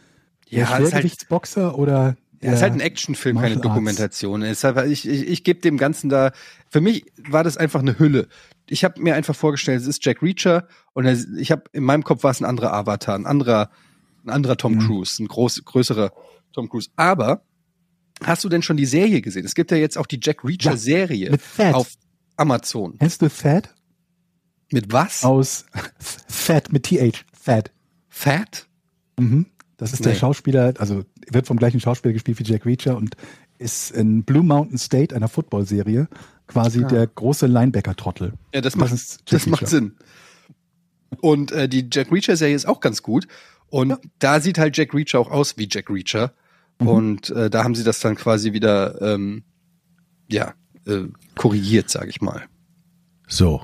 [0.50, 3.56] Der Ja, ist halt- Schwergewichtsboxer oder Ja, ist halt ein Actionfilm, keine.
[3.58, 4.42] Dokumentation.
[4.42, 6.32] Es ist halt, ich ich, ich gebe dem Ganzen da,
[6.70, 8.28] für mich war das einfach eine Hülle.
[8.68, 11.06] Ich habe mir einfach vorgestellt, es ist Jack Reacher und
[11.38, 13.70] ich habe in meinem Kopf war es ein anderer Avatar, ein anderer,
[14.24, 14.80] ein anderer Tom Mhm.
[14.86, 16.12] Cruise, ein groß, größerer
[16.52, 16.90] Tom Cruise.
[16.96, 17.44] Aber
[18.24, 19.44] hast du denn schon die Serie gesehen?
[19.44, 21.38] Es gibt ja jetzt auch die Jack Reacher Serie
[21.72, 21.92] auf
[22.36, 22.96] Amazon.
[22.98, 23.74] Kennst du Fat?
[24.72, 25.22] Mit was?
[25.22, 25.66] Aus
[26.28, 27.24] Fat mit TH.
[27.38, 27.70] Fat.
[28.08, 28.66] Fat?
[29.18, 29.46] Mhm.
[29.82, 30.18] Das ist der Nee.
[30.18, 33.16] Schauspieler, also wird vom gleichen Schauspieler gespielt wie Jack Reacher und
[33.58, 36.08] ist in Blue Mountain State, einer Football-Serie,
[36.46, 36.88] quasi Ah.
[36.88, 38.34] der große Linebacker-Trottel.
[38.54, 39.70] Ja, das Das macht, das macht Reacher.
[39.70, 39.96] Sinn.
[41.20, 43.26] Und äh, die Jack Reacher-Serie ist auch ganz gut.
[43.68, 43.98] Und Ja.
[44.20, 46.32] da sieht halt Jack Reacher auch aus wie Jack Reacher.
[46.80, 46.86] Mhm.
[46.88, 49.42] Und äh, da haben sie das dann quasi wieder, ähm,
[50.30, 50.54] ja,
[50.86, 51.06] äh,
[51.36, 52.42] korrigiert, sage ich mal.
[53.26, 53.62] So.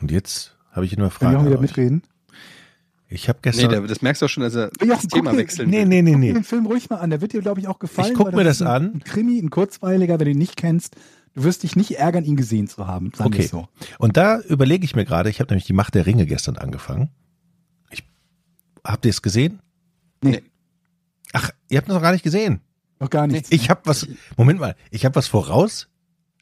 [0.00, 1.36] Und jetzt habe ich nur eine Kann Frage.
[1.36, 2.02] ich auch wieder mitreden?
[3.12, 3.70] Ich habe Nee, gestern.
[3.70, 5.86] der, das merkst du auch schon, dass er Ja, das Thema dir- wechseln nee, will.
[5.86, 6.32] nee, nee, Guck dir nee.
[6.32, 8.12] den Film ruhig mal an, der wird dir, glaube ich, auch gefallen.
[8.12, 8.92] Ich guck mir das ein, an.
[8.94, 10.96] Ein Krimi, ein kurzweiliger, wenn du ihn nicht kennst.
[11.34, 13.10] Du wirst dich nicht ärgern, ihn gesehen zu haben.
[13.18, 13.42] Okay.
[13.46, 13.66] so.
[13.98, 17.08] Und da überlege ich mir gerade, ich habe nämlich die Macht der Ringe gestern angefangen.
[17.90, 18.02] Ich,
[18.84, 19.60] habt ihr es gesehen?
[20.22, 20.42] Nee,
[21.32, 22.60] Ach, ihr habt es noch gar nicht gesehen.
[23.00, 23.50] noch gar nichts.
[23.50, 24.06] Ich habe was,
[24.36, 25.88] Moment mal, ich habe was voraus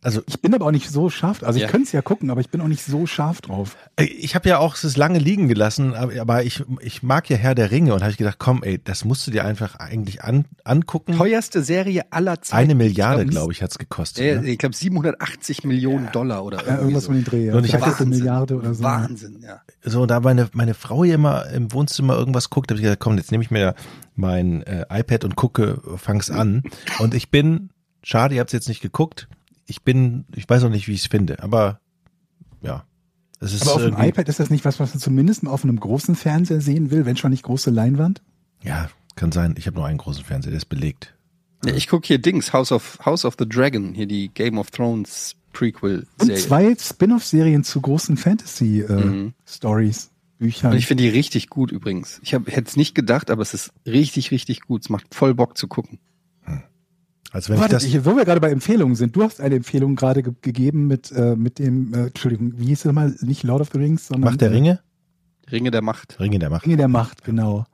[0.02, 1.42] Also Ich bin aber auch nicht so scharf.
[1.42, 1.68] Also ich Ja.
[1.68, 3.76] könnte es ja gucken, aber ich bin auch nicht so scharf drauf.
[3.96, 7.54] Äh, Ich habe ja auch es lange liegen gelassen, aber ich, ich mag ja Herr
[7.54, 10.46] der Ringe und habe ich gedacht, komm, ey, das musst du dir einfach eigentlich an,
[10.64, 11.16] angucken.
[11.18, 12.62] Teuerste Serie aller Zeiten.
[12.62, 14.24] Eine Milliarde, glaub, glaube ich, hat's gekostet.
[14.24, 14.48] Ja, ne?
[14.48, 17.08] ich glaube 780 Millionen Dollar oder Ja, irgendwas so.
[17.08, 17.46] von den Dreh.
[17.46, 17.54] Ja.
[17.56, 18.18] Und ich hab Dreiviertel Wahnsinn.
[18.18, 18.82] Milliarde oder so.
[18.82, 19.60] Wahnsinn, ja.
[19.84, 23.18] So, da meine, meine Frau hier immer im Wohnzimmer irgendwas guckt, habe ich gesagt, komm,
[23.18, 23.74] jetzt nehme ich mir
[24.16, 26.62] mein äh, iPad und gucke, fang's an.
[27.00, 27.68] Und ich bin,
[28.02, 29.28] schade, ihr habt's jetzt nicht geguckt.
[29.70, 31.80] Ich bin, ich weiß noch nicht, wie ich es finde, aber
[32.60, 32.84] ja.
[33.38, 35.64] Es ist Aber auf dem iPad ist das nicht was, was man zumindest mal auf
[35.64, 38.20] einem großen Fernseher sehen will, wenn schon nicht große Leinwand?
[38.62, 39.54] Ja, kann sein.
[39.56, 41.14] Ich habe nur einen großen Fernseher, der ist belegt.
[41.64, 44.70] ja ich gucke hier Dings, House of, House of the Dragon, hier die Game of
[44.70, 46.34] Thrones Und Prequel-Serie.
[46.36, 50.72] zwei Spin-off-Serien zu großen Fantasy-Stories, Büchern.
[50.72, 52.20] Und ich finde die richtig gut übrigens.
[52.22, 54.82] Ich hätte es nicht gedacht, aber es ist richtig, richtig gut.
[54.82, 55.98] Es macht voll Bock zu gucken.
[57.32, 59.54] Also wenn Warte, ich das, ich, wo wir gerade bei Empfehlungen sind, du hast eine
[59.54, 63.14] Empfehlung gerade ge gegeben mit, äh, mit dem, äh, Entschuldigung, wie hieß es mal?
[63.20, 64.80] Nicht Lord of the Rings, sondern Macht der äh, Ringe?
[65.50, 66.18] Ringe der Macht.
[66.18, 66.66] Ringe der Macht.
[66.66, 67.66] Ringe der Macht, genau.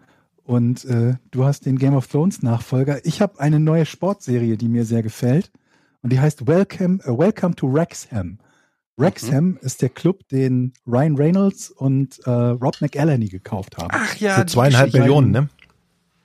[0.45, 3.05] Und äh, du hast den Game of Thrones Nachfolger.
[3.05, 5.51] Ich habe eine neue Sportserie, die mir sehr gefällt.
[6.03, 8.39] Und die heißt Welcome, äh, Welcome to Wrexham.
[8.97, 13.89] Wrexham ist der Club, den Ryan Reynolds und äh, Rob McElhenney gekauft haben.
[13.91, 14.93] Ach ja, Für zweieinhalb.
[14.93, 15.49] Millionen, ne?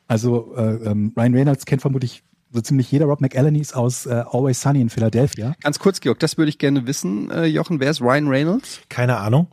[0.07, 3.05] Also äh, ähm, Ryan Reynolds kennt vermutlich so ziemlich jeder.
[3.05, 5.55] Rob McElhenney ist aus äh, Always Sunny in Philadelphia.
[5.61, 7.79] Ganz kurz, Georg, das würde ich gerne wissen, äh, Jochen.
[7.79, 8.81] Wer ist Ryan Reynolds?
[8.89, 9.47] Keine Ahnung.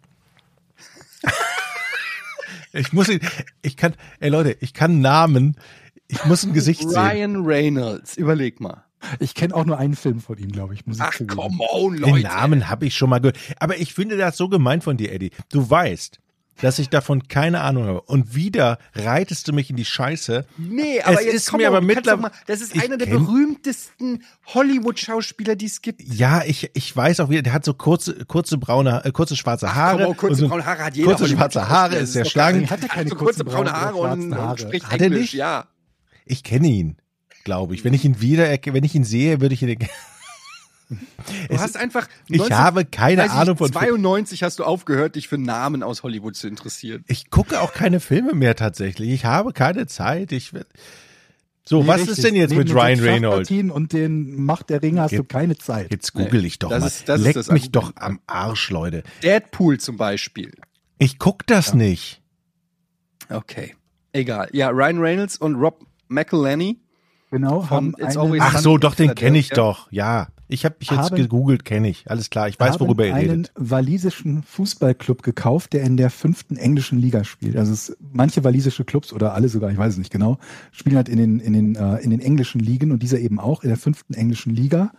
[2.73, 3.21] ich muss, ihn-
[3.63, 5.57] ich kann, ey Leute, ich kann Namen,
[6.09, 6.99] ich muss ein Gesicht sehen.
[6.99, 8.17] Ryan Reynolds.
[8.17, 8.85] Überleg mal.
[9.21, 10.85] Ich kenne auch nur einen Film von ihm, glaube ich.
[10.87, 11.37] Muss ich Ach, zugeben.
[11.41, 12.23] come on, Den Leute.
[12.27, 13.39] Namen habe ich schon mal gehört.
[13.61, 15.31] Aber ich finde das so gemein von dir, Eddie.
[15.53, 16.19] Du weißt,
[16.61, 18.01] dass ich davon keine Ahnung habe.
[18.03, 20.45] Und wieder reitest du mich in die Scheiße.
[20.57, 24.25] Nee, aber Es jetzt ist komm mir aber mittlerweile- Das ist einer der kenn- berühmtesten
[24.47, 26.03] Hollywood-Schauspieler, die es gibt.
[26.03, 29.75] Ja, ich, ich weiß auch wieder, der hat so kurze, kurze braune, äh, kurze schwarze
[29.75, 29.99] Haare.
[30.05, 32.63] komm, oh, kurze und so, braune Haare hat jeder Kurze schwarze Haare, ist sehr schlank.
[32.63, 34.59] Er hatte keine so kurze kurzen braune braunen Haare und, schwarzen und Haare.
[34.59, 35.33] spricht Hat er Englisch, nicht?
[35.35, 35.67] ja.
[36.27, 36.97] Ich kenne ihn,
[37.45, 37.85] glaube ich.
[37.85, 39.79] Wenn ich ihn wieder, wenn ich ihn sehe, würde ich ihn.
[40.89, 42.09] Du hast einfach.
[42.29, 43.71] Ich habe keine ich, Ahnung von.
[43.73, 47.05] 92 hast du aufgehört, dich für Namen aus Hollywood zu interessieren.
[47.09, 49.11] Ich gucke auch keine Filme mehr tatsächlich.
[49.11, 50.33] Ich habe keine Zeit.
[50.33, 50.69] Ich werd-
[51.65, 52.17] so, Nee, was richtig.
[52.19, 53.51] ist denn jetzt Neben mit den Ryan Reynolds?
[53.51, 55.91] Und den Macht der Ringe hast Jetzt- du keine Zeit.
[55.91, 56.87] Jetzt google ich doch das mal.
[56.87, 58.03] ist- das ist Leck das mich doch Argument.
[58.03, 59.03] am Arsch, Leute.
[59.23, 60.53] Deadpool zum Beispiel.
[60.99, 62.23] Ich guck das nicht.
[63.29, 63.75] Okay.
[64.13, 64.49] Egal.
[64.53, 66.79] Ja, Ryan Reynolds und Rob McElhenney.
[67.31, 69.91] Genau, haben einen, Ach so, doch, den kenne ich doch.
[69.93, 72.11] Ja, ich habe mich jetzt Haben- gegoogelt, kenne ich.
[72.11, 73.53] Alles klar, ich weiß, worüber ihr einen redet.
[73.55, 77.57] walisischen Fußballclub gekauft, der in der fünften englischen Liga spielt.
[77.57, 80.39] Also es, manche walisische Clubs oder alle sogar, ich weiß es nicht genau,
[80.73, 83.63] spielen halt in den, in den, äh, in den englischen Ligen und dieser eben auch
[83.63, 84.91] in der fünften englischen Liga.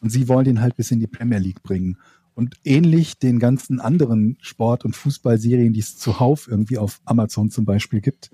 [0.00, 1.98] Und sie wollen den halt bis in die Premier League bringen.
[2.34, 7.64] Und ähnlich den ganzen anderen Sport- und Fußballserien, die es zuhauf irgendwie auf Amazon zum
[7.64, 8.30] Beispiel gibt,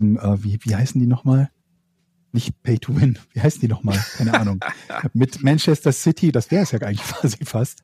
[0.00, 0.04] äh,
[0.42, 1.50] wie, wie heißen die nochmal?
[2.32, 3.98] Nicht Pay to Win, wie heißen die nochmal?
[4.16, 4.60] Keine Ahnung.
[5.14, 7.82] Mit Manchester City, das wäre es ja eigentlich quasi fast,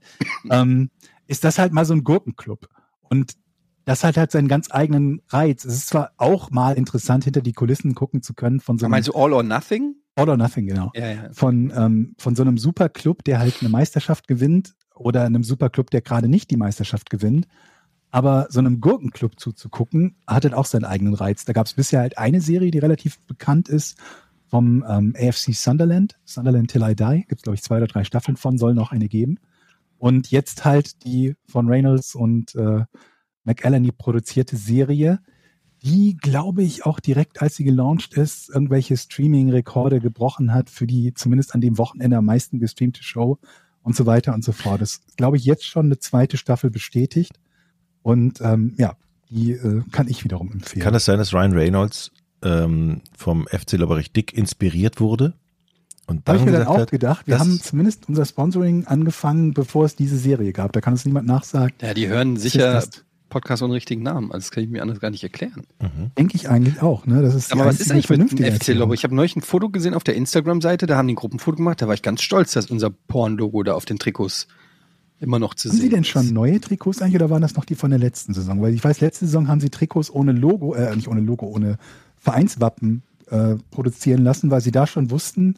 [0.50, 0.90] ähm,
[1.26, 2.68] ist das halt mal so ein Gurkenclub.
[3.00, 3.32] Und
[3.84, 5.64] das hat halt seinen ganz eigenen Reiz.
[5.64, 8.90] Es ist zwar auch mal interessant, hinter die Kulissen gucken zu können von so einem
[8.90, 9.94] Meinst du All or Nothing?
[10.16, 10.90] All or Nothing, genau.
[10.94, 11.28] Ja, ja.
[11.32, 16.00] Von, ähm, von so einem Superclub, der halt eine Meisterschaft gewinnt oder einem Superclub, der
[16.00, 17.46] gerade nicht die Meisterschaft gewinnt.
[18.10, 21.44] Aber so einem Gurkenclub zuzugucken, hat halt auch seinen eigenen Reiz.
[21.44, 23.98] Da gab es bisher halt eine Serie, die relativ bekannt ist,
[24.48, 27.24] vom ähm, AFC Sunderland, Sunderland Till I Die.
[27.28, 29.38] Gibt es, glaube ich, zwei oder drei Staffeln von, soll noch eine geben.
[29.98, 32.84] Und jetzt halt die von Reynolds und äh,
[33.44, 35.20] McElhenney produzierte Serie,
[35.82, 41.14] die, glaube ich, auch direkt, als sie gelauncht ist, irgendwelche Streaming-Rekorde gebrochen hat für die
[41.14, 43.38] zumindest an dem Wochenende am meisten gestreamte Show
[43.82, 44.80] und so weiter und so fort.
[44.80, 47.38] Das glaube ich, jetzt schon eine zweite Staffel bestätigt.
[48.02, 48.96] Und ähm, ja,
[49.30, 50.82] die äh, kann ich wiederum empfehlen.
[50.82, 52.10] Kann es sein, dass Ryan Reynolds
[52.46, 55.34] ähm, vom FC Lobberich Dick inspiriert wurde?
[56.06, 57.26] Und Habe dann ich mir dann auch hat, gedacht.
[57.26, 60.72] Wir haben zumindest unser Sponsoring angefangen, bevor es diese Serie gab.
[60.72, 61.74] Da kann es niemand nachsagen.
[61.82, 62.84] Ja, die hören sicher?
[63.28, 64.30] Podcast ohne richtigen Namen.
[64.30, 65.64] Also das kann ich mir anders gar nicht erklären.
[65.80, 66.12] Mhm.
[66.16, 67.06] Denke ich eigentlich auch.
[67.06, 67.22] Ne?
[67.22, 68.68] Das ist Aber was ist eigentlich mit dem FC.
[68.68, 68.94] Lobo?
[68.94, 71.82] Ich habe neulich ein Foto gesehen auf der Instagram-Seite, da haben die ein Gruppenfoto gemacht,
[71.82, 74.46] da war ich ganz stolz, dass unser Porn-Logo da auf den Trikots
[75.18, 76.08] immer noch zu Haben sehen Sie denn ist.
[76.08, 78.62] schon neue Trikots eigentlich oder waren das noch die von der letzten Saison?
[78.62, 81.78] Weil ich weiß, letzte Saison haben Sie Trikots ohne Logo, äh, nicht ohne Logo, ohne
[82.26, 85.54] Vereinswappen äh, produzieren lassen, weil Sie da schon wussten,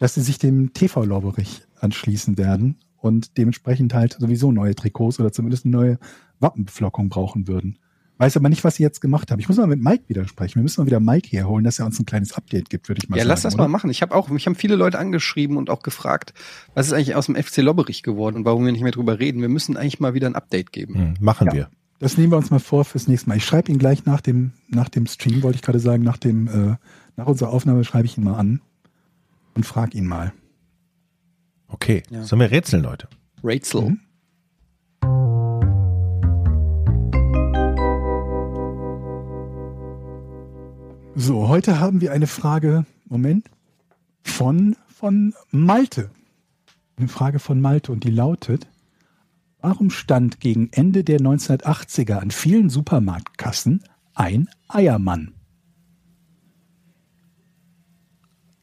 [0.00, 5.30] dass Sie sich dem TV Lobberich anschließen werden und dementsprechend halt sowieso neue Trikots oder
[5.30, 5.98] zumindest eine neue
[6.40, 7.78] Wappenbeflockung brauchen würden.
[8.16, 9.38] Weiß aber nicht, was sie jetzt gemacht haben.
[9.38, 10.56] Ich muss mal mit Mike wieder sprechen.
[10.56, 13.08] Wir müssen mal wieder Mike herholen, dass er uns ein kleines Update gibt, würde ich
[13.08, 13.28] mal ja, sagen.
[13.28, 13.62] lass das oder?
[13.62, 13.90] mal machen.
[13.90, 16.34] Ich habe auch, mich haben viele Leute angeschrieben und auch gefragt,
[16.74, 19.40] was ist eigentlich aus dem FC Lobberich geworden und warum wir nicht mehr drüber reden.
[19.40, 20.94] Wir müssen eigentlich mal wieder ein Update geben.
[20.96, 21.52] Hm, machen Ja.
[21.52, 21.68] wir.
[22.00, 23.38] Das nehmen wir uns mal vor fürs nächste Mal.
[23.38, 26.46] Ich schreibe ihn gleich nach dem, nach dem Stream, wollte ich gerade sagen, nach dem,
[26.46, 26.76] äh,
[27.16, 28.60] nach unserer Aufnahme schreibe ich ihn mal an
[29.54, 30.32] und frag ihn mal.
[31.66, 32.04] Okay.
[32.10, 32.22] Ja.
[32.22, 33.08] Sollen wir rätseln, Leute?
[33.42, 33.82] Rätsel.
[33.82, 34.00] Mhm.
[41.16, 43.50] So, heute haben wir eine Frage, Moment,
[44.22, 46.10] von, von Malte.
[46.96, 48.68] Eine Frage von Malte und die lautet,
[49.60, 53.82] warum stand gegen Ende der 1980er an vielen Supermarktkassen
[54.14, 55.34] ein Eiermann?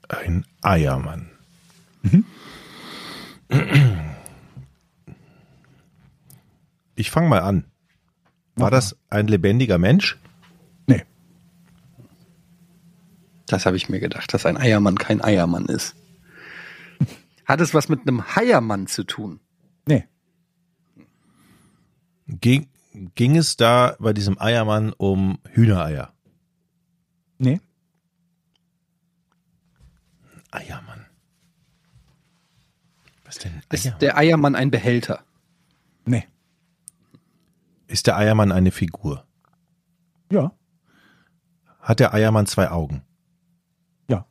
[0.08, 1.30] Ein Eiermann.
[6.96, 7.66] Ich fange mal an.
[8.56, 10.18] War das ein lebendiger Mensch?
[10.88, 11.04] Nee,
[13.48, 15.96] Das habe ich mir gedacht, dass ein Eiermann kein Eiermann ist.
[17.46, 19.40] Hat es was mit einem Heiermann zu tun?
[22.28, 22.68] Ging,
[23.16, 26.12] ging es da bei diesem Eiermann um Hühnereier?
[27.38, 27.60] nee,
[30.52, 31.06] Eiermann.
[33.26, 33.62] Was denn?
[33.72, 34.00] Ist Eiermann?
[34.00, 35.24] der Eiermann ein Behälter?
[36.06, 36.24] nee.
[37.88, 39.26] Ist der Eiermann eine Figur?
[40.32, 40.52] Ja,
[41.80, 43.04] Hat der Eiermann zwei Augen?
[44.10, 44.26] ja,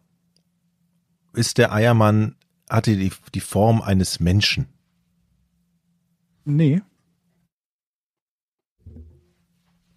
[1.35, 2.35] Ist der Eiermann,
[2.69, 4.67] hatte die, die Form eines Menschen?
[6.45, 6.83] nee,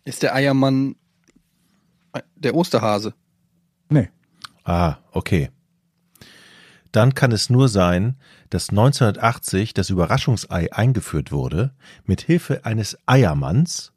[0.08, 0.96] Ist der Eiermann
[2.14, 3.14] äh, der Osterhase?
[3.90, 4.10] nee.
[4.64, 5.50] Ah, okay.
[6.92, 8.18] Dann kann es nur sein,
[8.50, 11.74] dass 1980 das Überraschungsei eingeführt wurde,
[12.06, 13.94] mit Hilfe eines Eiermanns,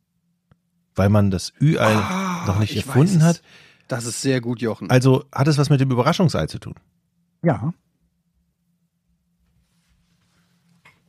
[0.94, 3.42] weil man das Ü-Ei Ah, noch nicht ich erfunden hat.
[3.88, 4.90] Das ist sehr gut, Jochen.
[4.90, 6.74] Also hat es was mit dem Überraschungsei zu tun?
[7.42, 7.72] Ja,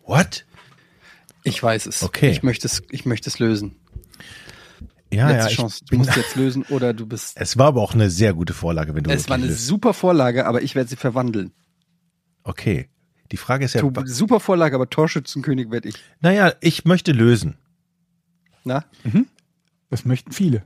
[0.03, 0.45] What?
[1.43, 2.03] Ich weiß es.
[2.03, 2.29] Okay.
[2.31, 3.75] Ich möchte es, ich möchte es lösen.
[5.13, 5.83] Ja, Letzte ja, Chance.
[5.89, 7.33] Du musst jetzt lösen oder du bist.
[7.35, 9.67] es war aber auch eine sehr gute Vorlage, wenn du Es war eine löst.
[9.67, 11.51] super Vorlage, aber ich werde sie verwandeln.
[12.43, 12.87] Okay.
[13.31, 15.95] Die Frage ist ja, Du, super Vorlage, aber Torschützenkönig werde ich.
[16.19, 17.55] naja, ich möchte lösen.
[18.63, 18.85] Na?
[19.89, 20.63] das möchten viele.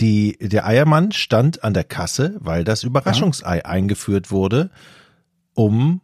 [0.00, 4.70] Die, der Eiermann stand an der Kasse, weil das Überraschungsei eingeführt wurde,
[5.54, 6.00] um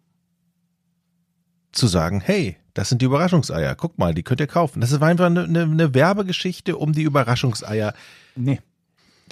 [1.73, 3.75] zu sagen, hey, das sind die Überraschungseier.
[3.75, 4.81] Guck mal, die könnt ihr kaufen.
[4.81, 7.95] Das war einfach eine, eine, eine Werbegeschichte um die Überraschungseier.
[8.37, 8.61] Nee,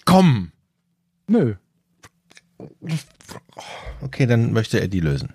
[0.04, 0.52] Komm!
[1.26, 1.54] nö.
[4.00, 5.32] Okay, dann möchte er die lösen.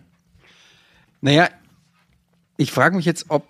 [1.22, 1.49] Naja,
[2.58, 3.47] ich frage mich jetzt, ob,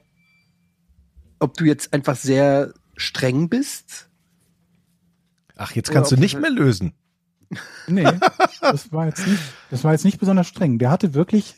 [1.39, 4.10] ob du jetzt einfach sehr streng bist.
[5.56, 6.93] Ach, jetzt kannst du nicht mehr lösen.
[7.88, 8.08] Nee,
[8.62, 10.80] das war jetzt nicht, das war jetzt nicht besonders streng.
[10.80, 11.56] Der hatte wirklich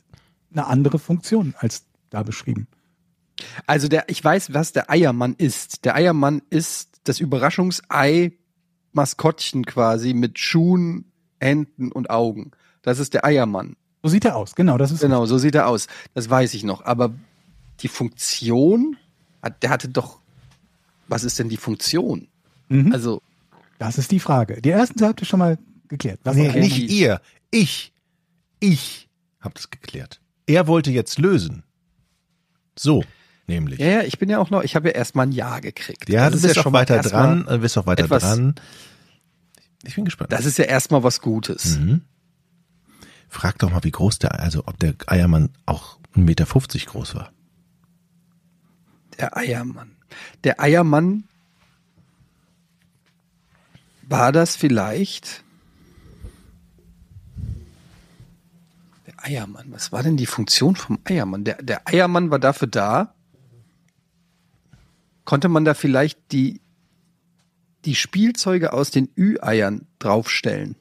[0.52, 2.68] eine andere Funktion als da beschrieben.
[3.68, 5.86] Also der, ich weiß, was der Eiermann ist.
[5.86, 11.06] Der Eiermann ist das Überraschungsei-Maskottchen quasi mit Schuhen,
[11.40, 12.52] Händen und Augen.
[12.82, 13.76] Das ist der Eiermann.
[14.04, 15.88] So sieht er aus, genau, das ist Genau, so sieht er aus.
[16.14, 16.84] Das weiß ich noch.
[16.86, 17.14] Aber
[17.82, 18.98] die Funktion,
[19.42, 20.20] hat- der hatte doch,
[21.08, 22.28] was ist denn die Funktion?
[22.70, 22.92] Mhm.
[22.92, 23.22] Also,
[23.80, 24.60] Das ist die Frage.
[24.62, 26.20] Die ersten habt ihr schon mal geklärt.
[26.24, 27.22] Was Nee, nicht ihr.
[27.52, 27.94] Ich.
[28.60, 29.08] Ich
[29.40, 30.20] hab das geklärt.
[30.48, 31.64] Er wollte jetzt lösen.
[32.80, 33.04] So,
[33.48, 33.80] nämlich.
[33.80, 36.10] ja, ja, ich bin ja auch noch, ich habe ja erstmal ein Ja gekriegt.
[36.10, 38.56] Ja, Das du ist bist auch mal weiter dran, du bist auch weiter dran.
[39.84, 40.32] Ich bin gespannt.
[40.32, 41.78] Das ist ja erstmal was Gutes.
[41.78, 42.02] mhm.
[43.30, 47.32] Frag doch mal, wie groß der, also ob der Eiermann auch 1,50 Meter groß war.
[49.20, 49.92] Der Eiermann.
[50.44, 51.26] Der Eiermann
[54.04, 55.44] war das vielleicht?
[59.28, 59.72] Eiermann.
[59.72, 61.44] Was war denn die Funktion vom Eiermann?
[61.44, 63.14] Der, der Eiermann war dafür da.
[65.26, 66.62] Konnte man da vielleicht die,
[67.84, 70.76] die Spielzeuge aus den Ü-Eiern draufstellen?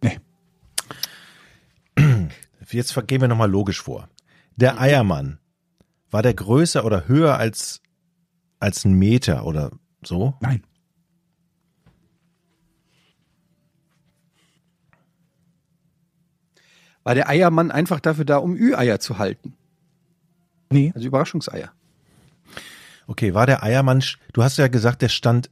[0.00, 0.20] Nee.
[2.70, 4.08] Jetzt gehen wir nochmal logisch vor.
[4.56, 5.38] Der Eiermann,
[6.14, 7.82] war der größer oder höher als,
[8.60, 9.72] als ein Meter oder
[10.04, 10.34] so?
[10.40, 10.62] Nein.
[17.04, 19.54] War der Eiermann einfach dafür da, um Ü-Eier zu halten?
[20.70, 20.90] Nee.
[20.94, 21.70] Also Überraschungseier.
[23.06, 24.02] Okay, war der Eiermann,
[24.32, 25.50] du hast ja gesagt, der stand,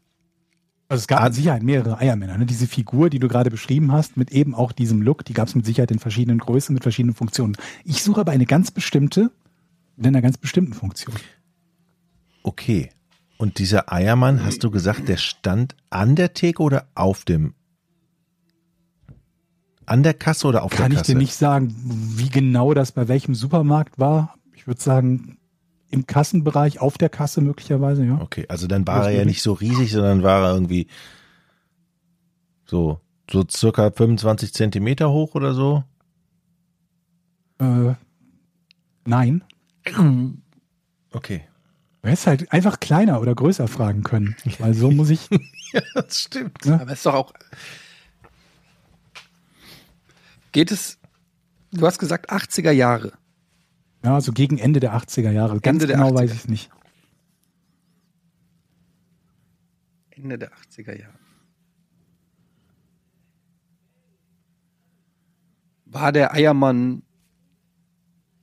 [0.88, 1.24] Also es gab Ah.
[1.24, 2.36] mit Sicherheit mehrere Eiermänner.
[2.38, 2.46] Ne?
[2.46, 5.54] Diese Figur, die du gerade beschrieben hast, mit eben auch diesem Look, die gab es
[5.54, 7.56] mit Sicherheit in verschiedenen Größen, mit verschiedenen Funktionen.
[7.84, 9.30] Ich suche aber eine ganz bestimmte,
[9.98, 11.14] in einer ganz bestimmten Funktion.
[12.42, 12.90] okay.
[13.38, 17.54] Und dieser Eiermann, hast du gesagt, der stand an der Theke oder auf dem?
[19.86, 21.12] An der Kasse oder auf Kann der ich Kasse?
[21.12, 21.74] dir nicht sagen,
[22.16, 24.36] wie genau das bei welchem Supermarkt war.
[24.54, 25.38] Ich würde sagen,
[25.90, 28.20] im Kassenbereich, auf der Kasse möglicherweise, ja.
[28.20, 30.86] Okay, also dann war Das er ja nicht so riesig, sondern war er irgendwie
[32.64, 33.00] so,
[33.30, 35.84] so circa 25 Zentimeter hoch oder so.
[37.58, 37.94] Äh,
[39.04, 39.44] nein.
[41.12, 41.42] Okay.
[42.02, 44.34] Du hättest halt einfach kleiner oder größer fragen können.
[44.58, 45.28] Weil so muss ich.
[45.74, 46.66] Ja, das stimmt.
[46.66, 46.74] Ja.
[46.74, 47.32] Aber es ist doch auch.
[50.52, 50.98] Geht es.
[51.72, 53.12] Du hast gesagt 80er Jahre.
[54.04, 55.60] Ja, so gegen Ende der 80er Jahre.
[55.60, 56.14] Ganz Ende der genau 80er.
[56.18, 56.70] weiß ich es nicht.
[60.10, 61.18] Ende der 80er Jahre.
[65.86, 67.02] War der Eiermann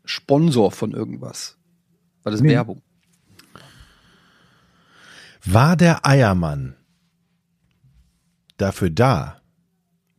[0.06, 1.57] Sponsor von irgendwas?
[2.23, 2.49] War das Nee.
[2.49, 2.81] Werbung?
[5.45, 6.76] War der Eiermann
[8.57, 9.39] dafür da,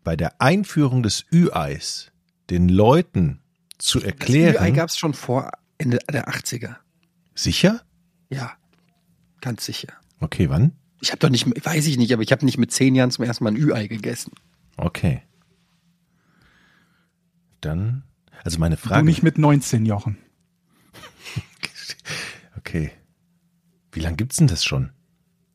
[0.05, 2.11] bei der Einführung des Ü-Eis
[2.49, 3.41] den Leuten
[3.79, 4.75] zu Das Ü-Ei erklären?
[4.75, 6.77] gab es schon vor Ende der 80er.
[7.35, 7.83] Sicher?
[8.29, 8.53] Ja,
[9.41, 9.89] ganz sicher.
[10.21, 10.73] Okay, wann?
[11.01, 13.25] Ich habe doch nicht, weiß ich nicht, aber ich habe nicht mit zehn Jahren zum
[13.25, 14.33] ersten Mal ein Ü-Ei gegessen.
[14.77, 15.23] Okay.
[17.61, 18.03] Dann,
[18.45, 19.05] also meine Du Frage.
[19.07, 20.17] nicht mit 19, Jochen.
[22.59, 22.91] Okay.
[23.93, 24.91] Wie lange gibt's denn das schon?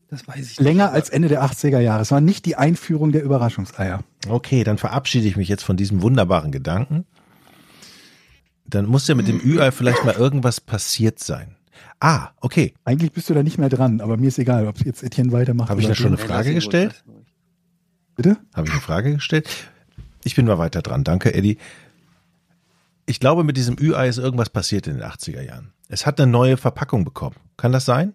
[0.08, 0.94] Das weiß ich Länger nicht.
[0.94, 2.02] als Ende der 80er Jahre.
[2.02, 4.04] Es war nicht die Einführung der Überraschungseier.
[4.28, 7.04] Okay, dann verabschiede ich mich jetzt von diesem wunderbaren Gedanken.
[8.66, 11.56] Dann muss ja mit dem Ü-Ei vielleicht mal irgendwas passiert sein.
[12.00, 12.74] Ah, okay.
[12.84, 15.70] Eigentlich bist du da nicht mehr dran, aber mir ist egal, ob jetzt Etienne weitermacht.
[15.70, 17.04] Hab ich da schon eine Frage gestellt?
[18.16, 18.36] Bitte?
[18.54, 19.48] Habe ich eine Frage gestellt?
[20.24, 21.04] Ich bin mal weiter dran.
[21.04, 21.58] Danke, Eddie.
[23.06, 25.72] Ich glaube, mit diesem Ü-Ei ist irgendwas passiert in den 80er Jahren.
[25.88, 27.36] Es hat eine neue Verpackung bekommen.
[27.56, 28.14] Kann das sein?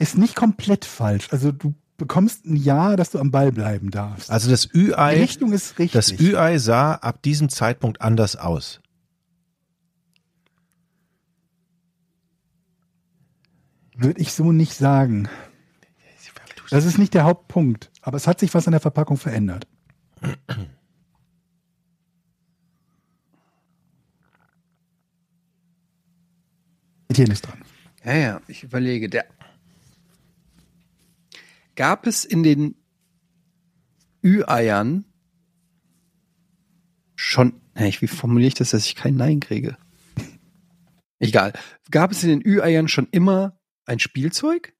[0.00, 1.28] Ist nicht komplett falsch.
[1.30, 4.30] Also du bekommst ein Jahr, dass du am Ball bleiben darfst.
[4.30, 5.92] Also das die Ü-Ei, Richtung ist richtig.
[5.92, 8.80] das Ü-Ei sah ab diesem Zeitpunkt anders aus.
[13.94, 15.28] Würde ich so nicht sagen.
[16.70, 17.90] Das ist nicht der Hauptpunkt.
[18.00, 19.66] Aber es hat sich was an der Verpackung verändert.
[27.08, 27.62] Etienne ist dran.
[28.02, 29.10] Ja, ja, ich überlege.
[29.10, 29.26] Der
[31.80, 32.74] Gab es in den
[34.22, 35.06] Ü-Eiern
[37.16, 39.78] schon, wie formuliere ich das, dass ich kein Nein kriege?
[41.20, 41.54] Egal.
[41.90, 44.76] Gab es in den Ü-Eiern schon immer ein Spielzeug?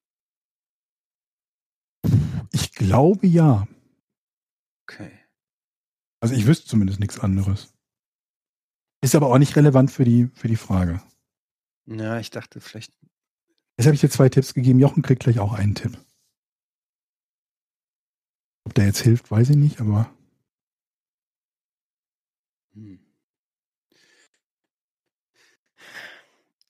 [2.53, 3.67] Ich glaube ja.
[4.83, 5.11] Okay.
[6.21, 7.73] Also ich wüsste zumindest nichts anderes.
[9.03, 11.03] Ist aber auch nicht relevant für die, für die Frage.
[11.87, 12.93] Ja, ich dachte vielleicht.
[13.79, 14.79] Jetzt habe ich dir zwei Tipps gegeben.
[14.81, 15.97] Jochen kriegt gleich auch einen Tipp.
[18.71, 20.09] Ob der jetzt hilft, weiß ich nicht, aber
[22.73, 23.01] Hm.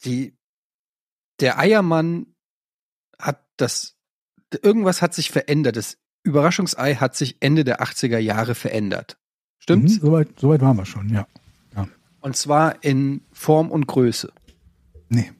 [0.06, 0.35] Die,
[1.40, 2.35] der Eiermann
[3.18, 3.98] hat das,
[4.62, 5.77] irgendwas hat sich verändert.
[5.77, 9.18] Das Überraschungsei hat sich Ende der 80er Jahre verändert.
[9.59, 9.97] Stimmt's?
[9.97, 11.27] Mhm, soweit, soweit waren wir schon, ja.
[12.22, 14.32] Und zwar in Form und Größe.
[15.10, 15.32] Nee.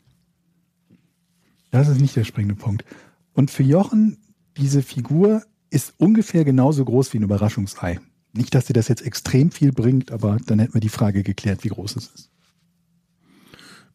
[1.71, 2.85] Das ist nicht der springende Punkt.
[3.33, 4.19] Und für Jochen,
[4.59, 8.01] diese Figur ist ungefähr genauso groß wie ein Überraschungsei.
[8.33, 11.65] Nicht, dass dir das jetzt extrem viel bringt, aber dann hätten wir die Frage geklärt,
[11.65, 12.31] wie groß es ist.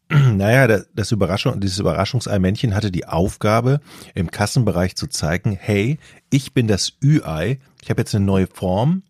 [0.08, 3.80] Naja, da- das Überraschung, dieses Überraschungsei-Männchen hatte die Aufgabe,
[4.14, 5.98] im Kassenbereich zu zeigen, hey,
[6.30, 9.02] ich bin das Ü-Ei, ich habe jetzt eine neue Form,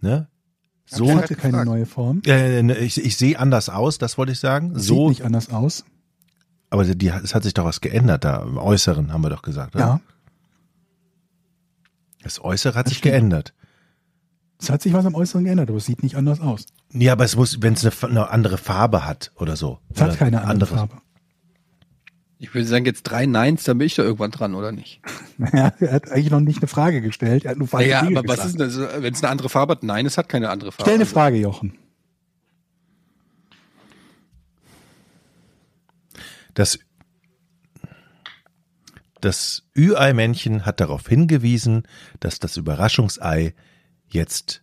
[0.00, 0.28] ne?
[0.86, 2.22] So So, hatte keine neue Form.
[2.24, 4.74] äh, ne, ich, ich sehe anders aus, das wollte ich sagen.
[4.78, 5.84] Sieht So, nicht anders aus.
[6.70, 9.74] aber die, es hat sich doch was geändert da, im Äußeren, haben wir doch gesagt.
[9.74, 9.84] Oder?
[9.84, 10.00] Ja.
[12.22, 13.12] Das Äußere hat Das sich stimmt.
[13.12, 13.54] geändert.
[14.60, 16.66] Es hat sich was am Äußeren geändert, aber es sieht nicht anders aus.
[16.92, 19.78] Ja, aber es muss, wenn es eine, eine andere Farbe hat oder so.
[19.94, 20.70] Es hat keine andere anderes.
[20.74, 20.94] Farbe.
[22.40, 25.00] Ich würde sagen, jetzt drei Neins, dann bin ich da irgendwann dran, oder nicht?
[25.40, 27.44] Naja, er hat eigentlich noch nicht eine Frage gestellt.
[27.44, 28.60] Er hat nur falsche Ja, Dinge aber was gesagt.
[28.60, 29.84] ist denn das, wenn es eine andere Farbe hat?
[29.84, 30.82] Nein, es hat keine andere Farbe.
[30.82, 31.78] Stell eine Frage, Jochen.
[36.54, 36.78] Das,
[39.20, 41.82] das Ü-Ei-Männchen hat darauf hingewiesen,
[42.20, 43.54] dass das Überraschungsei
[44.06, 44.62] jetzt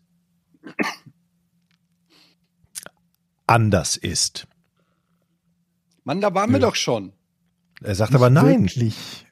[3.48, 4.48] anders ist.
[6.04, 7.14] Mann, da waren wir doch schon.
[7.82, 8.64] Er sagt aber nein.
[8.64, 9.26] Wirklich.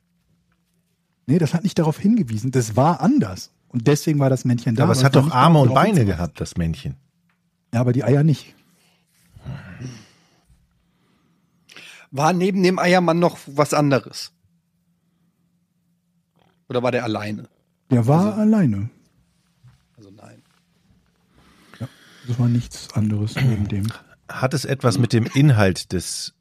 [1.26, 2.52] Nee, das hat nicht darauf hingewiesen.
[2.52, 3.52] Das war anders.
[3.70, 4.84] Und deswegen war das Männchen da.
[4.84, 6.98] aber es hat doch nicht Arme und Beine gehabt, das Männchen.
[7.74, 8.54] Ja, aber die Eier nicht.
[12.12, 14.33] War neben dem Eiermann noch was anderes?
[16.74, 17.48] Oder war der alleine?
[17.92, 18.90] Der war alleine.
[19.96, 20.42] Also nein.
[22.28, 23.94] Das war nichts anderes neben dem.
[24.28, 26.34] Hat es etwas mit dem Inhalt des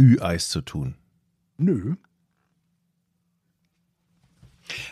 [0.00, 0.94] Ü-Eis zu tun?
[1.58, 1.96] Nö.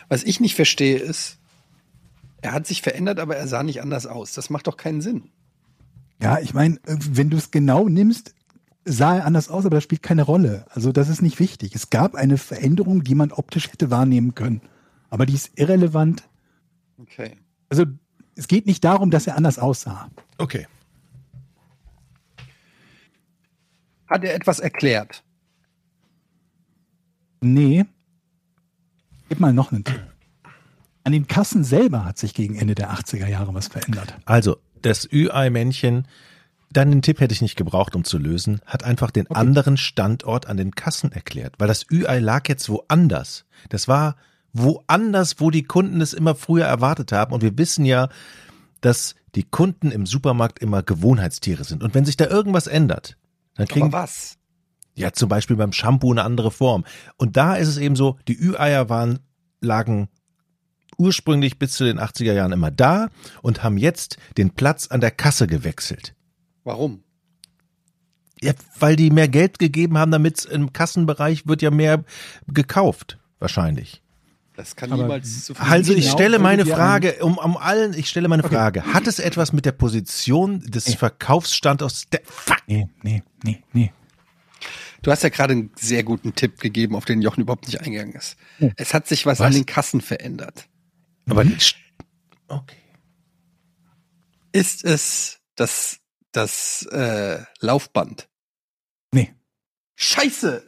[0.09, 1.39] Was ich nicht verstehe ist,
[2.43, 4.33] er hat sich verändert, aber er sah nicht anders aus.
[4.33, 5.31] Das macht doch keinen Sinn.
[6.21, 8.34] Ja, ich meine, wenn du es genau nimmst,
[8.85, 10.65] sah er anders aus, aber das spielt keine Rolle.
[10.69, 11.75] Also das ist nicht wichtig.
[11.75, 14.61] Es gab eine Veränderung, die man optisch hätte wahrnehmen können.
[15.09, 16.23] Aber die ist irrelevant.
[16.97, 17.37] Okay.
[17.69, 17.85] Also
[18.35, 20.09] es geht nicht darum, dass er anders aussah.
[20.37, 20.67] Okay.
[24.07, 25.23] Hat er etwas erklärt?
[27.41, 27.85] Nee.
[29.29, 30.01] Gib mal noch einen Tipp.
[31.03, 34.17] An den Kassen selber hat sich gegen Ende der 80er Jahre was verändert.
[34.25, 36.07] Also, das Ü-Ei-Männchen,
[36.71, 40.57] deinen Tipp hätte ich nicht gebraucht, um zu lösen, hat einfach den anderen Standort an
[40.57, 43.45] den Kassen erklärt, weil das Ü-Ei lag jetzt woanders.
[43.69, 44.15] Das war
[44.53, 47.33] woanders, wo die Kunden es immer früher erwartet haben.
[47.33, 48.09] Und wir wissen ja,
[48.81, 51.83] dass die Kunden im Supermarkt immer Gewohnheitstiere sind.
[51.83, 53.17] Und wenn sich da irgendwas ändert,
[53.55, 54.37] dann kriegen Aber was?
[54.95, 56.85] ja zum Beispiel beim Shampoo eine andere Form.
[57.17, 59.19] Und da ist es eben so, die Ü-Eier waren,
[59.59, 60.07] lagen
[60.97, 63.09] ursprünglich bis zu den 80er Jahren immer da
[63.41, 66.14] und haben jetzt den Platz an der Kasse gewechselt.
[66.65, 67.03] Warum?
[68.41, 72.03] Ja, weil die mehr Geld gegeben haben, damit im Kassenbereich wird ja mehr
[72.47, 74.01] gekauft, wahrscheinlich.
[74.57, 77.93] Das kann Aber- niemals zu viel Also ich Genau, stelle meine Frage, um, um allen,
[77.93, 82.87] ich stelle meine Frage, hat es etwas mit der Position des Verkaufsstandorts der, fuck, Nee,
[83.03, 83.93] nee, nee, nee.
[85.01, 88.15] Du hast ja gerade einen sehr guten Tipp gegeben, auf den Jochen überhaupt nicht eingegangen
[88.15, 88.37] ist.
[88.59, 88.71] Oh.
[88.75, 89.47] Es hat sich was, Was?
[89.47, 90.67] an den Kassen verändert.
[91.29, 91.77] aber nicht,
[92.47, 92.75] okay.
[94.51, 95.99] Ist es das,
[96.35, 98.27] das äh, Laufband?
[99.11, 99.33] Nee.
[99.95, 100.63] Scheiße!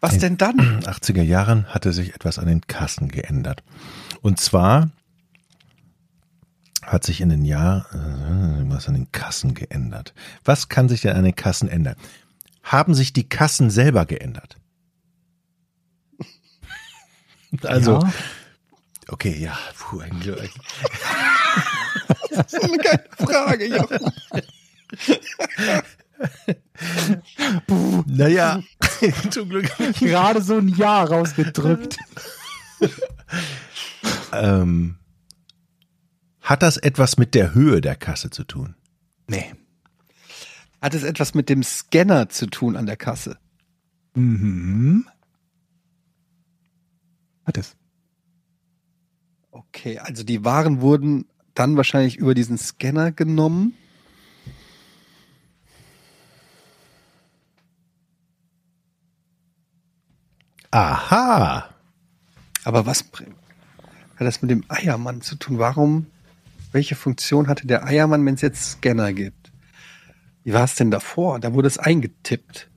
[0.00, 0.58] Was denn dann?
[0.84, 3.62] 80er Jahren hatte sich etwas an den Kassen geändert.
[4.22, 4.90] Und zwar
[6.82, 10.14] hat sich in den Jahren äh, was an den Kassen geändert.
[10.44, 11.96] Was kann sich denn an den Kassen ändern?
[12.62, 14.56] Haben sich die Kassen selber geändert?
[17.64, 18.12] Also, Ja,
[19.10, 20.50] okay, ja, puh, ein Glück.
[22.32, 24.12] Das ist eine geile Frage, Jochen.
[28.06, 28.62] Naja,
[29.30, 29.68] zum Glück.
[29.98, 31.96] gerade so ein Jahr rausgedrückt.
[34.32, 34.96] Ähm,
[36.40, 38.74] hat das etwas mit der Höhe der Kasse zu tun?
[39.26, 39.54] Nee.
[40.80, 43.38] Hat es etwas mit dem Scanner zu tun an der Kasse?
[44.14, 45.06] Mhm.
[47.44, 47.76] Hat es.
[49.72, 53.74] Okay, also die Waren wurden dann wahrscheinlich über diesen Scanner genommen.
[60.70, 61.68] Aha.
[62.64, 63.34] Aber was bringt-
[64.16, 65.58] hat das mit dem Eiermann zu tun?
[65.58, 66.06] Warum,
[66.72, 69.50] welche Funktion hatte der Eiermann, wenn es jetzt Scanner gibt?
[70.44, 71.40] Wie war es denn davor?
[71.40, 72.68] Da wurde es eingetippt.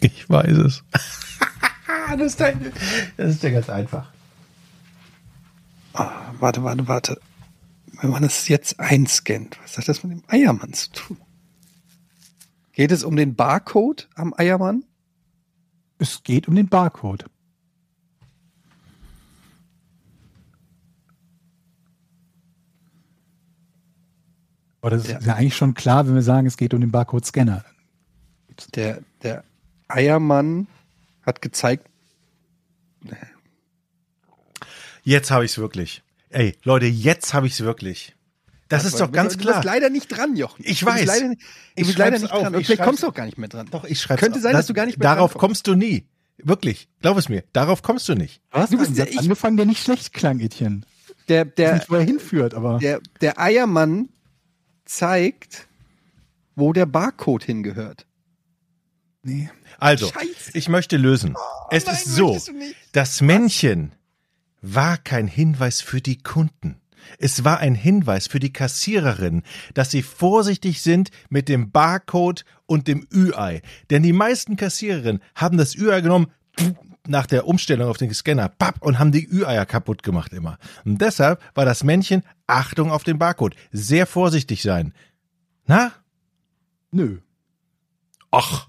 [0.00, 0.84] Ich weiß es.
[2.18, 4.12] das, ist das ist ja ganz einfach.
[5.94, 7.20] Ah, warte, warte, warte.
[8.00, 11.16] Wenn man es jetzt einscannt, was hat das mit dem Eiermann zu tun?
[12.72, 14.84] Geht es um den Barcode am Eiermann?
[15.98, 17.26] Es geht um den Barcode.
[24.80, 25.18] Aber das Ja.
[25.18, 27.64] ist ja eigentlich schon klar, wenn wir sagen, es geht um den Barcode-Scanner.
[28.74, 29.44] Der, der
[29.88, 30.66] Eiermann
[31.22, 31.88] hat gezeigt,
[35.04, 36.02] Jetzt habe ich es wirklich.
[36.30, 38.16] Ey, Leute, jetzt habe ich es wirklich.
[38.68, 39.54] Das ist doch ganz du klar.
[39.56, 40.64] bist leider nicht dran, Jochen.
[40.66, 41.06] Ich Du bist weiß.
[41.06, 42.42] Leider, nicht- du Ich bist leider nicht auf.
[42.42, 42.54] dran.
[42.54, 43.68] Und Ich vielleicht kommst du auch gar nicht mehr dran.
[43.70, 45.64] Doch, ich schreibe Könnte sein, dass du gar nicht mehr Darauf drankommst.
[45.64, 46.06] kommst du nie.
[46.38, 46.88] Wirklich.
[47.00, 47.44] Glaub es mir.
[47.52, 48.40] Darauf kommst du nicht.
[48.50, 50.80] Du hast Du bist Satz ich- angefangen, der nicht schlecht klang, Etienne.
[51.28, 54.08] Der, Der der, nicht, wo er hinführt, aber der, der Eiermann
[54.84, 55.66] zeigt,
[56.56, 58.06] wo der Barcode hingehört.
[59.22, 59.50] nee.
[59.78, 60.50] Also, Scheiße.
[60.54, 61.34] ich möchte lösen.
[61.70, 62.52] es nein, ist so, du
[62.92, 63.92] das Männchen
[64.64, 66.80] war kein Hinweis für die Kunden.
[67.18, 69.42] Es war ein Hinweis für die Kassiererin,
[69.74, 73.60] dass sie vorsichtig sind mit dem Barcode und dem Ü-Ei.
[73.90, 76.28] Denn die meisten Kassiererinnen haben das Ü-Ei genommen
[77.06, 80.58] nach der Umstellung auf den Scanner papp, und haben die Ü-Eier kaputt gemacht immer.
[80.86, 83.56] Und deshalb war das Männchen Achtung auf den Barcode.
[83.72, 84.94] Sehr vorsichtig sein.
[85.66, 85.92] Na?
[86.90, 87.18] Nö.
[88.30, 88.68] Ach.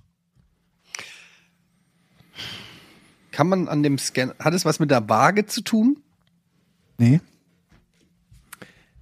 [3.35, 6.01] Kann man an dem Scanner, hat es was mit der Waage zu tun?
[6.97, 7.19] Nee.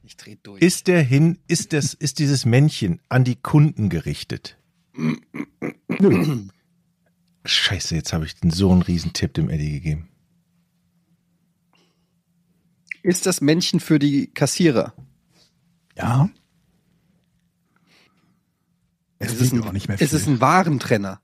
[0.01, 0.59] Ich dreh durch.
[0.59, 4.57] Ist der hin, ist das, ist dieses Männchen an die Kunden gerichtet?
[4.95, 6.47] Nö.
[7.45, 10.09] Scheiße, jetzt habe ich den so einen riesen Tipp dem Eddie gegeben.
[13.03, 14.95] Ist das Männchen für die Kassierer?
[15.95, 16.27] Ja.
[19.19, 20.17] Es Es ist, ein, auch nicht mehr es viel.
[20.17, 21.21] ist ein Warentrenner.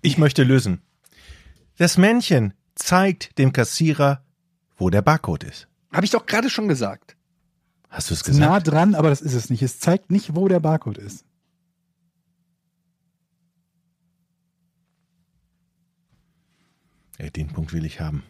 [0.00, 0.80] Ich möchte lösen.
[1.76, 4.24] Das Männchen zeigt dem Kassierer,
[4.76, 5.68] wo der Barcode ist.
[5.92, 7.16] Habe ich doch gerade schon gesagt.
[7.88, 8.68] Hast du es Es ist nah gesagt?
[8.68, 9.62] dran, aber das ist es nicht.
[9.62, 11.24] Es zeigt nicht, wo der Barcode ist.
[17.18, 18.22] Ey, den Punkt will ich haben.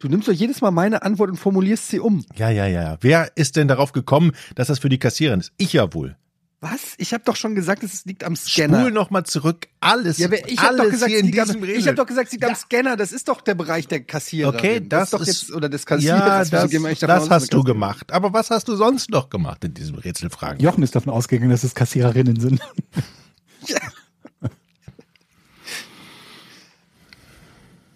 [0.00, 2.24] Du nimmst doch jedes Mal meine Antwort und formulierst sie um.
[2.36, 2.98] Ja, ja, ja.
[3.00, 5.52] Wer ist denn darauf gekommen, dass das für die Kassiererin ist?
[5.56, 6.16] Ich ja wohl.
[6.60, 6.94] Was?
[6.98, 8.80] Ich habe doch schon gesagt, es liegt am Scanner.
[8.80, 9.68] Spul noch mal zurück.
[9.78, 12.06] Alles, ja, aber ich habe alles doch gesagt, in liegt am, diesem ich habe doch
[12.06, 12.96] gesagt, es liegt am Scanner.
[12.96, 14.48] Das ist doch der Bereich der Kassierer.
[14.48, 16.18] Okay, das, ist doch ist, jetzt oder des Kassierers.
[16.18, 18.10] Ja, Wieso das, davon das aus, hast du das- gemacht.
[18.10, 20.60] Aber was hast du sonst noch gemacht in diesem Rätselfragen?
[20.60, 22.60] Jochen ist davon ausgegangen, dass es Kassiererinnen sind.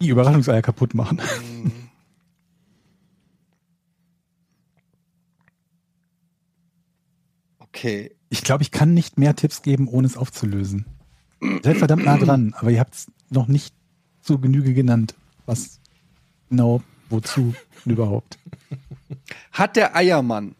[0.00, 1.20] Die Überraschungseier kaputt machen.
[7.60, 8.12] Okay.
[8.32, 10.86] Ich glaube, ich kann nicht mehr Tipps geben, ohne es aufzulösen.
[11.62, 13.74] Seid verdammt nah dran, aber ihr habt es noch nicht
[14.22, 15.14] zu Genüge genannt.
[15.44, 15.80] Was
[16.48, 17.54] genau, wozu
[17.84, 18.38] überhaupt.
[19.52, 20.54] Hat der Eiermann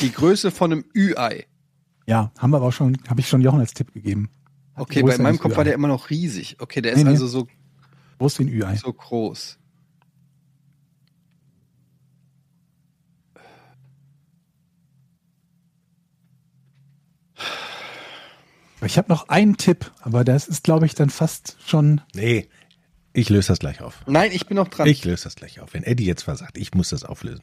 [0.00, 1.46] die Größe von einem Ü-Ei?
[2.04, 4.28] Ja, haben wir aber auch schon, habe ich schon Jochen als Tipp gegeben.
[4.74, 6.56] Hat Okay, bei meinem Kopf war der immer noch riesig.
[6.58, 7.10] Okay, der Nee, ist nee.
[7.12, 7.48] also so,
[8.18, 8.76] Groß wie ein Ü-Ei.
[8.76, 9.58] so groß.
[18.84, 22.00] Ich habe noch einen Tipp, aber das ist, glaube ich, dann fast schon.
[22.14, 22.48] Nee,
[23.12, 24.02] ich löse das gleich auf.
[24.06, 24.86] Nein, ich bin noch dran.
[24.86, 25.74] Ich löse das gleich auf.
[25.74, 27.42] Wenn Eddie jetzt versagt, ich muss das auflösen.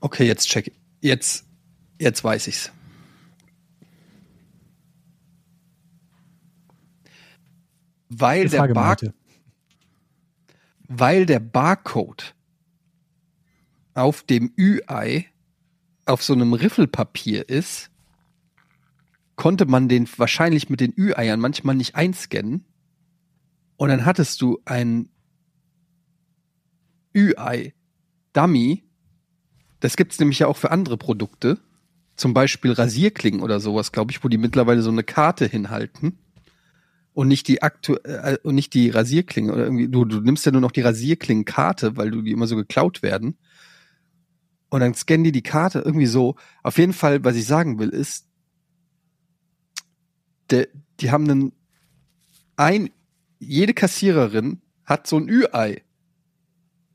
[0.00, 0.72] Okay, jetzt check.
[1.00, 1.44] Jetzt,
[1.98, 2.70] jetzt weiß ich's.
[8.08, 8.96] Weil der, Bar
[10.86, 12.36] weil der Barcode
[13.94, 15.26] auf dem Ü-Ei
[16.06, 17.90] auf so einem Riffelpapier ist,
[19.34, 22.64] konnte man den wahrscheinlich mit den Ü-Eiern manchmal nicht einscannen.
[23.76, 25.10] Und dann hattest du ein
[27.14, 28.84] Ü-Ei-Dummy.
[29.80, 31.58] Das gibt's nämlich ja auch für andere Produkte.
[32.16, 36.18] Zum Beispiel Rasierklingen oder sowas, glaube ich, wo die mittlerweile so eine Karte hinhalten.
[37.12, 40.52] Und nicht die aktu äh, und nicht die Rasierklinge oder irgendwie, du, du nimmst ja
[40.52, 43.38] nur noch die Rasierklingenkarte, weil du die immer so geklaut werden.
[44.68, 46.36] Und dann scannen die die Karte irgendwie so.
[46.62, 48.26] Auf jeden Fall, was ich sagen will, ist,
[50.50, 50.68] der,
[51.00, 51.52] die haben einen,
[52.56, 52.90] ein,
[53.38, 55.82] jede Kassiererin hat so ein Ü-Ei.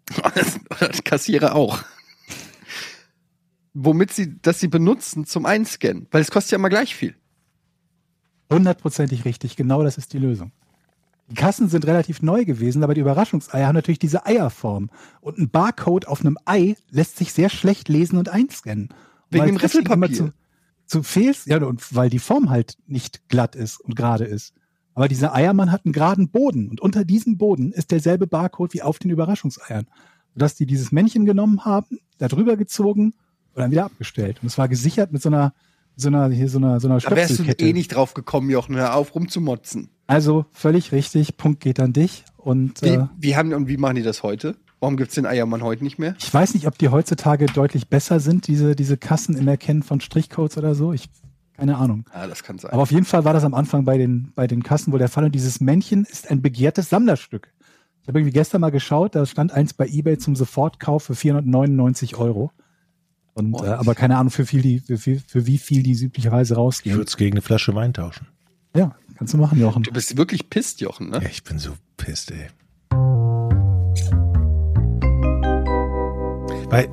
[0.17, 1.83] Oder Kassierer auch.
[3.73, 6.07] Womit sie, das sie benutzen zum Einscannen.
[6.11, 7.15] Weil es kostet ja immer gleich viel.
[8.51, 10.51] Hundertprozentig richtig, genau das ist die Lösung.
[11.31, 14.89] Die Kassen sind relativ neu gewesen, aber die Überraschungseier haben natürlich diese Eierform.
[15.21, 18.89] Und ein Barcode auf einem Ei lässt sich sehr schlecht lesen und einscannen.
[18.89, 18.93] Und
[19.29, 20.13] Wegen weil dem Riffelpapier.
[20.13, 20.33] Zu,
[20.85, 24.53] zu fehlst, ja, und weil die Form halt nicht glatt ist und gerade ist.
[24.93, 28.81] Aber dieser Eiermann hat einen geraden Boden und unter diesem Boden ist derselbe Barcode wie
[28.81, 29.87] auf den Überraschungseiern.
[30.35, 33.13] Dass die dieses Männchen genommen haben, da drüber gezogen
[33.53, 34.39] und dann wieder abgestellt.
[34.41, 35.53] Und es war gesichert mit so einer,
[36.01, 38.75] so einer, hier so einer, so einer Da wärst du eh nicht drauf gekommen, Jochen,
[38.75, 39.89] hör auf rumzumotzen.
[40.07, 42.25] Also völlig richtig, Punkt geht an dich.
[42.37, 44.55] Und Wie, äh, wie haben und wie machen die das heute?
[44.79, 46.15] Warum gibt's den Eiermann heute nicht mehr?
[46.17, 50.01] ich weiß nicht, ob die heutzutage deutlich besser sind, diese, diese Kassen im Erkennen von
[50.01, 50.91] Strichcodes oder so.
[50.91, 51.07] Ich,
[51.55, 52.05] keine Ahnung.
[52.11, 52.71] Ah, das kann sein.
[52.71, 55.07] Aber auf jeden Fall war das am Anfang bei den, bei den Kassen wohl der
[55.07, 55.25] Fall.
[55.25, 57.53] Und dieses Männchen ist ein begehrtes Sammlerstück.
[58.01, 62.17] Ich habe irgendwie gestern mal geschaut, da stand eins bei eBay zum Sofortkauf für 499
[62.17, 62.51] Euro.
[63.33, 63.65] Und Und?
[63.65, 66.57] äh, aber keine Ahnung, für, viel die, für, viel, für wie viel die üblicherweise Ich
[66.57, 66.95] rausgehen.
[66.97, 68.27] würde es gegen eine Flasche Wein tauschen.
[68.75, 69.83] Ja, kannst du machen, Jochen.
[69.83, 71.19] du bist wirklich pisst, Jochen, ne?
[71.23, 72.47] Ja, ich bin so pisst, ey.
[76.69, 76.89] Weil,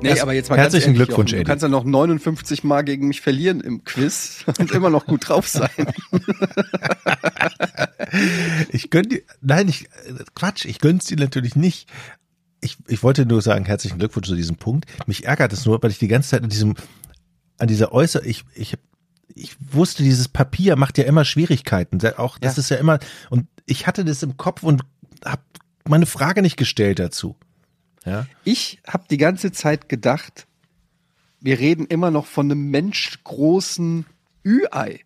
[0.00, 1.44] Nee, Erst- aber jetzt mal herzlichen ganz ehrlich, Glückwunsch, Jochen.
[1.44, 5.28] Du kannst ja noch 59 Mal gegen mich verlieren im Quiz und immer noch gut
[5.28, 5.68] drauf sein.
[8.70, 11.88] ich gönn dir, nein, ich, äh, Quatsch, ich gönn's dir natürlich nicht.
[12.64, 14.86] Ich, ich wollte nur sagen, herzlichen Glückwunsch zu diesem Punkt.
[15.06, 16.74] Mich ärgert es nur, weil ich die ganze Zeit an diesem,
[17.58, 18.76] an dieser Äußer, ich, ich,
[19.34, 21.98] ich wusste, dieses Papier macht ja immer Schwierigkeiten.
[22.16, 22.60] Auch, das Ja.
[22.60, 24.82] ist ja immer, und ich hatte das im Kopf und
[25.24, 25.42] habe
[25.88, 27.36] meine Frage nicht gestellt dazu.
[28.06, 28.26] Ja.
[28.44, 30.46] Ich habe die ganze Zeit gedacht,
[31.40, 34.06] wir reden immer noch von einem menschgroßen
[34.46, 35.00] Ü-Ei.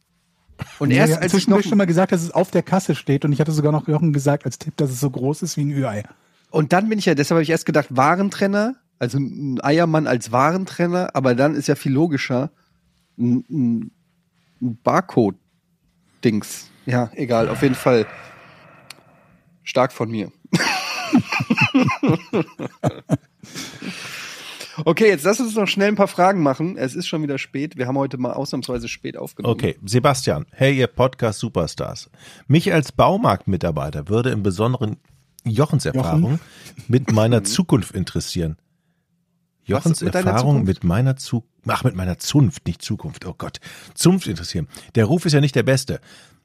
[0.79, 2.95] Und Ja, erst hatten als ich noch schon mal gesagt, dass es auf der Kasse
[2.95, 5.57] steht und ich hatte sogar noch Jochen gesagt als Tipp, dass es so groß ist
[5.57, 6.05] wie ein Ü-Ei.
[6.51, 10.33] Und dann bin ich ja, deshalb habe ich erst gedacht Warentrenner Also ein Eiermann als
[10.33, 12.51] Warentrenner, aber dann ist ja viel logischer
[13.19, 13.91] ein, ein,
[14.83, 16.71] Barcode-Dings.
[16.87, 18.07] Ja, egal, auf jeden Fall
[19.65, 20.33] stark von mir.
[24.85, 26.77] okay, jetzt lass uns noch schnell ein paar Fragen machen.
[26.77, 27.77] Es ist schon wieder spät.
[27.77, 29.55] Wir haben heute mal ausnahmsweise spät aufgenommen.
[29.55, 32.11] Okay, Sebastian, hey ihr Podcast Superstars.
[32.47, 34.97] Mich als Baumarktmitarbeiter würde im Besonderen
[35.47, 36.41] Jochens Erfahrung
[36.89, 38.57] mit meiner Zukunft interessieren.
[39.65, 40.67] Jochens mit Erfahrung Zukunft?
[40.67, 43.27] mit meiner Zu ach mit meiner Zunft, nicht Zukunft.
[43.27, 43.59] Oh Gott,
[43.95, 44.69] Zunft interessieren.
[44.95, 46.01] Der Ruf ist ja nicht der beste.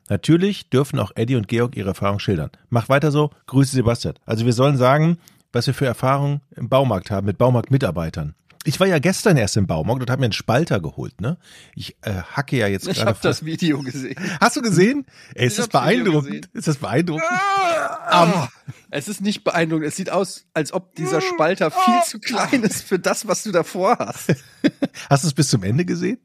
[0.10, 2.50] Natürlich dürfen auch Eddie und Georg ihre Erfahrung schildern.
[2.70, 3.30] Mach weiter so.
[3.48, 4.16] Grüße Sebastian.
[4.26, 5.18] Also wir sollen sagen,
[5.54, 8.36] was wir für Erfahrungen im Baumarkt haben mit Baumarktmitarbeitern.
[8.64, 11.38] Ich war ja gestern erst im Baumarkt und habe mir einen Spalter geholt, ne?
[11.76, 13.08] Ich äh, hacke ja jetzt Ich gerade.
[13.10, 14.16] habe vor- das Video gesehen.
[14.40, 15.06] Hast du gesehen?
[15.34, 16.50] Ey, ist Ich das hab's Video beeindruckend?
[16.54, 17.26] Ist das beeindruckend?
[17.30, 18.48] Ah,
[18.92, 19.88] es ist nicht beeindruckend.
[19.88, 23.52] Es sieht aus, als ob dieser Spalter viel zu klein ist für das, was du
[23.52, 24.36] davor hast.
[25.10, 26.20] Hast du es bis zum Ende gesehen?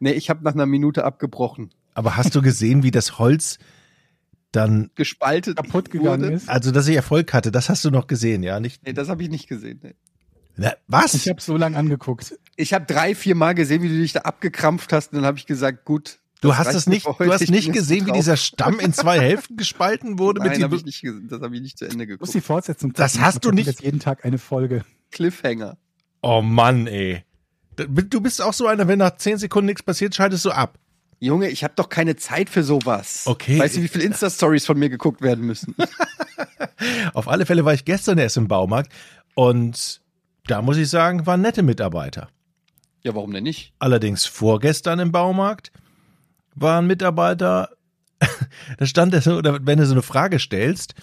[0.00, 1.70] Nee, ich habe nach einer Minute abgebrochen.
[1.94, 3.58] Aber hast du gesehen, wie das Holz
[4.52, 6.32] dann, Gespaltet Kaputt gegangen wurde.
[6.34, 6.48] ist.
[6.48, 8.58] also dass ich Erfolg hatte, das hast du noch gesehen, ja?
[8.58, 8.84] Nicht?
[8.84, 9.78] Nee, das habe ich nicht gesehen.
[9.82, 9.94] Nee.
[10.62, 11.14] Na, was?
[11.14, 12.34] Ich habe so lange angeguckt.
[12.56, 15.12] Ich habe drei, vier Mal gesehen, wie du dich da abgekrampft hast.
[15.12, 16.18] Und dann habe ich gesagt, gut.
[16.42, 19.18] du das hast es nicht, du hast Ich nicht gesehen, wie dieser Stamm in zwei
[19.22, 21.28] Hälften gespalten wurde mit Nein, habe ich dem, nicht gesehen.
[21.28, 22.34] Das habe ich nicht zu Ende Ich muss geguckt.
[22.34, 23.24] die Fortsetzung Das gucken.
[23.26, 24.84] hast Ich du nicht- Jetzt jeden Tag eine Folge.
[25.12, 25.78] Cliffhanger.
[26.22, 27.24] Oh Mann, ey.
[27.76, 30.78] Du bist auch so einer, wenn nach zehn Sekunden nichts passiert, schaltest du ab.
[31.20, 33.22] Junge, ich habe doch keine Zeit für sowas.
[33.24, 33.58] Okay.
[33.58, 35.74] Weißt du, wie viele Insta-Stories von mir geguckt werden müssen?
[37.14, 38.92] Auf alle Fälle war ich gestern erst im Baumarkt
[39.34, 40.00] und
[40.50, 42.28] da muss ich sagen, waren nette Mitarbeiter.
[43.02, 43.72] ja, warum denn nicht?
[43.78, 45.70] Allerdings vorgestern im Baumarkt
[46.54, 47.70] war ein Mitarbeiter,
[48.78, 50.94] da stand er so, oder wenn du so eine Frage stellst,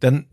[0.00, 0.26] dann,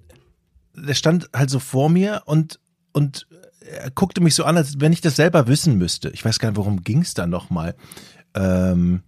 [0.75, 2.59] der stand halt so vor mir und,
[2.91, 3.27] und
[3.61, 6.09] er guckte mich so an, als wenn ich das selber wissen müsste.
[6.09, 7.75] Ich weiß gar nicht, worum ging es da nochmal.
[8.35, 9.03] Ähm,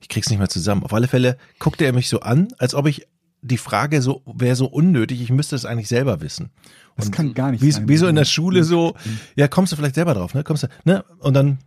[0.00, 0.84] ich krieg's nicht mehr zusammen.
[0.84, 3.06] Auf alle Fälle guckte er mich so an, als ob ich
[3.42, 6.50] die Frage so wäre so unnötig, ich müsste es eigentlich selber wissen.
[6.96, 7.88] Das kann gar nicht Wie, sein.
[7.88, 8.96] wie so in der Schule so,
[9.36, 10.42] ja, kommst du vielleicht selber drauf, ne?
[10.42, 11.04] Kommst du, ne?
[11.20, 11.58] Und dann,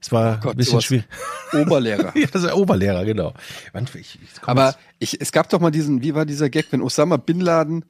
[0.00, 1.06] es war Gott, ein bisschen schwierig.
[1.52, 2.16] Oberlehrer.
[2.16, 3.34] Ja, das ist Oberlehrer, genau.
[3.72, 7.16] Mann, ich, Aber ich, es gab doch mal diesen, wie war dieser Gag, wenn Osama
[7.16, 7.84] Bin Laden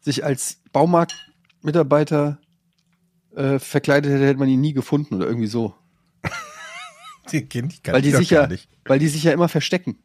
[0.00, 2.38] sich als Baumarktmitarbeiter
[3.34, 5.74] äh, verkleidet hätte, hätte man ihn nie gefunden oder irgendwie so.
[7.32, 8.68] den kenn ich gar Weil die doch sich gar ja, nicht.
[8.84, 9.96] weil die sich ja immer verstecken.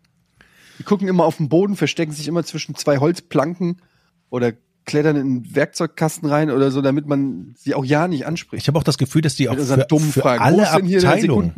[0.80, 3.82] Die gucken immer auf den Boden, verstecken sich immer zwischen zwei Holzplanken
[4.30, 4.54] oder
[4.86, 8.64] klettern in einen Werkzeugkasten rein oder so, damit man sie auch ja nicht anspricht.
[8.64, 11.54] Ich habe auch das Gefühl, dass die auch für, für alle Abteilungen,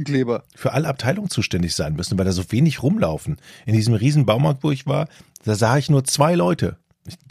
[0.53, 3.37] für alle Abteilungen zuständig sein müssen, weil da so wenig rumlaufen.
[3.65, 5.07] In diesem riesen Baumarkt, wo ich war,
[5.45, 6.77] da sah ich nur zwei Leute.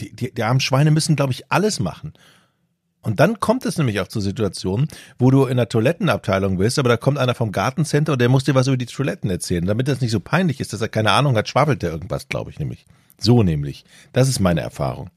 [0.00, 2.14] Die, die, die armen Schweine müssen, glaube ich, alles machen.
[3.02, 6.90] Und dann kommt es nämlich auch zu Situationen, wo du in der Toilettenabteilung bist, aber
[6.90, 9.64] da kommt einer vom Gartencenter und der muss dir was über die Toiletten erzählen.
[9.64, 12.51] Damit das nicht so peinlich ist, dass er keine Ahnung hat, schwabbelt der irgendwas, glaube
[12.51, 12.85] ich nämlich.
[13.18, 13.85] So nämlich.
[14.12, 15.09] Das ist meine Erfahrung.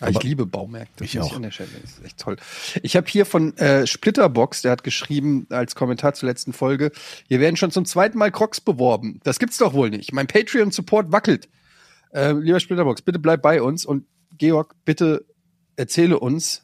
[0.00, 1.04] Ah, ich Aber- liebe Baumärkte.
[1.04, 1.34] Ich auch.
[1.34, 1.70] an der Stelle.
[1.82, 2.36] Das ist echt toll.
[2.82, 6.92] Ich habe hier von äh, Splitterbox, der hat geschrieben als Kommentar zur letzten Folge,
[7.28, 9.20] hier werden schon zum zweiten Mal Crocs beworben.
[9.24, 10.12] Das gibt's doch wohl nicht.
[10.12, 11.48] Mein Patreon-Support wackelt.
[12.12, 14.04] Äh, lieber Splitterbox, bitte bleib bei uns und
[14.36, 15.24] Georg, bitte
[15.76, 16.62] erzähle uns,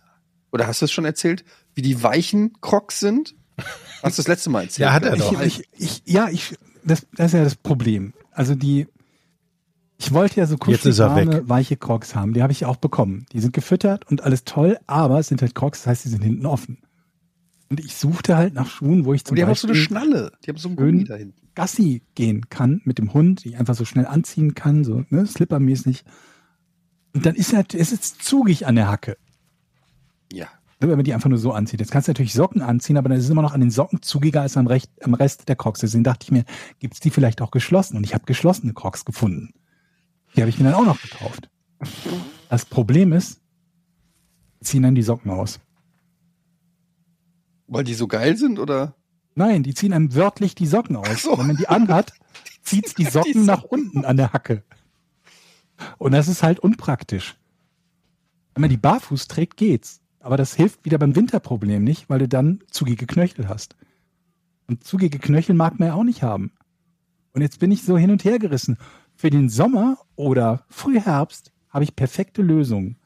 [0.52, 3.34] oder hast du es schon erzählt, wie die weichen Crocs sind?
[4.02, 4.86] Hast du das letzte Mal erzählt?
[4.86, 5.40] Ja, hat er doch.
[5.42, 6.54] Ich, ich, ich, ja, ich,
[6.84, 8.12] das, das ist ja das Problem.
[8.30, 8.86] Also die,
[9.98, 11.42] ich wollte ja so Jetzt ist kuschelig warme, weg.
[11.48, 12.34] weiche Crocs haben.
[12.34, 13.26] Die habe ich auch bekommen.
[13.32, 16.22] Die sind gefüttert und alles toll, aber es sind halt Crocs, das heißt, die sind
[16.22, 16.78] hinten offen.
[17.70, 19.72] Und ich suchte halt nach Schuhen, wo ich Und zum die haben auch so eine
[19.72, 20.32] Beispiel Schnalle.
[20.44, 21.40] Die haben so einen Gummi da hinten.
[21.54, 25.26] Gassi gehen kann mit dem Hund, die ich einfach so schnell anziehen kann, so ne,
[25.26, 26.04] slippermäßig.
[27.14, 29.16] Und dann ist halt, es ist zugig an der Hacke.
[30.32, 30.48] Ja.
[30.80, 31.78] Wenn man die einfach nur so anzieht.
[31.78, 34.02] Jetzt kannst du natürlich Socken anziehen, aber dann ist es immer noch an den Socken
[34.02, 35.80] zugiger als am, Recht, am Rest der Crocs.
[35.80, 36.44] Deswegen dachte ich mir,
[36.80, 37.96] gibt's die vielleicht auch geschlossen?
[37.96, 39.54] Und ich habe geschlossene Crocs gefunden.
[40.34, 41.48] Die habe ich mir dann auch noch gekauft.
[42.48, 43.40] Das Problem ist,
[44.60, 45.60] ziehen dann die Socken aus.
[47.68, 48.94] Weil die so geil sind, oder?
[49.34, 51.22] Nein, die ziehen einem wörtlich die Socken aus.
[51.22, 51.38] So.
[51.38, 52.12] Wenn man die anhat,
[52.62, 54.64] zieht's die Socken Die nach unten an der Hacke.
[55.98, 57.36] Und das ist halt unpraktisch.
[58.54, 60.01] Wenn man die barfuß trägt, geht's.
[60.22, 63.76] Aber das hilft wieder beim Winterproblem nicht, weil du dann zugige Knöchel hast.
[64.68, 66.52] Und zugige Knöchel mag man ja auch nicht haben.
[67.32, 68.78] Und jetzt bin ich so hin und her gerissen.
[69.16, 72.98] Für den Sommer oder Frühherbst habe ich perfekte Lösungen.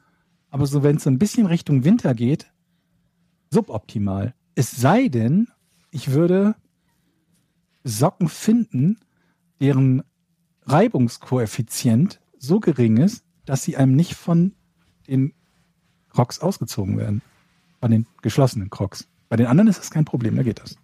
[0.51, 2.51] Aber so, wenn es so ein bisschen Richtung Winter geht,
[3.49, 4.35] suboptimal.
[4.53, 5.47] Es sei denn,
[5.89, 6.55] ich würde
[7.83, 8.99] Socken finden,
[9.59, 10.03] deren
[10.65, 14.53] Reibungskoeffizient so gering ist, dass sie einem nicht von
[15.07, 15.33] den
[16.17, 17.21] Crocs ausgezogen werden.
[17.79, 19.07] Bei den geschlossenen Crocs.
[19.29, 20.75] Bei den anderen ist das kein Problem, da geht das.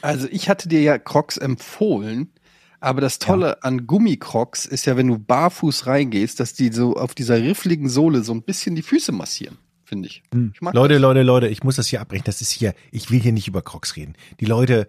[0.00, 2.32] Also ich hatte dir ja Crocs empfohlen,
[2.80, 7.14] aber das Tolle an Gummicrocs ist ja, wenn du barfuß reingehst, dass die so auf
[7.14, 10.22] dieser riffligen Sohle so ein bisschen die Füße massieren, finde ich.
[10.32, 10.52] Hm.
[10.54, 11.02] ich mag Leute, das.
[11.02, 12.24] Leute, Leute, ich muss das hier abbrechen.
[12.24, 14.14] Das ist hier, ich will hier nicht über Crocs reden.
[14.40, 14.86] Die Leute,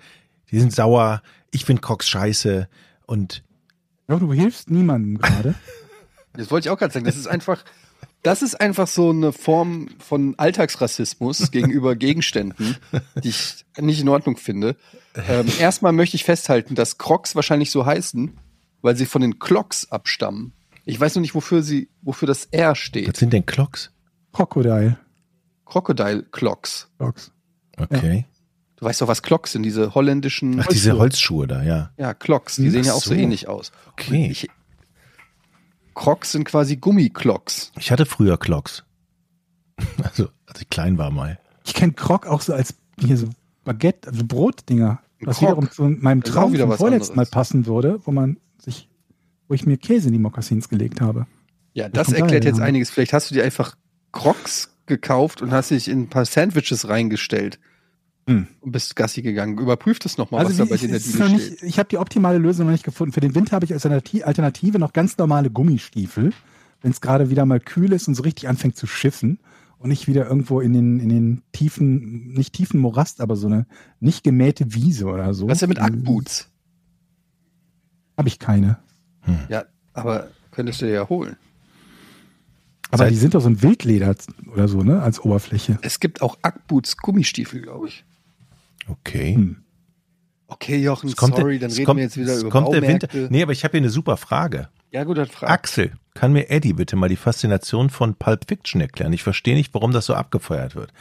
[0.51, 1.21] die sind sauer.
[1.51, 2.69] Ich finde Crocs scheiße.
[3.07, 3.43] Und
[4.07, 5.53] Ja, du hilfst niemandem gerade.
[6.31, 7.03] Das wollte ich auch gerade sagen.
[7.03, 7.65] Das ist einfach,
[8.23, 12.77] das ist einfach so eine Form von Alltagsrassismus gegenüber Gegenständen,
[13.23, 14.75] die ich nicht in Ordnung finde.
[15.27, 18.37] Ähm, erstmal möchte ich festhalten, dass Crocs wahrscheinlich so heißen,
[18.81, 20.53] weil sie von den Clocks abstammen.
[20.85, 23.17] Ich weiß noch nicht, wofür sie, wofür das R was steht.
[23.17, 23.91] sind denn Clocks?
[24.33, 24.97] Crocodile.
[25.65, 26.89] Crocodile Clocks.
[26.97, 27.31] Crocs.
[27.77, 28.25] Okay.
[28.77, 31.91] Du weißt doch, was Clocks sind, diese holländischen Ach, diese Holzschuhe da, ja.
[31.97, 33.15] Ja, Clocks, die sehen ja Ach auch so so.
[33.15, 33.71] ähnlich aus.
[33.91, 34.27] Okay.
[34.31, 34.49] Ich,
[36.01, 37.71] Crocs sind quasi Gummiclocks.
[37.77, 38.83] Ich hatte früher Clocks.
[40.03, 41.39] Also, als ich klein war mal.
[41.63, 43.29] Ich kenne Croc auch so als hier so
[43.63, 44.99] Baguette, also Brotdinger.
[45.19, 45.49] Was Croc.
[45.49, 47.31] wiederum zu meinem Das Traum wieder vom was vorletzten Mal anderes.
[47.31, 48.89] passen würde, wo man sich,
[49.47, 51.27] wo ich mir Käse in die Mokassins gelegt habe.
[51.73, 52.65] Ja, das kommt erklärt jetzt ja.
[52.65, 52.89] einiges.
[52.89, 53.75] Vielleicht hast du dir einfach
[54.11, 57.59] Crocs gekauft und hast dich in ein paar Sandwiches reingestellt
[58.31, 58.47] Hm.
[58.61, 59.57] und bist Gassi gegangen.
[59.57, 61.51] Überprüf das nochmal, was Also da wie, bei ich, dir in der noch steht.
[61.51, 63.13] nicht, ich habe die optimale Lösung noch nicht gefunden.
[63.13, 66.33] Für den Winter habe ich als Alternati- Alternative noch ganz normale Gummistiefel,
[66.81, 69.39] wenn es gerade wieder mal kühl ist und so richtig anfängt zu schiffen
[69.77, 73.65] und ich wieder irgendwo in den, in den tiefen, nicht tiefen Morast, aber so eine
[73.99, 75.47] nicht gemähte Wiese oder so.
[75.47, 76.49] Was ist denn mit Ackboots?
[78.17, 78.77] Habe ich keine.
[79.49, 81.35] Ja, aber könntest du dir ja holen.
[82.89, 84.15] Aber Seit- die sind doch so ein Wildleder
[84.51, 85.79] oder so, ne, als Oberfläche.
[85.81, 88.03] Es gibt auch Ackboots Gummistiefel, glaube ich.
[88.87, 89.35] Okay.
[89.35, 89.57] Hm.
[90.47, 93.13] Okay, Jochen, sorry, dann reden kommt, wir jetzt wieder über kommt der Baumärkte.
[93.13, 93.31] Winter.
[93.31, 94.67] Nee, aber ich habe hier eine super Frage.
[94.91, 95.49] Ja, gut, dann frag.
[95.49, 99.13] Axel, kann mir Eddie bitte mal die Faszination von Pulp Fiction erklären?
[99.13, 100.91] Ich verstehe nicht, warum das so abgefeiert wird.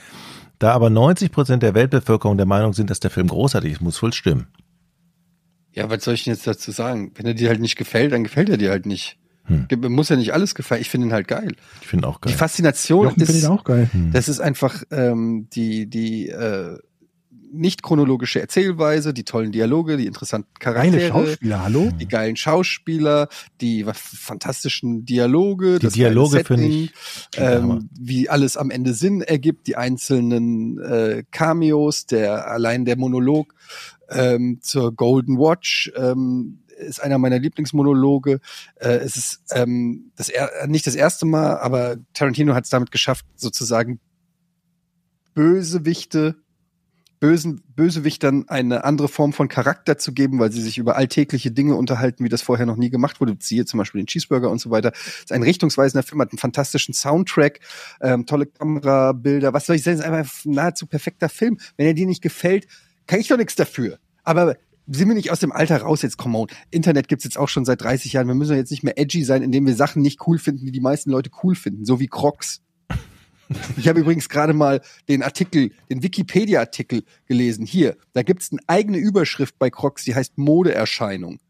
[0.60, 4.00] Da aber 90 Prozent der Weltbevölkerung der Meinung sind, dass der Film großartig ist, muss
[4.02, 4.46] wohl stimmen.
[5.72, 7.12] Ja, was soll ich denn jetzt dazu sagen?
[7.16, 9.18] Wenn er dir halt nicht gefällt, dann gefällt er dir halt nicht.
[9.46, 9.66] Hm.
[9.88, 10.80] Muss ja nicht alles gefallen.
[10.80, 11.56] Ich finde ihn halt geil.
[11.80, 12.36] Ich finde auch Die geil.
[12.38, 13.90] Faszination Jochen finde ist, ich auch geil.
[14.12, 16.78] Das ist einfach ähm, die, die äh,
[17.52, 21.90] nicht chronologische Erzählweise, die tollen Dialoge, die interessanten Charaktere, Schauspieler, hallo?
[21.98, 23.28] die geilen Schauspieler,
[23.60, 26.92] die fantastischen Dialoge, Die das Dialoge geile finde ich
[27.36, 33.54] ähm, wie alles am Ende Sinn ergibt, die einzelnen äh, Cameos, der allein der Monolog
[34.08, 38.40] ähm, zur Golden Watch ähm, ist einer meiner Lieblingsmonologe.
[38.76, 42.90] Äh, es ist ähm, das er nicht das erste Mal, aber Tarantino hat es damit
[42.90, 44.00] geschafft, sozusagen
[45.34, 46.36] Bösewichte,
[47.20, 51.76] bösen Bösewichtern eine andere Form von Charakter zu geben, weil sie sich über alltägliche Dinge
[51.76, 53.36] unterhalten, wie das vorher noch nie gemacht wurde.
[53.38, 54.92] Siehe zum Beispiel den Cheeseburger und so weiter.
[54.92, 57.60] ist ein richtungsweisender Film, hat einen fantastischen Soundtrack,
[58.00, 59.52] ähm, tolle Kamerabilder.
[59.52, 59.98] Was soll ich sagen?
[59.98, 61.58] Ist einfach ein nahezu perfekter Film.
[61.76, 62.66] Wenn er dir nicht gefällt,
[63.06, 63.98] kann ich doch nichts dafür.
[64.24, 64.56] Aber
[64.86, 66.48] sind wir nicht aus dem Alter raus jetzt, come on.
[66.70, 68.26] Internet gibt's jetzt auch schon seit 30 Jahren.
[68.28, 70.80] Wir müssen jetzt nicht mehr edgy sein, indem wir Sachen nicht cool finden, die die
[70.80, 71.84] meisten Leute cool finden.
[71.84, 72.62] So wie Crocs.
[73.76, 77.66] Ich habe übrigens gerade mal den Artikel, den Wikipedia-Artikel gelesen.
[77.66, 81.40] Hier, da gibt's eine eigene Überschrift bei Crocs, die heißt Modeerscheinung.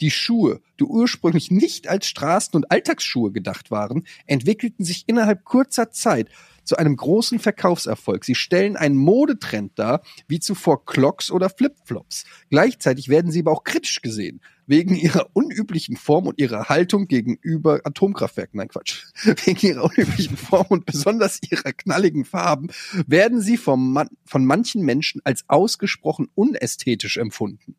[0.00, 5.90] Die Schuhe, die ursprünglich nicht als Straßen- und Alltagsschuhe gedacht waren, entwickelten sich innerhalb kurzer
[5.90, 6.28] Zeit
[6.70, 8.24] zu einem großen Verkaufserfolg.
[8.24, 12.24] Sie stellen einen Modetrend dar, wie zuvor Clocks oder Flipflops.
[12.48, 17.80] Gleichzeitig werden sie aber auch kritisch gesehen, wegen ihrer unüblichen Form und ihrer Haltung gegenüber
[17.82, 18.58] Atomkraftwerken.
[18.58, 19.06] Nein, Quatsch.
[19.44, 22.68] Wegen ihrer unüblichen Form und besonders ihrer knalligen Farben
[23.04, 27.74] werden sie vom Man von manchen Menschen als ausgesprochen unästhetisch empfunden.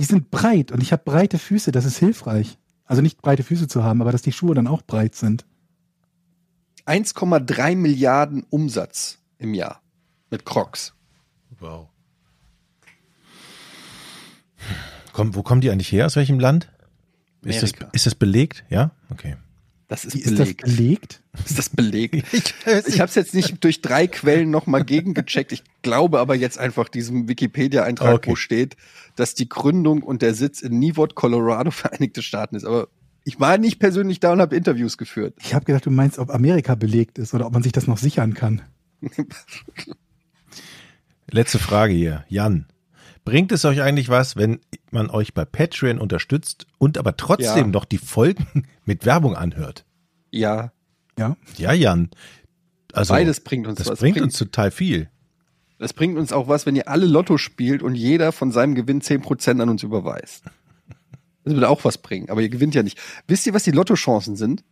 [0.00, 2.56] Die sind breit und ich habe breite Füße, das ist hilfreich.
[2.86, 5.44] Also nicht breite Füße zu haben, aber dass die Schuhe dann auch breit sind.
[6.86, 9.82] 1,3 Milliarden Umsatz im Jahr
[10.30, 10.94] mit Crocs.
[11.58, 11.88] Wow.
[15.12, 16.06] Komm, wo kommen die eigentlich her?
[16.06, 16.70] Aus welchem Land?
[17.42, 18.64] Ist das, ist das belegt?
[18.70, 18.90] Ja?
[19.10, 19.36] Okay.
[19.88, 20.62] Das ist ist das belegt.
[20.64, 21.22] belegt?
[21.44, 22.14] Ist das belegt?
[22.32, 22.54] Ich,
[22.88, 25.52] Ich habe es jetzt nicht durch drei Quellen nochmal gegengecheckt.
[25.52, 28.30] Ich glaube aber jetzt einfach diesem Wikipedia-Eintrag, Okay.
[28.30, 28.76] wo steht,
[29.14, 32.64] dass die Gründung und der Sitz in Newport, Colorado, Vereinigte Staaten ist.
[32.64, 32.88] Aber
[33.28, 35.34] ich war nicht persönlich da und habe Interviews geführt.
[35.40, 37.98] Ich habe gedacht, du meinst, ob Amerika belegt ist oder ob man sich das noch
[37.98, 38.62] sichern kann.
[41.30, 42.24] Letzte Frage hier.
[42.28, 42.66] Jan.
[43.24, 44.60] Bringt es euch eigentlich was, wenn
[44.92, 47.66] man euch bei Patreon unterstützt und aber trotzdem Ja.
[47.66, 48.46] noch die Folgen
[48.84, 49.84] mit Werbung anhört?
[50.30, 50.72] Ja,
[51.18, 51.36] Ja.
[51.56, 52.10] Ja, Jan.
[52.92, 53.98] Also, beides bringt uns das was.
[53.98, 55.10] bringt uns total viel.
[55.78, 59.00] das bringt uns auch was, wenn ihr alle Lotto spielt und jeder von seinem Gewinn
[59.02, 60.44] 10% an uns überweist.
[61.46, 62.98] Das würde auch was bringen, aber ihr gewinnt ja nicht.
[63.28, 64.64] Wisst ihr, was die Lottochancen sind?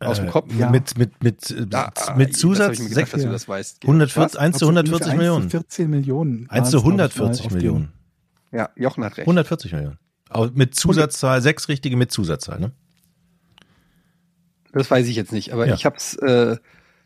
[0.00, 0.52] Aus dem Äh, Kopf?
[0.58, 0.68] Ja.
[0.70, 3.82] Mit, mit, mit, Ah, ah, mit das Zusatz ich mir gedacht, dass du das weißt.
[3.82, 5.42] 140, 1 zu Also 140 ungefähr 1 Millionen.
[5.44, 6.50] zu 14 Millionen.
[6.50, 7.92] 1 waren zu es, glaub ich, mal 140 auf dem- Millionen.
[8.52, 9.26] Ja, Jochen hat recht.
[9.28, 9.98] 140 Millionen.
[10.28, 12.72] Aber mit Zusatzzahl, sechs richtige mit Zusatzzahl, ne?
[14.72, 15.74] Das weiß ich jetzt nicht, aber Ja.
[15.74, 16.56] ich hab's, äh,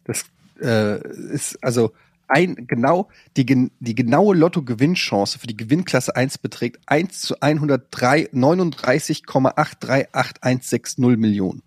[0.05, 0.25] das
[0.61, 1.93] äh, ist also
[2.29, 11.17] ein genau die, die genaue Lotto-Gewinnchance für die Gewinnklasse 1 beträgt 1 zu 103 39,838160
[11.17, 11.63] Millionen.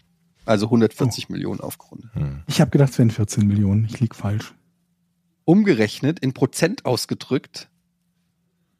[0.45, 2.09] Also 140 Millionen aufgerundet.
[2.47, 3.85] Ich habe gedacht, es wären 14 Millionen.
[3.85, 4.53] Ich lieg falsch.
[5.45, 7.69] Umgerechnet in Prozent ausgedrückt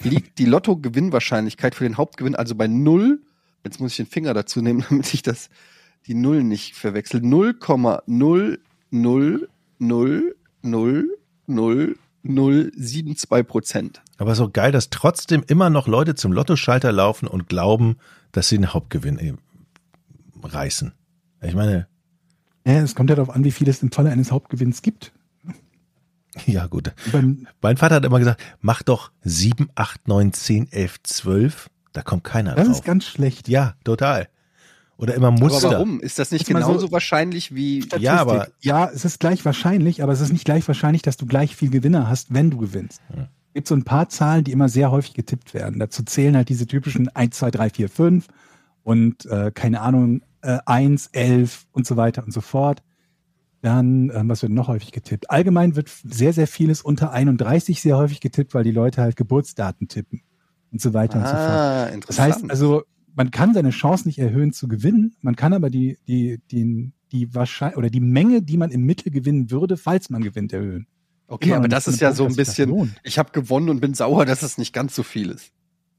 [0.03, 3.21] liegt die Lotto-Gewinnwahrscheinlichkeit für den Hauptgewinn also bei 0.
[3.63, 5.49] Jetzt muss ich den Finger dazu nehmen, damit ich das
[6.05, 7.21] die Null nicht verwechsel.
[11.48, 14.02] 0,0000072 Prozent.
[14.18, 17.98] Aber so geil, dass trotzdem immer noch Leute zum Lottoschalter laufen und glauben,
[18.32, 19.38] dass sie den Hauptgewinn
[20.44, 20.94] reißen.
[21.41, 21.88] Ich meine,
[22.65, 25.11] Ja, es kommt ja darauf an, wie viel es im Falle eines Hauptgewinns gibt.
[26.45, 26.94] ja gut.
[27.11, 31.69] Beim, Mein Vater hat immer gesagt, mach doch 7, 8, 9, 10, 11, 12.
[31.94, 32.78] Da kommt keiner das drauf.
[32.78, 33.48] ist ganz schlecht.
[33.48, 34.28] ja, total.
[34.98, 35.72] Oder immer Aber Muster.
[35.72, 35.99] warum?
[35.99, 37.82] Ist das nicht mal so- genauso wahrscheinlich wie.
[37.84, 38.02] Statistik.
[38.03, 41.26] Ja, aber- ja, es ist gleich wahrscheinlich, aber es ist nicht gleich wahrscheinlich, dass du
[41.28, 42.99] gleich viel Gewinner hast, wenn du gewinnst.
[43.15, 43.24] Ja.
[43.49, 45.80] Es gibt so ein paar Zahlen, die immer sehr häufig getippt werden.
[45.80, 48.28] Dazu zählen halt diese typischen 1, 2, 3, 4, 5
[48.84, 52.82] und äh, keine Ahnung, äh, 1, 11 und so weiter und so fort.
[53.61, 55.30] Dann, ähm, was wird noch häufig getippt?
[55.32, 59.88] Allgemein wird sehr, sehr vieles unter 31 sehr häufig getippt, weil die Leute halt Geburtsdaten
[59.88, 60.22] tippen
[60.72, 61.41] und so weiter und so fort.
[61.41, 62.34] Ah, Das interessant.
[62.36, 62.84] heißt also,
[63.18, 67.34] man kann seine Chance nicht erhöhen zu gewinnen, man kann aber die, die, die, die
[67.34, 70.85] Wahrscheinlich oder die Menge, die man im Mittel gewinnen würde, falls man gewinnt, erhöhen.
[71.27, 72.95] okay, Immer aber das ist ja so ein bisschen.
[73.03, 75.52] Ich habe gewonnen und bin sauer, dass es nicht ganz so viel ist.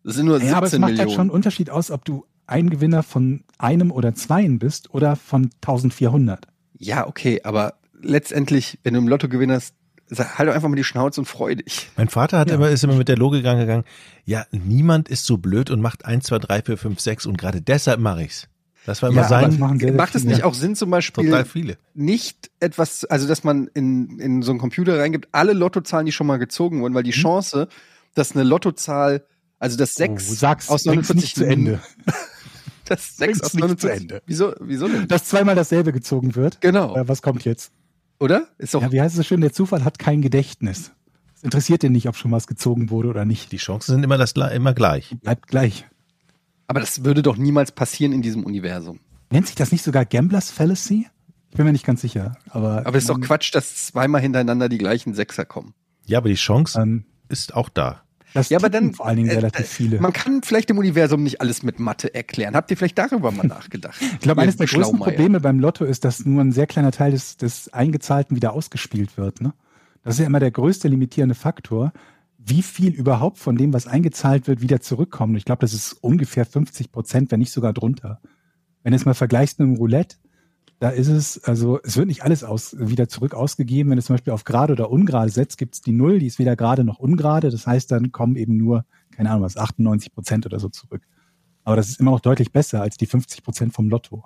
[0.05, 0.99] Das sind nur 17 Ja, aber es macht Millionen.
[1.09, 5.17] halt schon einen Unterschied aus, ob du ein Gewinner von einem oder zweien bist oder
[5.17, 6.47] von 1400.
[6.79, 9.78] Ja, okay, aber letztendlich, wenn du im Lotto gewinnst, sag,
[10.11, 11.91] halt doch einfach mal die Schnauze und freu dich.
[11.97, 12.55] Mein Vater hat Ja.
[12.57, 13.85] immer, ist immer mit der Logik angegangen,
[14.25, 17.61] ja, niemand ist so blöd und macht 1, 2, 3, 4, 5, 6 und gerade
[17.61, 18.49] deshalb mache ich's.
[18.87, 19.59] Das war immer Ja, sein,
[19.97, 21.77] Macht es nicht auch Sinn, zum Beispiel total viele.
[21.93, 26.27] nicht etwas, also dass man in, in so einen Computer reingibt, alle Lottozahlen, die schon
[26.27, 27.69] mal gezogen wurden, weil die Chance,
[28.15, 29.25] dass eine Lottozahl,
[29.59, 30.05] also das Mhm.
[30.05, 31.81] Oh, 6 sag's, aus bring's 49 nicht zu Ende.
[32.85, 33.81] Das 6 Bring's aus nicht 49.
[33.81, 34.23] zu Ende.
[34.27, 35.09] Wieso, wieso denn?
[35.09, 36.59] Dass zweimal dasselbe gezogen wird.
[36.63, 36.97] Genau.
[36.97, 37.71] Äh, was kommt jetzt?
[38.21, 38.49] Oder?
[38.59, 39.41] Ist doch, Ja, wie heißt es so schön?
[39.41, 40.93] Der Zufall hat kein Gedächtnis.
[41.37, 43.53] Es interessiert den nicht, ob schon was gezogen wurde oder nicht.
[43.53, 45.15] Die Chancen sind immer, das, immer gleich.
[45.23, 45.87] Bleibt gleich.
[46.67, 48.99] aber das würde doch niemals passieren in diesem Universum.
[49.31, 51.07] Nennt sich das nicht sogar Gamblers Fallacy?
[51.51, 52.37] Ich bin mir nicht ganz sicher.
[52.51, 55.75] Aber, Aber es ist doch Quatsch, dass zweimal hintereinander die gleichen Sechser kommen.
[56.07, 58.03] Ja, aber die Chance ähm, ist auch da.
[58.35, 60.01] Das Ja, aber dann vor allen Dingen äh, relativ äh, viele.
[60.01, 62.55] Man kann vielleicht im Universum nicht alles mit Mathe erklären.
[62.55, 64.01] Habt ihr vielleicht darüber mal nachgedacht?
[64.01, 64.99] Ich glaube, eines der größten.
[64.99, 69.17] Probleme beim Lotto ist, dass nur ein sehr kleiner Teil des, des Eingezahlten wieder ausgespielt
[69.17, 69.41] wird.
[69.41, 69.53] Ne?
[70.03, 71.93] Das ist ja immer der größte limitierende Faktor,
[72.39, 75.37] wie viel überhaupt von dem, was eingezahlt wird, wieder zurückkommt.
[75.37, 78.21] Ich glaube, das ist ungefähr 50 Prozent, wenn nicht sogar drunter.
[78.83, 80.17] Wenn du es mal vergleichst mit dem Roulette,
[80.81, 83.91] da ist es, also es wird nicht alles aus, wieder zurück ausgegeben.
[83.91, 86.39] Wenn du zum Beispiel auf gerade oder ungerade setzt, gibt es die Null, die ist
[86.39, 87.51] weder gerade noch ungerade.
[87.51, 91.03] Das heißt, dann kommen eben nur, keine Ahnung was, 98 Prozent oder so zurück.
[91.65, 94.25] Aber das ist immer noch deutlich besser als die 50 Prozent vom Lotto.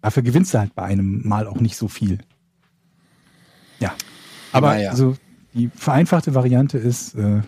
[0.00, 2.18] Dafür gewinnst du halt bei einem Mal auch nicht so viel.
[3.80, 3.94] Ja.
[4.52, 4.90] Aber Naja.
[4.90, 5.16] also
[5.52, 7.42] die vereinfachte Variante ist, äh,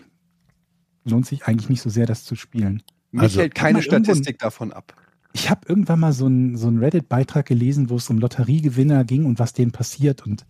[1.05, 2.83] lohnt sich eigentlich nicht so sehr, das zu spielen.
[3.11, 4.93] Mich Also- hält keine Statistik davon ab.
[5.39, 9.23] Ich habe irgendwann mal so einen so einen Reddit-Beitrag gelesen, wo es um Lotteriegewinner ging
[9.25, 10.45] und was denen passiert und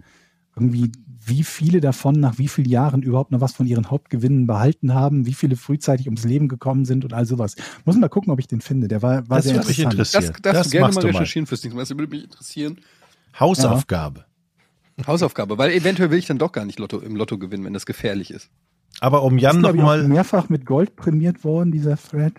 [0.55, 0.93] irgendwie
[1.25, 5.25] wie viele davon nach wie vielen Jahren überhaupt noch was von ihren Hauptgewinnen behalten haben,
[5.25, 7.57] wie viele frühzeitig ums Leben gekommen sind und all sowas.
[7.83, 8.87] Muss mal gucken, ob ich den finde.
[8.87, 10.23] Der war, war Das sehr würde mich interessant.
[10.23, 10.33] interessieren.
[10.33, 11.11] Das darfst Das du gerne machst mal du mal.
[11.11, 11.81] recherchieren fürs nächste Mal.
[11.81, 12.77] Das würde mich interessieren.
[13.37, 14.23] Hausaufgabe.
[15.05, 17.85] Hausaufgabe, weil eventuell will ich dann doch gar nicht Lotto, im Lotto gewinnen, wenn das
[17.85, 18.49] gefährlich ist.
[19.01, 22.33] Aber um Jan nochmal, mehrfach mit Gold prämiert worden, dieser Thread.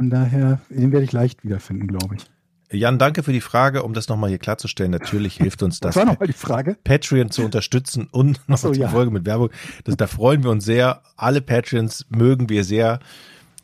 [0.00, 2.24] Von daher, den werde ich leicht wiederfinden, glaube ich.
[2.72, 4.90] Jan, danke für die Frage, um das nochmal hier klarzustellen.
[4.90, 6.78] Natürlich hilft uns das, Das war nochmal die Frage.
[6.84, 8.88] Patreon zu unterstützen und noch so, die ja.
[8.88, 9.50] Folge mit Werbung.
[9.84, 11.02] Das, da freuen wir uns sehr.
[11.18, 13.00] Alle Patreons mögen wir sehr.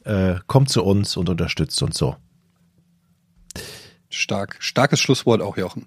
[0.05, 2.17] Äh, kommt zu uns und unterstützt uns so.
[4.11, 4.57] Stark.
[4.59, 5.87] Starkes Schlusswort auch, Jochen.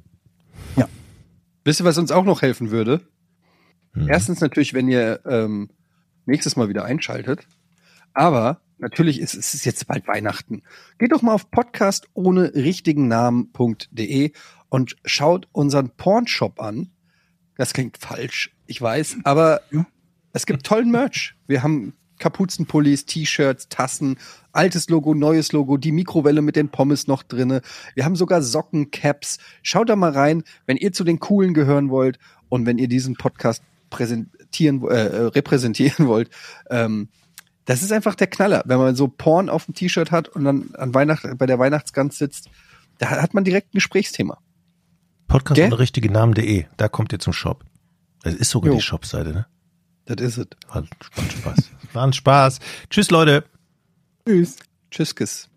[0.77, 0.89] Ja.
[1.63, 3.01] Wisst ihr, was uns auch noch helfen würde?
[3.93, 4.09] Mhm.
[4.09, 5.69] Erstens natürlich, wenn ihr ähm,
[6.25, 7.45] nächstes Mal wieder einschaltet.
[8.15, 10.63] Aber natürlich ist es ist jetzt bald Weihnachten.
[10.97, 14.31] Geht doch mal auf podcast ohne richtigen Namen.de
[14.69, 16.89] und schaut unseren Pornshop an.
[17.55, 19.85] Das klingt falsch, ich weiß, aber Ja.
[20.33, 21.35] es gibt tollen Merch.
[21.47, 24.17] Wir haben Kapuzenpullis, T-Shirts, Tassen,
[24.51, 27.61] altes Logo, neues Logo, die Mikrowelle mit den Pommes noch drinne.
[27.95, 29.39] Wir haben sogar Socken, Caps.
[29.61, 32.19] Schaut da mal rein, wenn ihr zu den Coolen gehören wollt
[32.49, 36.29] und wenn ihr diesen Podcast präsentieren, äh, repräsentieren wollt.
[36.69, 37.09] Ähm,
[37.69, 40.71] das ist einfach der Knaller, wenn man so Porn auf dem T-Shirt hat und dann
[40.73, 42.49] an Weihnacht bei der Weihnachtsgans sitzt.
[42.97, 44.39] Da hat man direkt ein Gesprächsthema.
[45.27, 45.67] Podcast Gell?
[45.67, 47.63] ohne richtige Namen.de, da kommt ihr zum Shop.
[48.23, 48.77] Das ist sogar Jo.
[48.77, 49.45] die Shopseite, ne?
[50.05, 50.47] Das ist es.
[50.67, 50.89] War ein
[51.29, 51.69] Spaß.
[51.93, 52.59] War ein Spaß.
[52.89, 53.43] Tschüss, Leute.
[54.25, 54.55] Tschüss.
[54.89, 55.49] Tschüss, Kiss.